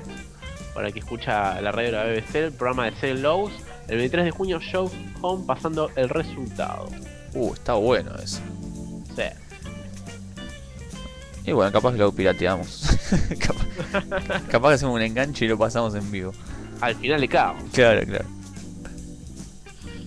[0.72, 3.52] Para el que escucha la radio de la BBC, el programa de Saint Lowe's.
[3.88, 4.88] El 23 de junio, Show
[5.20, 6.88] Home pasando el resultado.
[7.34, 8.40] Uh, está bueno eso.
[11.50, 12.96] Y bueno, capaz que lo pirateamos.
[13.40, 13.66] capaz,
[14.48, 16.32] capaz que hacemos un enganche y lo pasamos en vivo.
[16.80, 17.56] Al final de caos.
[17.72, 18.24] Claro, claro.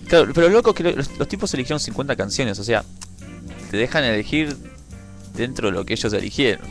[0.08, 2.82] Claro, pero loco es que lo- los, los tipos eligieron 50 canciones, o sea,
[3.70, 4.56] te dejan elegir
[5.34, 6.66] dentro de lo que ellos eligieron.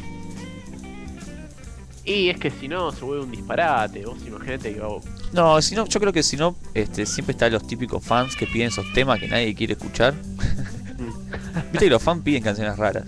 [2.03, 4.03] Y es que si no, se vuelve un disparate.
[4.05, 5.03] Vos imaginate que vos-
[5.33, 8.47] No, si no, yo creo que si no, este, siempre están los típicos fans que
[8.47, 10.15] piden esos temas que nadie quiere escuchar.
[11.71, 13.03] Viste que los fans piden canciones raras.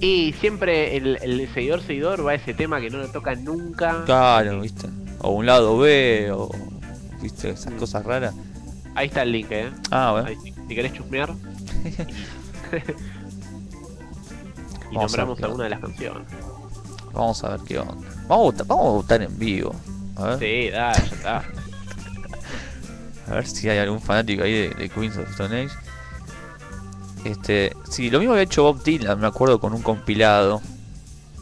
[0.00, 4.04] Y siempre el, el seguidor seguidor va a ese tema que no lo toca nunca.
[4.04, 4.88] Claro, viste.
[5.20, 6.50] O un lado B, o.
[7.22, 8.34] Viste, esas cosas raras.
[8.94, 9.70] Ahí está el link, eh.
[9.90, 10.28] Ah, bueno.
[10.28, 11.30] Ahí, si, si querés chusmear.
[14.90, 16.26] y Vamos nombramos alguna de las canciones.
[17.12, 17.94] Vamos a ver qué onda.
[18.28, 19.74] Vamos a votar, vamos a votar en vivo.
[20.16, 21.44] A ver, Sí, dale, ya está.
[23.28, 25.74] a ver si hay algún fanático ahí de, de Queens of Stone Age.
[27.24, 30.60] Este, sí, lo mismo había hecho Bob Dylan, me acuerdo, con un compilado.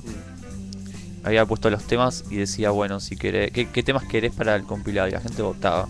[0.02, 1.26] Mm.
[1.26, 4.64] Había puesto los temas y decía, bueno, si querés, ¿qué, qué temas querés para el
[4.64, 5.08] compilado?
[5.08, 5.88] Y la gente votaba.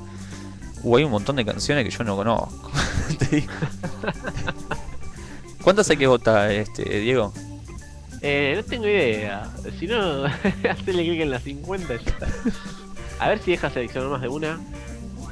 [0.83, 2.71] Uh, hay un montón de canciones que yo no conozco.
[3.19, 3.53] Te digo.
[5.63, 7.33] ¿Cuántas hay que votar, este, Diego?
[8.21, 9.51] Eh, no tengo idea.
[9.79, 10.25] Si no,
[10.71, 12.29] hacerle clic en las 50 y ya está.
[13.19, 14.61] A ver si deja seleccionar más de una.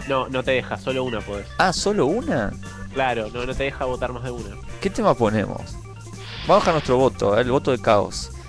[0.08, 1.46] No, no te deja, solo una podés.
[1.58, 2.52] Ah, ¿solo una?
[2.94, 4.56] Claro, no, no te deja votar más de una.
[4.80, 5.60] ¿Qué tema ponemos?
[6.46, 8.30] Vamos a nuestro voto, el voto de caos.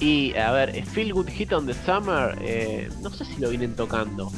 [0.00, 3.50] Y a ver, eh, Feel Good Hit on the Summer, eh, no sé si lo
[3.50, 4.32] vienen tocando.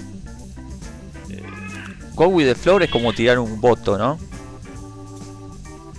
[2.17, 4.19] Go with the floor es como tirar un voto, ¿no?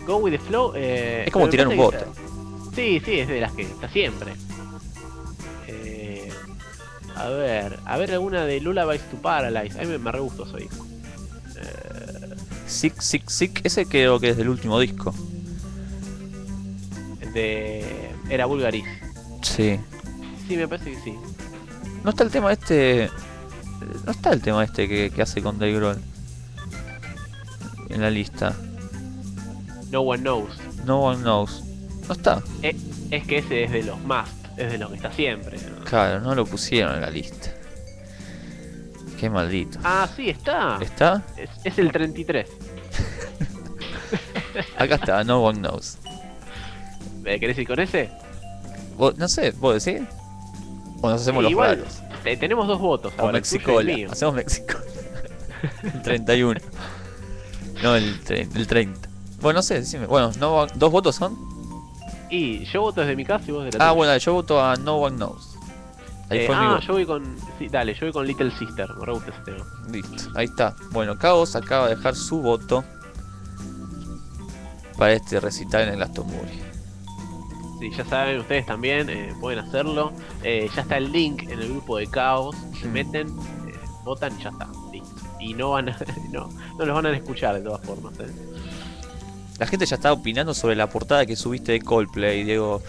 [0.05, 0.73] Go with the Flow.
[0.75, 2.05] eh, Es como tirar un voto.
[2.75, 4.33] Sí, sí, es de las que está siempre.
[5.67, 6.29] Eh,
[7.15, 9.79] a ver, a ver alguna de Lullabies to Paralyze.
[9.79, 10.85] A mí me, me re gustó ese disco.
[12.73, 13.61] Sick, sick, sick.
[13.63, 15.13] Ese creo que es del último disco.
[17.33, 18.11] De.
[18.29, 18.85] Era Bulgaris.
[19.41, 19.79] Sí.
[20.47, 21.13] Sí, me parece que sí.
[22.03, 23.09] No está el tema este.
[24.05, 26.01] No está el tema este que, que hace con Dave Grohl.
[27.89, 28.55] En la lista.
[29.91, 30.57] No One Knows.
[30.85, 31.63] No one knows.
[32.07, 32.41] No está.
[32.63, 32.75] Eh,
[33.11, 35.57] es que ese es de los must, es de los que está siempre.
[35.57, 35.85] ¿no?
[35.85, 37.53] Claro, no lo pusieron en la lista.
[39.19, 39.79] Qué maldito.
[39.83, 40.79] Ah, sí, está.
[40.81, 41.23] ¿Está?
[41.37, 42.49] Es, es el 33.
[44.77, 45.97] Acá está, no one knows.
[47.25, 48.11] Eh, ¿Querés ir con ese?
[48.97, 50.01] Vos- no sé, ¿vos decís?
[51.01, 52.39] O nos hacemos Sí, los igual, raros.
[52.39, 53.13] tenemos dos votos.
[53.17, 53.93] O Mexicola.
[54.11, 54.79] Hacemos Mexicola.
[55.83, 56.59] el 31.
[57.81, 59.09] No, el, el 30.
[59.41, 60.05] Bueno, no sé, decime.
[60.05, 61.37] Bueno, no, ¿dos votos son?
[62.29, 63.91] Y yo voto desde mi casa y vos de la Ah, tuya.
[63.91, 65.49] bueno, yo voto a No One Knows.
[66.29, 67.35] Ahí Eh, fue ah, yo voy con.
[67.59, 68.89] Sí, dale, yo voy con Little Sister.
[68.95, 69.65] Me re gusta ese tema.
[69.91, 70.73] Listo, ahí está.
[70.91, 72.83] Bueno, Caos acaba de dejar su voto
[75.03, 76.61] para este recital en el Glastonbury.
[77.77, 80.13] Sí, ya saben, ustedes también eh, pueden hacerlo.
[80.43, 82.55] Eh, ya está el link en el grupo de Caos.
[82.79, 82.91] Se Mm.
[82.93, 83.73] meten, eh,
[84.05, 84.69] votan y ya está.
[84.93, 85.09] Listo.
[85.41, 85.97] Y no van a,
[86.31, 86.49] no,
[86.79, 88.13] no los van a escuchar de todas formas.
[89.59, 92.81] La gente ya está opinando sobre la portada que subiste de Coldplay, Diego.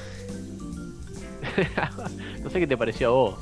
[2.45, 3.35] no sé qué te pareció a vos.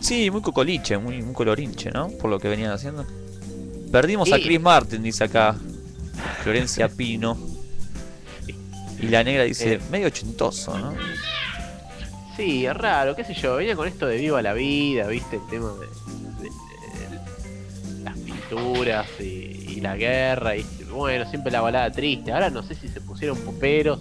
[0.00, 2.08] Sí, muy cocoliche, muy, muy colorinche, ¿no?
[2.08, 3.04] Por lo que venían haciendo.
[3.92, 4.36] Perdimos a.
[4.38, 5.54] Chris Martin, dice acá.
[6.42, 7.55] Florencia Pino.
[9.00, 9.80] Y la negra dice, Eh.
[9.90, 10.94] medio ochentoso, ¿no?
[12.36, 13.56] Sí, es raro, qué sé yo.
[13.56, 15.86] Venía con esto de viva la vida, viste, el tema de,
[16.42, 16.50] de-
[17.98, 20.56] de las pinturas y, y la guerra.
[20.56, 22.32] Y bueno, siempre la balada triste.
[22.32, 24.00] Ahora no sé si se pusieron poperos.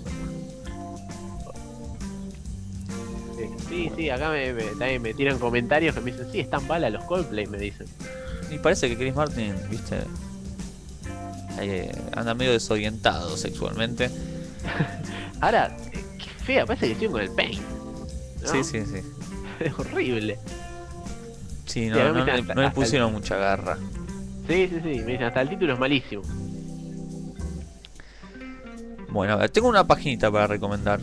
[3.38, 6.68] Sí, Sí, sí, acá me, me- también me tiran comentarios que me dicen, sí, están
[6.68, 7.88] balas los Coldplay, me dicen.
[8.52, 9.98] Y parece que Chris Martin, viste,
[11.60, 14.10] eh, anda medio desorientado sexualmente.
[15.42, 15.76] Ahora,
[16.18, 17.62] qué fea, parece que siguen con el paint.
[18.44, 18.52] ¿no?
[18.52, 19.02] Sí, sí, sí.
[19.60, 20.38] Es horrible.
[21.66, 23.78] Sí, no, no, no le pusieron el- mucha garra.
[24.48, 26.22] Sí, sí, sí, me dicen, hasta el título es malísimo.
[29.10, 31.00] Bueno, a ver, tengo una paginita para recomendar.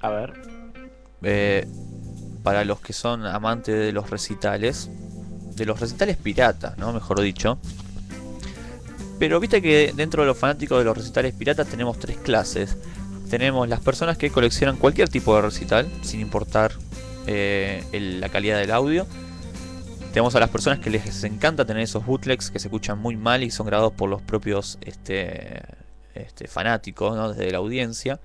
[0.00, 0.32] A ver.
[1.22, 1.66] eh,
[2.42, 4.90] para los que son amantes de los recitales.
[5.56, 6.92] De los recitales piratas, ¿no?
[6.92, 7.58] Mejor dicho.
[9.18, 12.76] Pero viste que dentro de los fanáticos de los recitales piratas tenemos tres clases.
[13.30, 16.72] Tenemos las personas que coleccionan cualquier tipo de recital, sin importar
[17.26, 19.06] eh, la calidad del audio.
[20.12, 23.42] Tenemos a las personas que les encanta tener esos bootlegs que se escuchan muy mal
[23.42, 25.62] y son grabados por los propios este,
[26.14, 28.20] este, fanáticos desde la audiencia.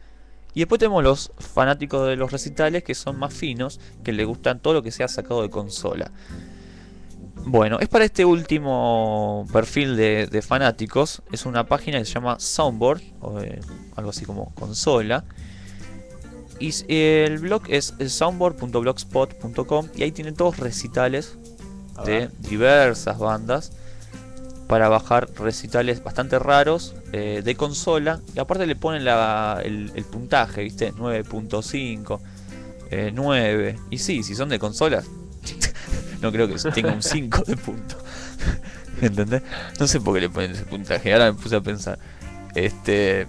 [0.53, 4.59] Y después tenemos los fanáticos de los recitales que son más finos, que les gustan
[4.59, 6.11] todo lo que sea sacado de consola.
[7.45, 11.21] Bueno, es para este último perfil de, de fanáticos.
[11.31, 13.59] Es una página que se llama Soundboard, o eh,
[13.95, 15.25] algo así como consola.
[16.59, 21.37] Y s- el blog es soundboard.blogspot.com y ahí tienen todos recitales
[22.05, 22.31] de ver.
[22.39, 23.71] diversas bandas
[24.67, 30.05] para bajar recitales bastante raros eh, de consola y aparte le ponen la- el, el
[30.05, 30.93] puntaje, ¿viste?
[30.93, 32.19] 9.5,
[32.91, 35.05] eh, 9 y sí, si son de consolas
[36.21, 37.97] no creo que tenga un 5 de punto
[39.01, 39.41] ¿entendés?
[39.79, 41.97] no sé por qué le ponen ese puntaje, ahora me puse a pensar
[42.55, 43.27] este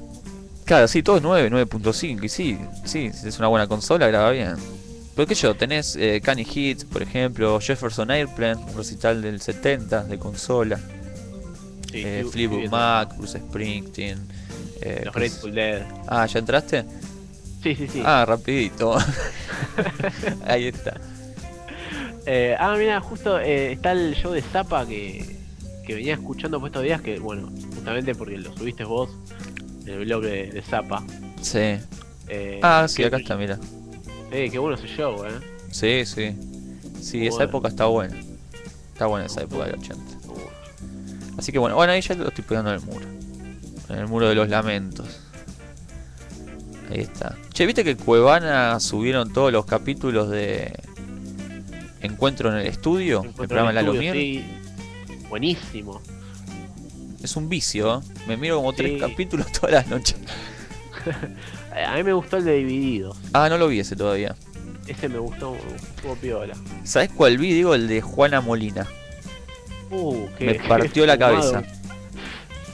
[0.65, 4.31] claro, sí, todo es 9, 9.5 y sí, sí, si es una buena consola graba
[4.31, 4.57] bien
[5.15, 10.05] pero qué yo, tenés eh, Canny Hits, por ejemplo, Jefferson Airplane, un recital del 70
[10.05, 10.81] de consola,
[11.93, 12.71] Sí, eh, viendo.
[12.71, 14.19] Mac, Bruce Springsteen.
[14.81, 15.15] eh, Los.
[15.15, 15.83] Grateful Dead.
[16.09, 16.87] Ah, ¿ya entraste?
[17.63, 18.03] Sí, sí, sí.
[18.05, 18.97] Ah, rapidito.
[20.47, 20.99] Ahí está.
[22.27, 25.37] Eh, ah, mira, justo eh, está el show de Zappa que,
[25.87, 29.11] que venía escuchando por estos días, que bueno, justamente porque lo subiste vos
[29.87, 31.03] en el blog de, de Zappa.
[31.41, 31.77] Sí.
[32.29, 33.59] Eh, Ah, sí, acá está, mira.
[34.31, 35.31] Eh, qué bueno ese show, eh.
[35.71, 36.37] Sí, sí.
[37.01, 38.17] Sí, esa época está buena.
[38.93, 40.03] Está buena esa época del 80.
[41.37, 43.07] Así que bueno, bueno, ahí ya lo estoy pegando en el muro.
[43.89, 45.21] En el muro de los lamentos.
[46.91, 47.37] Ahí está.
[47.53, 50.73] Che, ¿viste que Cuevana subieron todos los capítulos de
[52.03, 53.21] Encuentro en el estudio?
[53.23, 54.41] el Encuentro programa el Lalo estudio, Mier?
[54.41, 54.45] sí.
[55.29, 56.01] Buenísimo.
[57.23, 58.13] Es un vicio, ¿eh?
[58.27, 60.17] Me miro como tres capítulos todas las noches.
[61.87, 63.17] A mí me gustó el de Divididos.
[63.33, 64.35] Ah, no lo vi ese todavía.
[64.87, 66.55] Ese me gustó, estuvo piola.
[66.85, 67.53] ¿Sabes cuál vi?
[67.55, 68.87] Digo, el de Juana Molina.
[69.91, 71.63] Uh, qué, Me partió la cabeza.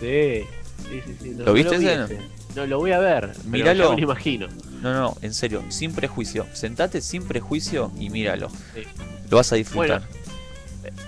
[0.00, 0.42] Sí,
[0.88, 1.16] sí, sí.
[1.22, 2.18] sí, no- ¿Lo no viste vi ese?
[2.56, 3.30] No, lo voy a ver.
[3.34, 3.84] pero Míralo.
[3.84, 4.48] ya me lo imagino.
[4.82, 6.46] No, no, en serio, sin prejuicio.
[6.52, 8.48] Sentate sin prejuicio y míralo.
[8.74, 8.82] Sí.
[9.30, 10.02] Lo vas a disfrutar.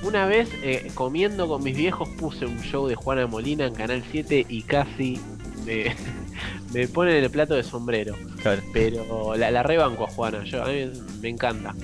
[0.03, 4.05] Una vez eh, comiendo con mis viejos puse un show de Juana Molina en Canal
[4.11, 5.21] 7 y casi
[5.65, 5.95] me,
[6.73, 8.17] me ponen el plato de sombrero.
[8.43, 8.63] Claro.
[8.73, 10.91] Pero la, la rebanco a Juana, yo, a mí
[11.21, 11.75] me encanta.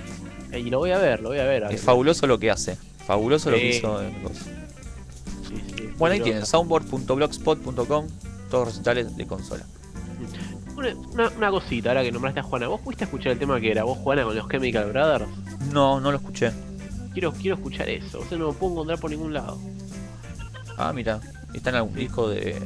[0.52, 1.64] Eh, Y lo voy a ver, lo voy a ver.
[1.70, 2.76] Es fabuloso lo que hace.
[3.06, 4.00] Fabuloso lo que hizo.
[5.48, 8.08] Sí, sí, Bueno, ahí tienen soundboard.blogspot.com.
[8.50, 9.64] Todos recitales de consola.
[10.76, 12.68] Una, una- una cosita, ahora que nombraste a Juana.
[12.68, 15.24] ¿Vos pudiste escuchar el tema que grabó Juana con los Chemical Brothers?
[15.72, 16.52] No, no lo escuché.
[17.12, 18.20] Quiero, quiero escuchar eso.
[18.20, 19.58] O sea, no lo puedo encontrar por ningún lado.
[20.76, 21.20] Ah, mira.
[21.54, 22.58] ¿Está en algún disco de,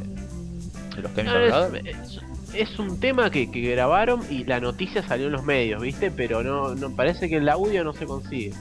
[0.96, 1.86] de los Chemical es, Brothers?
[1.86, 2.20] es-
[2.52, 6.10] es un tema que, que grabaron y la noticia salió en los medios, ¿viste?
[6.10, 8.52] Pero no, no parece que el audio no se consigue.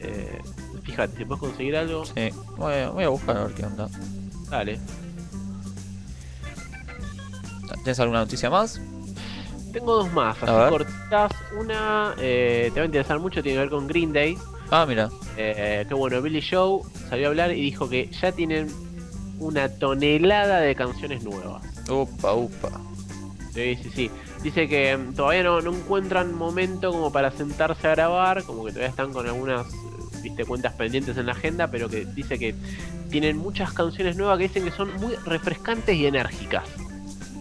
[0.00, 0.38] Eh,
[0.84, 2.28] fíjate, si puedes conseguir algo, Sí.
[2.56, 3.88] Voy a, voy a buscar a ver qué onda.
[4.50, 4.78] dale.
[7.74, 8.80] ¿Tienes alguna noticia más?
[9.72, 11.32] Tengo dos más, así cortitas.
[11.58, 14.36] Una eh, te va a interesar mucho, tiene que ver con Green Day.
[14.70, 15.10] Ah, mira.
[15.36, 18.68] Eh, que bueno, Billy Joe salió a hablar y dijo que ya tienen
[19.38, 21.62] una tonelada de canciones nuevas.
[21.90, 22.70] Upa, upa.
[23.52, 24.10] Sí, sí, sí.
[24.42, 28.72] Dice que mm, todavía no, no encuentran momento como para sentarse a grabar, como que
[28.72, 29.66] todavía están con algunas
[30.22, 32.54] viste cuentas pendientes en la agenda, pero que dice que
[33.10, 36.64] tienen muchas canciones nuevas que dicen que son muy refrescantes y enérgicas.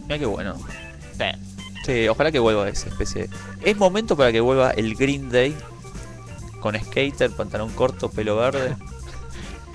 [0.06, 0.56] Mira qué bueno.
[1.86, 2.08] Sí.
[2.08, 3.30] Ojalá que vuelva esa especie.
[3.62, 5.56] Es momento para que vuelva el Green Day
[6.60, 8.76] con skater, pantalón corto, pelo verde.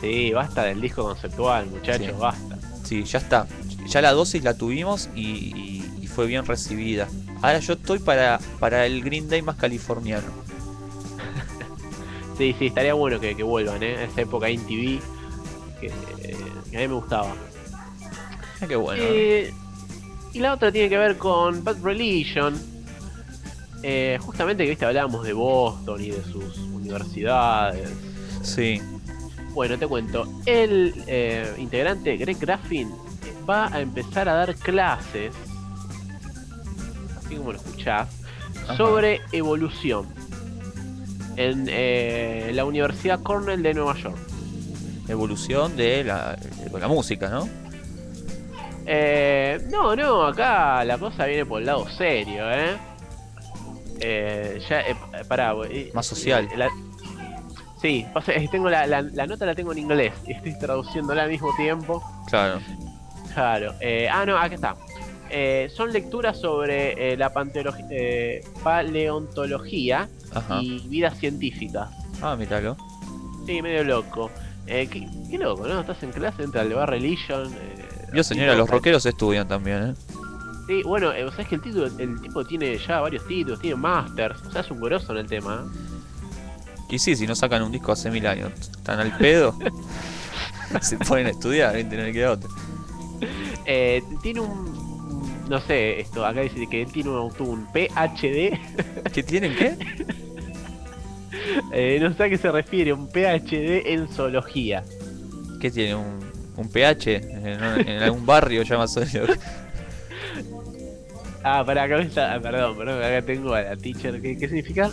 [0.01, 2.13] Sí, basta del disco conceptual, muchachos, Sí.
[2.19, 2.59] basta.
[2.85, 3.47] Sí, ya está.
[3.87, 5.21] Ya la dosis la tuvimos y,
[5.55, 7.07] y- y fue bien recibida.
[7.43, 10.27] Ahora yo estoy para, para el Green Day más californiano.
[12.39, 14.05] Sí, sí, estaría bueno que, que vuelvan, ¿eh?
[14.05, 14.99] Esa época en TV
[15.79, 16.37] que, eh,
[16.71, 17.35] que a mí me gustaba.
[18.55, 19.03] Mira qué bueno.
[19.05, 19.53] Eh,
[20.33, 22.55] y la otra tiene que ver con Bad Religion.
[23.83, 27.91] Eh, justamente que viste hablábamos de Boston y de sus universidades.
[28.43, 28.81] Sí.
[29.53, 30.29] Bueno, te cuento.
[30.47, 32.91] El eh, integrante Greg Graffin
[33.49, 35.35] va a empezar a dar clases,
[37.19, 38.09] así como lo escuchás,
[38.65, 38.77] Ajá.
[38.77, 40.07] sobre evolución
[41.37, 44.19] en eh, la Universidad Cornell de Nueva York.
[45.09, 47.49] Evolución de la, de la música, ¿no?
[48.87, 52.77] Eh, no, no, acá la cosa viene por el lado serio, ¿eh?
[54.01, 54.97] Eh, ya, eh,
[55.29, 55.55] pará,
[55.93, 56.49] Más social.
[56.57, 56.71] la-
[57.81, 61.29] sí, eh, tengo la, la- la nota la tengo en inglés y estoy traduciéndola al
[61.31, 62.03] mismo tiempo.
[62.29, 62.61] Claro.
[63.35, 63.75] Claro.
[63.81, 64.77] eh, ah, no, acá está.
[65.29, 67.33] Eh, son lecturas sobre eh, la
[67.91, 70.59] eh, paleontología Ajá.
[70.63, 71.89] y vida científica.
[72.21, 72.77] Ah, míralo.
[73.47, 74.31] Sí, medio loco.
[74.67, 75.81] Eh, qué, qué loco, ¿no?
[75.81, 77.53] Estás en clase, entra al Bar Religion.
[78.13, 79.95] Yo, señora, los rockeros estudian también, ¿eh?
[80.67, 84.41] Sí, bueno, eh, sabes que el título, el tipo tiene ya varios títulos, tiene masters,
[84.43, 85.65] o sea, es un grosso en el tema.
[85.67, 85.91] ¿eh?
[86.91, 89.57] Y sí, si no sacan un disco hace mil años, están al pedo.
[90.81, 91.97] Se ponen a estudiar, ¿viste?
[91.97, 92.51] No le queda otra.
[93.67, 98.59] Eh, tiene un, no sé, esto acá dice que él tiene un, tuvo un PhD,
[99.13, 99.77] ¿Qué tienen qué?
[101.73, 104.85] eh, no sé a qué se refiere, un PhD en zoología.
[105.61, 105.97] ¿Qué tiene?
[105.97, 106.30] ¿Un,
[106.61, 107.17] un PH?
[107.17, 109.27] En, en algún barrio llama Sonido.
[111.43, 114.91] Ah, para acá está, ah, perdón, perdón, acá tengo a la teacher, ¿qué, qué significa?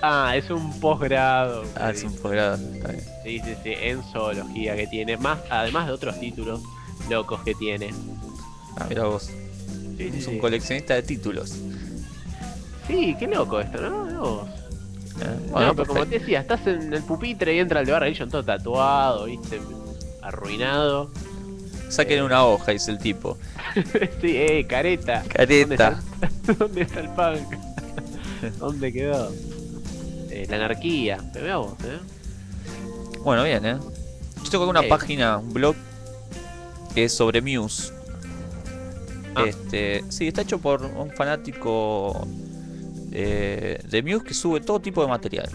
[0.00, 1.64] Ah, es un posgrado.
[1.74, 2.56] Ah, es un posgrado.
[2.56, 3.04] está bien.
[3.24, 6.60] Sí, sí, sí, en zoología que tiene, más, además de otros títulos
[7.10, 7.92] locos que tiene.
[8.76, 9.24] Ah, mira vos.
[9.24, 10.38] Sí, sí, Es un sí.
[10.40, 11.56] coleccionista de títulos.
[12.86, 14.04] Sí, qué loco esto, ¿no?
[14.04, 14.48] Mirá vos.
[15.20, 17.92] Eh, No, Bueno, pero como te decía, estás en el pupitre y entra el de
[17.92, 19.60] Barra Religion todo tatuado, viste,
[20.22, 21.10] arruinado.
[21.88, 23.38] Saquen una hoja, dice el tipo.
[24.20, 25.22] sí, eh, careta.
[25.28, 26.02] Careta.
[26.46, 27.54] ¿Dónde está el, ¿Dónde está el punk?
[28.58, 29.32] ¿Dónde quedó?
[30.30, 31.18] Eh, la anarquía.
[31.56, 31.98] Vos, eh.
[33.22, 33.78] Bueno, bien, ¿eh?
[34.42, 35.76] Yo tengo una página, un blog,
[36.94, 37.92] que es sobre Muse.
[39.34, 39.44] Ah.
[39.46, 42.26] Este, sí, está hecho por un fanático
[43.14, 45.48] eh, de Muse que sube todo tipo de material.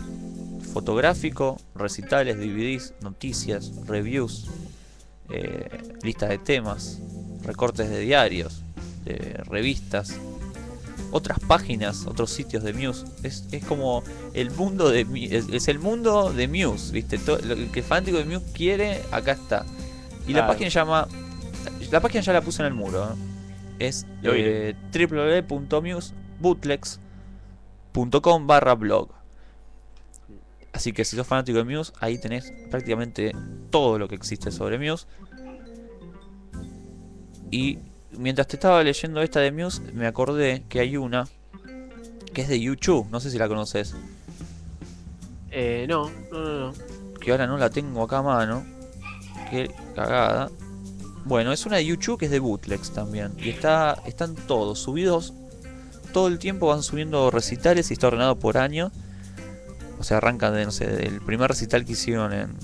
[0.74, 4.48] Fotográfico, recitales, DVDs, noticias, reviews,
[5.30, 5.68] eh,
[6.02, 7.00] listas de temas,
[7.44, 8.64] recortes de diarios,
[9.04, 10.18] de revistas,
[11.12, 13.06] otras páginas, otros sitios de Muse.
[13.24, 17.18] Es, es como el mundo de es, es el mundo de Muse, ¿viste?
[17.18, 19.66] Todo, lo que el fanático de Muse quiere, acá está.
[20.28, 21.08] Y la página llama
[21.92, 23.04] la página ya la puse en el muro.
[23.04, 23.08] ¿eh?
[23.80, 27.09] Es eh, www.musebootlegs.com
[28.48, 29.10] barra blog.
[30.72, 33.36] Así que si sos fanático de Muse, ahí tenés prácticamente
[33.70, 35.06] todo lo que existe sobre Muse.
[37.52, 37.80] Y
[38.12, 41.28] mientras te estaba leyendo esta de Muse, me acordé que hay una
[42.34, 43.96] que es de YouTube, no sé si la conoces,
[45.52, 46.74] Eh, no, no, no, no.
[47.20, 48.64] que ahora no la tengo acá a mano.
[49.50, 50.52] Qué cagada.
[51.26, 53.34] Bueno, es una de YouTube que es de bootlegs también.
[53.38, 55.34] Y está, están todos subidos.
[56.14, 58.92] Todo el tiempo van subiendo recitales y está ordenado por año.
[60.00, 62.56] O sea, arrancan de, no sé, del primer recital que hicieron en,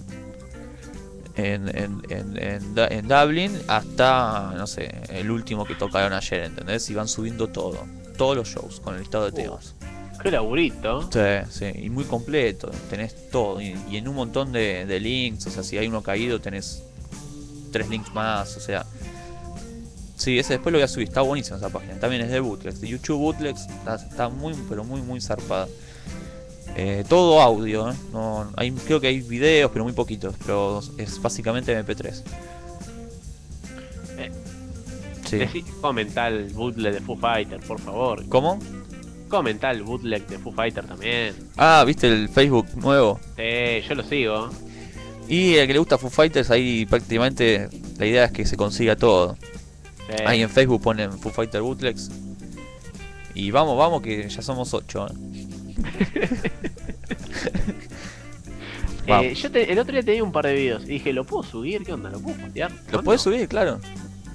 [1.36, 6.90] en, en, en, en Dublin hasta, no sé, el último que tocaron ayer, ¿entendés?
[6.90, 7.86] Y van subiendo todo.
[8.18, 9.36] Todos los shows con el listado de Uh.
[9.36, 9.76] temas.
[10.24, 11.10] Qué laburito.
[11.12, 11.20] Sí,
[11.52, 15.52] sí, y muy completo, tenés todo, y, y en un montón de, de links, o
[15.52, 16.82] sea, si hay uno caído tenés
[17.72, 18.86] tres links más, o sea...
[20.16, 22.80] Sí, ese después lo voy a subir, está buenísima esa página, también es de bootlegs,
[22.80, 25.68] de YouTube bootlegs, está, está muy, pero muy, muy zarpada.
[26.78, 27.94] Eh, todo audio, ¿eh?
[28.12, 32.22] no, hay, creo que hay videos, pero muy poquitos, pero es básicamente MP3.
[34.18, 34.32] Eh,
[35.26, 35.38] Sí.
[35.38, 38.24] Decí- comenta el bootleg de Foo Fighter, por favor.
[38.30, 38.60] ¿Cómo?
[39.28, 41.34] Comenta el bootleg de Foo Fighter también.
[41.58, 43.20] Ah, ¿viste el Facebook nuevo?
[43.36, 44.50] Sí, yo lo sigo.
[45.28, 48.96] Y el que le gusta Foo Fighters, ahí prácticamente la idea es que se consiga
[48.96, 49.36] todo.
[50.08, 50.24] Sí.
[50.26, 52.10] Ahí en Facebook ponen Foo Fighter Bootlegs.
[53.34, 55.08] Y vamos, vamos, que ya somos 8.
[59.08, 61.44] Eh, yo te- el otro día tenía un par de videos y dije, ¿lo puedo
[61.44, 61.84] subir?
[61.84, 62.10] ¿Qué onda?
[62.10, 62.72] ¿Lo puedo postear?
[62.92, 63.48] ¿Lo puedes subir?
[63.48, 63.80] Claro.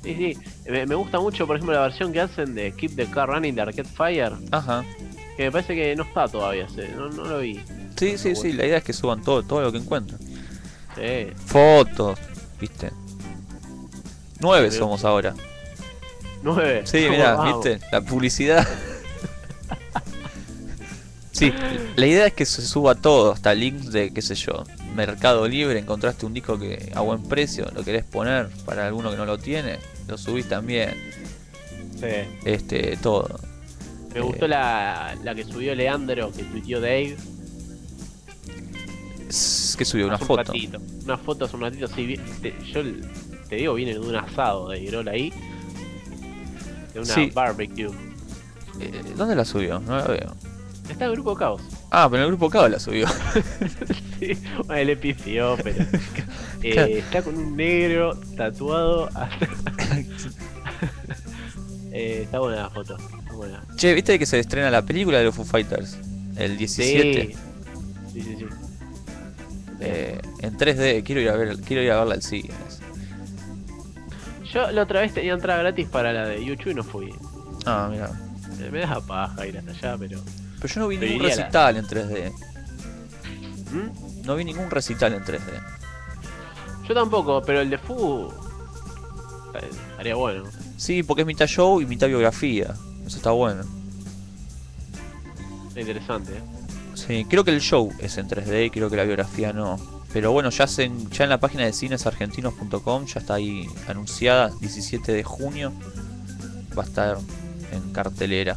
[0.04, 0.38] Sí, sí.
[0.70, 3.56] Me, me gusta mucho, por ejemplo, la versión que hacen de Keep the Car Running
[3.56, 4.32] de Arcade Fire.
[4.52, 4.84] Ajá.
[5.36, 7.60] Que me parece que no está todavía, no, no lo vi.
[7.96, 10.20] Sí, sí, sí, la idea es que suban todo, todo lo que encuentren.
[10.94, 11.32] Sí.
[11.46, 12.18] Fotos,
[12.60, 12.92] ¿viste?
[14.38, 14.78] 9 Sí.
[14.78, 15.34] somos ahora.
[16.42, 16.82] Nueve.
[16.84, 17.64] Sí, mira, Vamos.
[17.64, 17.84] ¿viste?
[17.92, 18.66] La publicidad.
[21.32, 21.52] Sí,
[21.96, 25.78] la idea es que se suba todo, hasta links de, qué sé yo, Mercado Libre,
[25.78, 29.38] encontraste un disco que a buen precio, lo querés poner para alguno que no lo
[29.38, 29.78] tiene,
[30.08, 30.94] lo subís también,
[31.98, 32.06] Sí.
[32.44, 33.38] este, todo.
[34.12, 34.22] Me Eh.
[34.22, 37.16] gustó la, la que subió Leandro, que tuiteó Dave.
[39.78, 40.42] Que subió una hace un foto.
[40.42, 40.78] ratito.
[41.04, 42.16] Una foto hace un ratito, sí.
[42.42, 42.82] te- yo
[43.48, 45.32] te digo, viene de un asado de ahí.
[46.94, 47.30] De una Sí.
[47.32, 47.90] barbecue.
[48.80, 49.78] Eh, ¿Dónde la subió?
[49.80, 50.34] No la veo.
[50.88, 51.62] Está en el grupo Caos.
[51.90, 53.06] Ah, pero en el grupo Cabo la subió.
[54.18, 54.36] sí,
[54.66, 54.92] bueno,
[55.62, 55.84] pero.
[56.62, 56.86] eh, Claro.
[56.92, 59.08] está con un negro tatuado.
[59.14, 59.48] hasta-
[61.92, 62.96] Eh, está buena la foto.
[62.96, 63.64] Está buena.
[63.76, 65.98] che, ¿viste que se estrena la película de los Foo Fighters?
[66.36, 67.34] El 17.
[68.12, 68.46] Sí, sí, sí.
[69.80, 72.50] eh, en 3D, quiero ir a ver, quiero ir a verla al cine.
[74.52, 77.14] Yo la otra vez tenía entrada gratis para la de YouTube y no fui.
[77.66, 78.10] Ah, mira.
[78.60, 80.20] Eh, Me da paja ir hasta allá, pero.
[80.60, 82.32] Pero yo no vi Pero ningún la- recital en 3D.
[83.72, 84.26] ¿Mm?
[84.26, 85.52] No vi ningún recital en 3D.
[86.88, 88.28] Yo tampoco, pero el de Fu.
[89.54, 90.44] eh, Estaría bueno.
[90.76, 92.74] Sí, porque es mitad show y mitad biografía.
[93.06, 93.62] Eso está bueno.
[95.68, 96.40] Está interesante, ¿eh?
[96.94, 99.99] Sí, creo que el show es en 3D y creo que la biografía no.
[100.12, 105.12] Pero bueno, ya, se, ya en la página de cinesargentinos.com ya está ahí anunciada, 17
[105.12, 105.72] de junio.
[106.76, 107.18] Va a estar
[107.72, 108.56] en cartelera.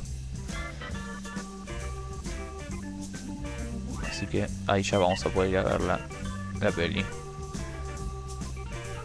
[4.09, 5.99] Así que ahí ya vamos a poder ir a ver la,
[6.59, 7.05] la peli.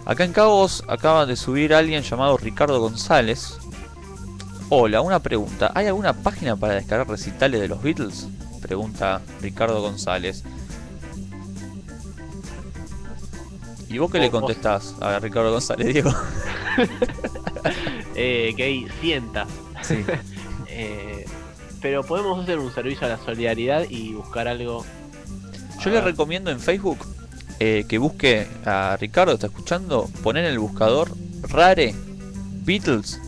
[0.07, 3.59] Acá en Cabos acaba de subir alguien llamado Ricardo González.
[4.71, 5.71] Hola, una pregunta.
[5.75, 8.27] ¿Hay alguna página para descargar recitales de los Beatles?
[8.63, 10.45] Pregunta Ricardo González.
[13.89, 16.13] ¿Y vos qué le contestás a Ricardo González, Diego?
[18.21, 19.49] Eh, que hay cientas.
[19.83, 20.05] Sí.
[20.71, 21.25] Eh,
[21.81, 24.85] pero podemos hacer un servicio a la solidaridad y buscar algo.
[25.81, 26.99] Yo le recomiendo en Facebook
[27.61, 31.11] eh, que busque a Ricardo, está escuchando, poner en el buscador
[31.43, 31.95] Rare
[32.65, 33.21] Beatles.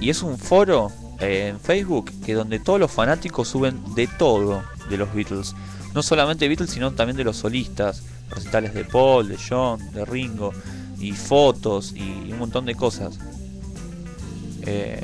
[0.00, 4.62] Y es un foro eh, en Facebook que donde todos los fanáticos suben de todo
[4.88, 5.54] de los Beatles.
[5.92, 8.02] No solamente Beatles, sino también de los solistas.
[8.34, 10.52] Recitales de Paul, de John, de Ringo.
[10.98, 13.18] Y fotos y un montón de cosas.
[14.66, 15.00] Eh,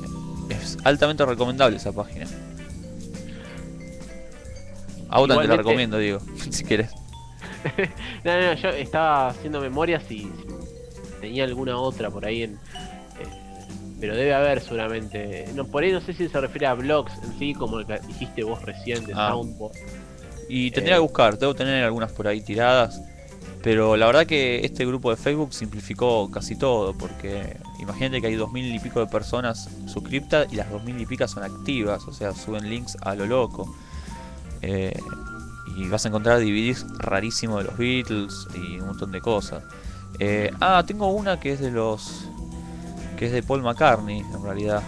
[0.48, 2.26] es altamente recomendable esa página.
[5.08, 6.90] A vos también te la recomiendo, digo, si quieres.
[8.24, 10.30] No, no, yo estaba haciendo memoria si, si
[11.20, 12.54] tenía alguna otra por ahí en.
[12.54, 12.58] eh,
[14.00, 15.46] pero debe haber seguramente.
[15.54, 17.98] No, por ahí no sé si se refiere a blogs en sí, como el que
[18.06, 19.30] dijiste vos recién de Ah.
[19.32, 19.74] Soundboard.
[20.48, 20.98] Y tendría Eh.
[20.98, 23.00] que buscar, debo tener algunas por ahí tiradas.
[23.62, 28.34] Pero la verdad que este grupo de Facebook simplificó casi todo, porque imagínate que hay
[28.34, 32.06] dos mil y pico de personas suscriptas y las dos mil y pico son activas,
[32.06, 33.74] o sea, suben links a lo loco.
[34.62, 34.98] Eh,
[35.76, 39.62] y vas a encontrar DVDs rarísimos de los Beatles y un montón de cosas.
[40.18, 42.28] Eh, ah, tengo una que es de los.
[43.18, 44.82] que es de Paul McCartney, en realidad.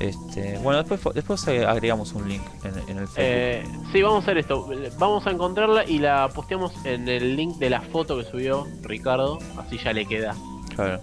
[0.00, 3.14] Este, bueno, después, después eh, agregamos un link en, en el Facebook.
[3.18, 4.66] Eh, sí, vamos a hacer esto.
[4.98, 9.38] Vamos a encontrarla y la posteamos en el link de la foto que subió Ricardo.
[9.58, 10.34] Así ya le queda
[10.74, 11.00] Claro.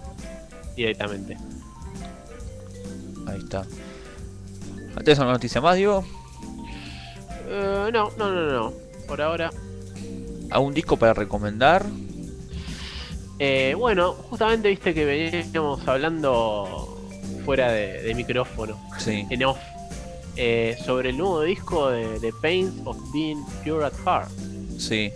[0.76, 1.36] directamente.
[3.28, 3.64] Ahí está.
[5.04, 6.04] ¿Tienes alguna noticia más, Diego?
[7.46, 8.72] Eh, no, no, no, no.
[9.06, 9.50] Por ahora.
[10.50, 11.86] ¿Algún disco para recomendar?
[13.38, 16.87] Eh, bueno, justamente viste que veníamos hablando
[17.48, 19.26] fuera de, de micrófono, Sí.
[19.30, 19.56] en off,
[20.36, 24.28] eh, sobre el nuevo disco de The Pains of Being Pure at Heart.
[24.78, 25.10] Sí.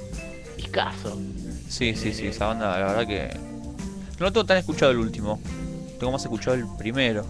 [0.57, 1.19] Discaso.
[1.69, 2.28] Sí, sí, sí.
[2.28, 3.36] Esa banda, la verdad que.
[4.19, 5.43] No tengo tan escuchado el último.
[5.99, 7.27] Tengo más escuchado el primero.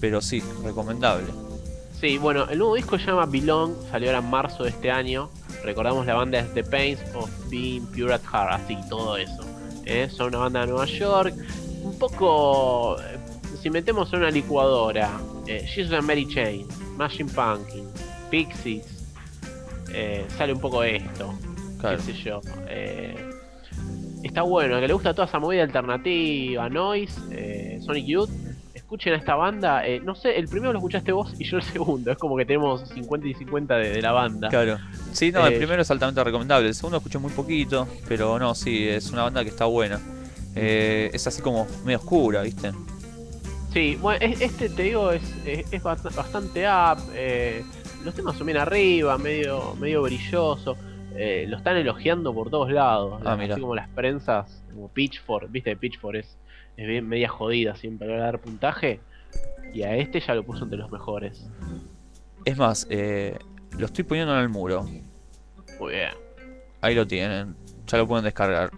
[0.00, 1.26] Pero sí, recomendable.
[2.00, 5.30] Sí, bueno, el nuevo disco se llama Belong, salió ahora en marzo de este año.
[5.62, 9.44] Recordamos la banda es The Pains of Being Pure at Heart, así todo eso.
[9.84, 10.08] ¿eh?
[10.10, 11.32] Son una banda de Nueva York,
[11.84, 12.96] un poco.
[13.62, 15.10] Si metemos en una licuadora,
[15.46, 16.66] eh, Jesus and Mary Chain,
[16.96, 17.84] Machine Pumpkin,
[18.30, 19.04] Pixies,
[19.92, 21.32] eh, sale un poco esto,
[21.80, 21.98] Claro.
[21.98, 22.40] qué sé yo.
[22.68, 23.14] eh,
[24.24, 28.30] está bueno, al que le gusta toda esa movida alternativa, noise, eh, Sonic Youth,
[28.74, 31.62] escuchen a esta banda, eh, no sé, el primero lo escuchaste vos y yo el
[31.62, 34.48] segundo, es como que tenemos 50 y 50 de, de la banda.
[34.48, 34.78] Claro.
[35.12, 36.66] Sí, no, el primero es altamente recomendable.
[36.68, 40.00] El segundo escuché muy poquito, pero no, sí, es una banda que está buena.
[40.54, 42.72] Es así como medio oscura, ¿viste?
[43.72, 47.64] Sí, bueno, es- este te digo es, es, es bast- bastante up, eh,
[48.04, 50.76] los temas son bien arriba, medio, medio brilloso,
[51.16, 55.74] eh, lo están elogiando por todos lados, Ah, así como las prensas, como Pitchfork, viste,
[55.76, 56.36] Pitchfork es,
[56.76, 59.00] es bien media jodida siempre a dar puntaje,
[59.72, 61.48] y a este ya lo puso entre los mejores.
[62.44, 63.38] Es más, eh,
[63.78, 64.82] lo estoy poniendo en el muro.
[65.80, 66.10] Muy bien.
[66.82, 67.54] Ahí lo tienen.
[67.86, 68.70] Ya lo pueden descargar.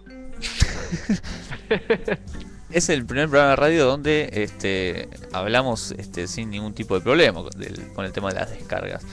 [2.71, 7.43] es el primer programa de radio donde este, hablamos este, sin ningún tipo de problema
[7.43, 9.03] con, el tema de las descargas.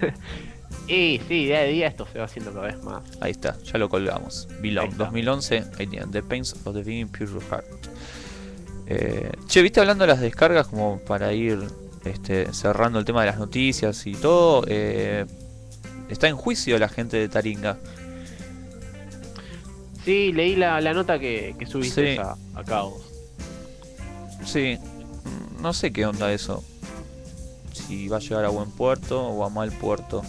[0.88, 3.02] Y sí, día a día esto se va haciendo cada vez más.
[3.20, 4.46] Ahí está, ya lo colgamos.
[4.60, 5.04] Belong Ahí está.
[5.04, 7.66] 2011, ahí tienen, The Pains of the Being Pure Heart.
[8.86, 11.58] Eh, che, viste hablando de las descargas como para ir
[12.04, 14.64] este, cerrando el tema de las noticias y todo.
[14.68, 15.26] eh,
[16.08, 17.78] está en juicio la gente de Taringa.
[20.06, 22.18] Sí, leí la, la nota que, que subiste Sí.
[22.18, 22.94] a, a Caos.
[24.44, 24.78] Sí,
[25.60, 26.64] no sé qué onda eso.
[27.72, 30.22] Si va a llegar a buen puerto o a mal puerto.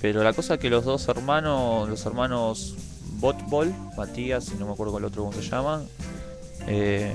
[0.00, 2.76] Pero la cosa es que los dos hermanos, los hermanos
[3.20, 5.82] Botbol, Matías y no me acuerdo cuál otro cómo se llama.
[6.66, 7.14] eh,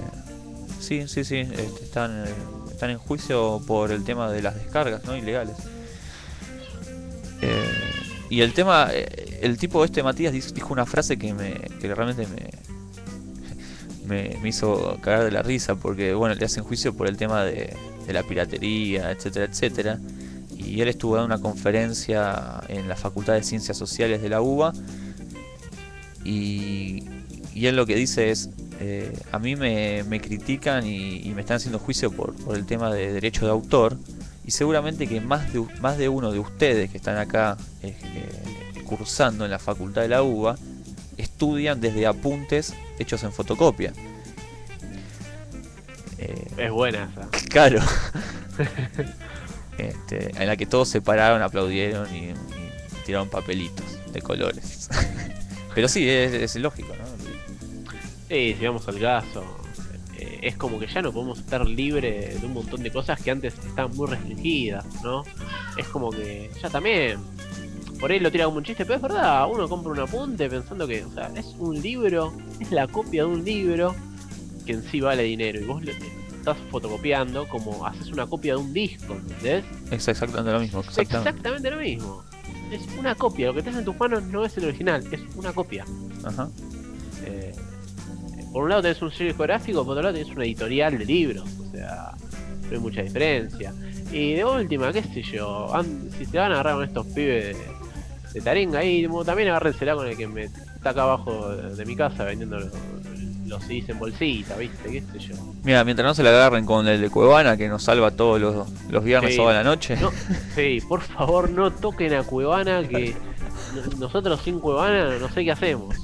[0.79, 2.25] sí, sí, sí, este, están,
[2.71, 5.15] están en juicio por el tema de las descargas, ¿no?
[5.15, 5.55] Ilegales.
[7.41, 7.69] Eh,
[8.29, 12.27] y el tema, eh, el tipo este Matías dijo una frase que me, que realmente
[14.05, 17.43] me, me, hizo cagar de la risa porque bueno le hacen juicio por el tema
[17.43, 17.75] de,
[18.07, 19.99] la piratería etcétera etcétera.
[20.55, 24.73] Y él estuvo dando una conferencia en la Facultad de Ciencias Sociales de la UBA.
[26.25, 27.05] Y,
[27.53, 28.49] y él lo que dice es
[28.79, 32.93] eh, a mí me, me critican y, me están haciendo juicio por, por el tema
[32.93, 33.97] de derecho de autor.
[34.45, 37.95] Y seguramente que más de, más de uno de ustedes que están acá eh,
[38.87, 40.55] cursando en la facultad de la UBA
[41.17, 43.93] estudian desde apuntes hechos en fotocopia.
[46.17, 47.29] Eh, Es buena esa.
[47.49, 47.79] claro.
[49.77, 52.33] Este, en la que todos se pararon, aplaudieron y, y
[53.05, 54.89] tiraron papelitos de colores.
[55.75, 57.05] Pero sí, es, es lógico, ¿no?
[58.27, 59.43] Sí, si vamos al caso,
[60.17, 63.29] eh, es como que ya no podemos estar libres de un montón de cosas que
[63.29, 65.23] antes estaban muy restringidas, ¿no?
[65.77, 67.19] Es como que ya también,
[67.99, 70.87] por ahí lo tira como un chiste, pero es verdad, uno compra un apunte pensando
[70.87, 73.95] que, o sea, es un libro, es la copia de un libro
[74.65, 78.61] que en sí vale dinero y vos lo estás fotocopiando como haces una copia de
[78.61, 79.65] un disco, ¿entendés?
[79.91, 80.79] Es exactamente lo mismo.
[80.81, 81.29] Exactamente.
[81.29, 82.23] exactamente lo mismo.
[82.71, 85.53] Es una copia, lo que tenés en tus manos no es el original, es una
[85.53, 85.85] copia.
[86.23, 86.49] Ajá.
[87.25, 87.55] Eh,
[88.51, 91.47] por un lado tenés un sello discográfico, por otro lado tenés una editorial de libros,
[91.59, 92.11] o sea,
[92.63, 93.73] no hay mucha diferencia.
[94.11, 95.69] Y de última, qué sé yo,
[96.17, 97.76] si se van a agarrar con estos pibes de,
[98.39, 101.95] de Taringa ahí, también agárrensela con el que me está acá abajo de, de mi
[101.95, 102.71] casa vendiendo los,
[103.47, 105.35] los CDs en bolsita, viste, qué sé yo.
[105.63, 108.67] Mira, mientras no se la agarren con el de Cuevana que nos salva todos los,
[108.89, 109.39] los viernes Sí.
[109.39, 109.95] o a la noche.
[110.01, 110.11] No,
[110.55, 113.15] sí, por favor no toquen a Cuevana que
[113.75, 115.95] no- nosotros sin Cuevana no sé qué hacemos.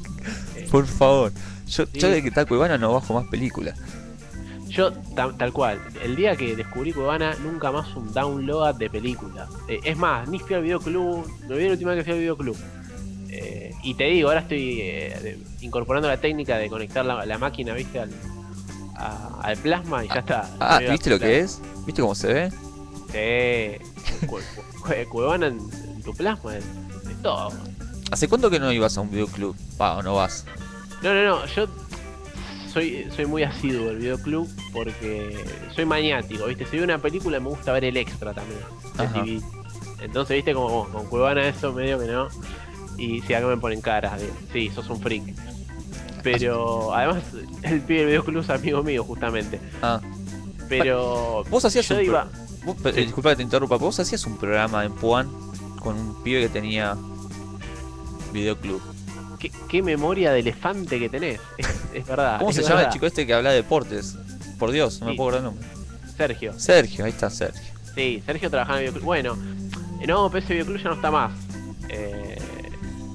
[0.71, 1.31] Por favor.
[1.67, 1.99] Yo, Sí.
[1.99, 3.79] yo de que está Cuevana no bajo más películas.
[4.73, 9.47] Yo, ta- tal cual, el día que descubrí Cuevana, nunca más un download de películas.
[9.67, 12.19] Eh, es más, ni fui al videoclub, me olvidé la última vez que fui al
[12.19, 12.57] videoclub.
[13.29, 17.73] Eh, y te digo, ahora estoy eh, incorporando la técnica de conectar la, la máquina,
[17.73, 18.09] viste, al,
[18.95, 20.49] a- al plasma y ya está.
[20.59, 21.61] Ah, ¿viste lo que es?
[21.85, 22.49] ¿Viste cómo se ve?
[23.11, 24.25] Sí.
[24.25, 26.63] Cu- cu- cu- Cuevana en, en tu plasma, es,
[27.09, 27.51] es todo.
[28.11, 29.55] ¿Hace cuánto que no ibas a un videoclub?
[29.79, 30.45] Va, o no vas.
[31.03, 31.67] No, no, no, yo
[32.73, 35.43] soy, soy muy asiduo del videoclub porque
[35.75, 36.65] soy maniático, ¿viste?
[36.65, 39.41] Si veo una película me gusta ver el extra también.
[40.01, 40.53] Entonces, ¿viste?
[40.53, 42.27] Como vos, con Cuevana eso medio que no.
[42.97, 45.23] Y si acá me ponen caras, de, sí, sos un freak.
[46.23, 47.23] Pero además,
[47.63, 49.59] el pibe del videoclub es amigo mío, justamente.
[49.81, 49.99] Ah,
[50.69, 51.43] Pero.
[51.49, 52.27] vos hacías yo un iba.
[52.65, 55.29] vos- disculpa que te interrumpa, vos hacías un programa en Puan
[55.79, 56.95] con un pibe que tenía
[58.31, 58.81] videoclub.
[59.43, 61.37] ¿Qué, qué memoria de elefante que tenés.
[61.57, 62.39] Es, es verdad.
[62.39, 64.15] ¿Cómo es se llama el chico este que habla de deportes?
[64.57, 65.67] Por Dios, no me puedo acordar el nombre.
[66.15, 66.57] Sergio.
[66.57, 67.73] Sergio, ahí está Sergio.
[67.93, 69.05] Sí, Sergio trabajaba en el videoclub.
[69.05, 69.37] Bueno,
[70.07, 71.33] no, pero ese videoclub ya no está más.
[71.89, 72.37] Eh,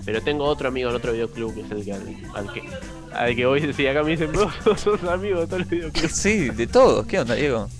[0.04, 2.62] pero tengo otro amigo en otro videoclub que es el que al, al que
[3.10, 6.12] al que voy sí, acá me dicen, vos sos amigo de todos los videoclubs.
[6.14, 7.06] Sí, de todos.
[7.06, 7.70] ¿Qué onda, Diego?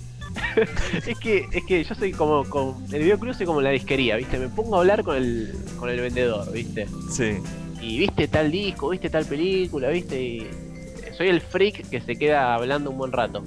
[1.05, 4.39] es que, es que yo soy como, con el videoclub soy como la disquería, ¿viste?
[4.39, 6.87] Me pongo a hablar con el, con el vendedor, ¿viste?
[7.11, 7.37] Sí.
[7.81, 10.21] Y viste tal disco, viste tal película, ¿viste?
[10.21, 10.47] Y
[11.17, 13.43] soy el freak que se queda hablando un buen rato.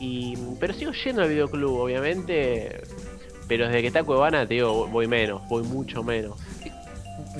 [0.00, 2.82] Y, pero sigo yendo al videoclub, obviamente.
[3.48, 6.36] Pero desde que está Cuevana, te digo, voy menos, voy mucho menos.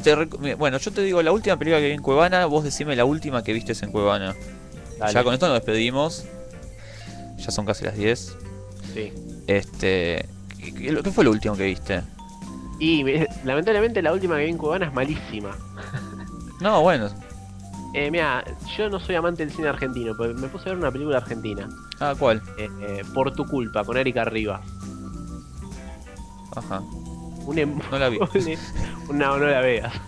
[0.02, 0.14] Te
[0.56, 3.44] bueno, yo te digo la última película que vi en Cuevana, vos decime la última
[3.44, 4.34] que viste en Cuevana.
[4.98, 5.12] Dale.
[5.12, 6.24] Ya con esto nos despedimos.
[7.36, 8.36] Ya son casi las 10.
[8.94, 9.12] Sí.
[9.46, 10.26] Este.
[10.58, 12.02] ¿Qué, qué- qué fue lo último que viste?
[12.78, 15.50] Y me- lamentablemente la última que vi en Cuevana es malísima.
[16.60, 17.08] No, bueno.
[17.94, 18.44] Eh, mira,
[18.76, 21.68] yo no soy amante del cine argentino, pero me puse a ver una película argentina.
[22.00, 22.42] Ah, ¿cuál?
[22.58, 24.60] eh, eh, Por tu culpa, con Erika Rivas.
[26.54, 26.82] Ajá.
[27.46, 28.18] Un em- No la vi.
[29.10, 29.92] no, no la veas.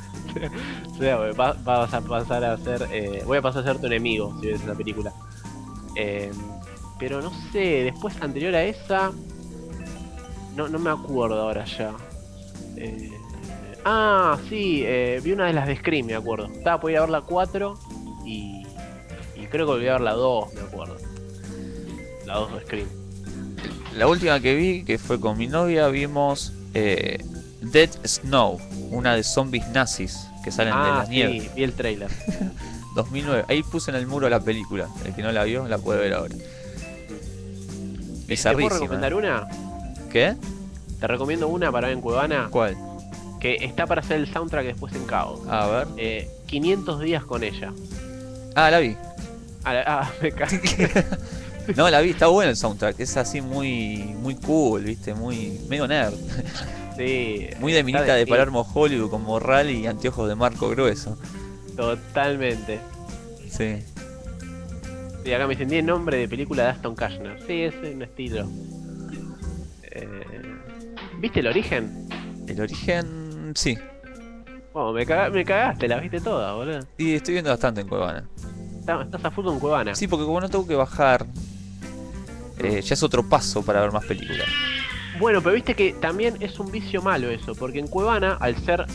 [0.92, 2.86] O sea, va- vas a pasar a ser.
[2.92, 5.12] eh, voy a pasar a ser tu enemigo si ves esa película.
[5.96, 6.30] Eh,
[6.98, 9.10] pero no sé, después anterior a esa.
[10.54, 11.94] No, no me acuerdo ahora ya.
[12.80, 13.10] Eh,
[13.84, 16.46] ah, sí, eh, vi una de las de Scream, me acuerdo.
[16.46, 17.78] Estaba por ir a ver la 4
[18.24, 18.62] y.
[19.36, 20.96] Y creo que volví a ver la 2, me acuerdo.
[22.26, 22.88] La 2 de Scream.
[23.96, 27.22] La última que vi, que fue con mi novia, vimos eh,
[27.60, 28.58] Dead Snow,
[28.90, 31.40] una de zombies nazis que salen de Ah, la nieve.
[31.40, 32.08] sí, vi el trailer.
[32.94, 33.44] 2009.
[33.48, 34.88] Ahí puse en el muro la película.
[35.04, 36.34] El que no la vio la puede ver ahora.
[38.26, 39.46] ¿Te puedo recomendar una?
[40.10, 40.36] ¿Qué?
[41.00, 42.76] Te recomiendo una para ver en Cuevana ¿Cuál?
[43.40, 45.40] que está para hacer el soundtrack después en Caos.
[45.48, 45.88] A ver.
[45.96, 47.72] Eh, 500 días con ella.
[48.54, 48.96] Ah, la vi.
[49.64, 50.46] Ah, la- ah, me ca-
[51.76, 53.00] No, la vi, está bueno el soundtrack.
[53.00, 55.14] Es así muy muy cool, ¿viste?
[55.14, 56.14] Muy medio nerd.
[56.96, 61.16] sí, Muy de minita de sí, Palermo Hollywood con morral y anteojos de marco grueso.
[61.76, 62.80] Totalmente.
[63.48, 63.76] Sí.
[65.24, 67.38] Y acá me dicen, nombre de película de Aston Kashner.
[67.46, 68.48] Sí, es un estilo.
[69.82, 70.10] Eh,
[71.20, 72.08] ¿Viste el origen?
[72.46, 73.76] El origen, sí.
[74.72, 76.80] Oh, me, caga- me cagaste, la viste toda, boludo.
[76.96, 78.24] Y estoy viendo bastante en Cuevana.
[78.80, 79.94] Está- Estás a full con Cuevana.
[79.94, 81.26] Sí, porque como no tengo que bajar,
[82.58, 84.46] eh, ya es otro paso para ver más películas.
[85.18, 88.86] Bueno, pero viste que también es un vicio malo eso, porque en Cuevana, al ser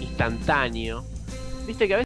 [0.00, 1.04] instantáneo,
[1.66, 2.02] viste que a veces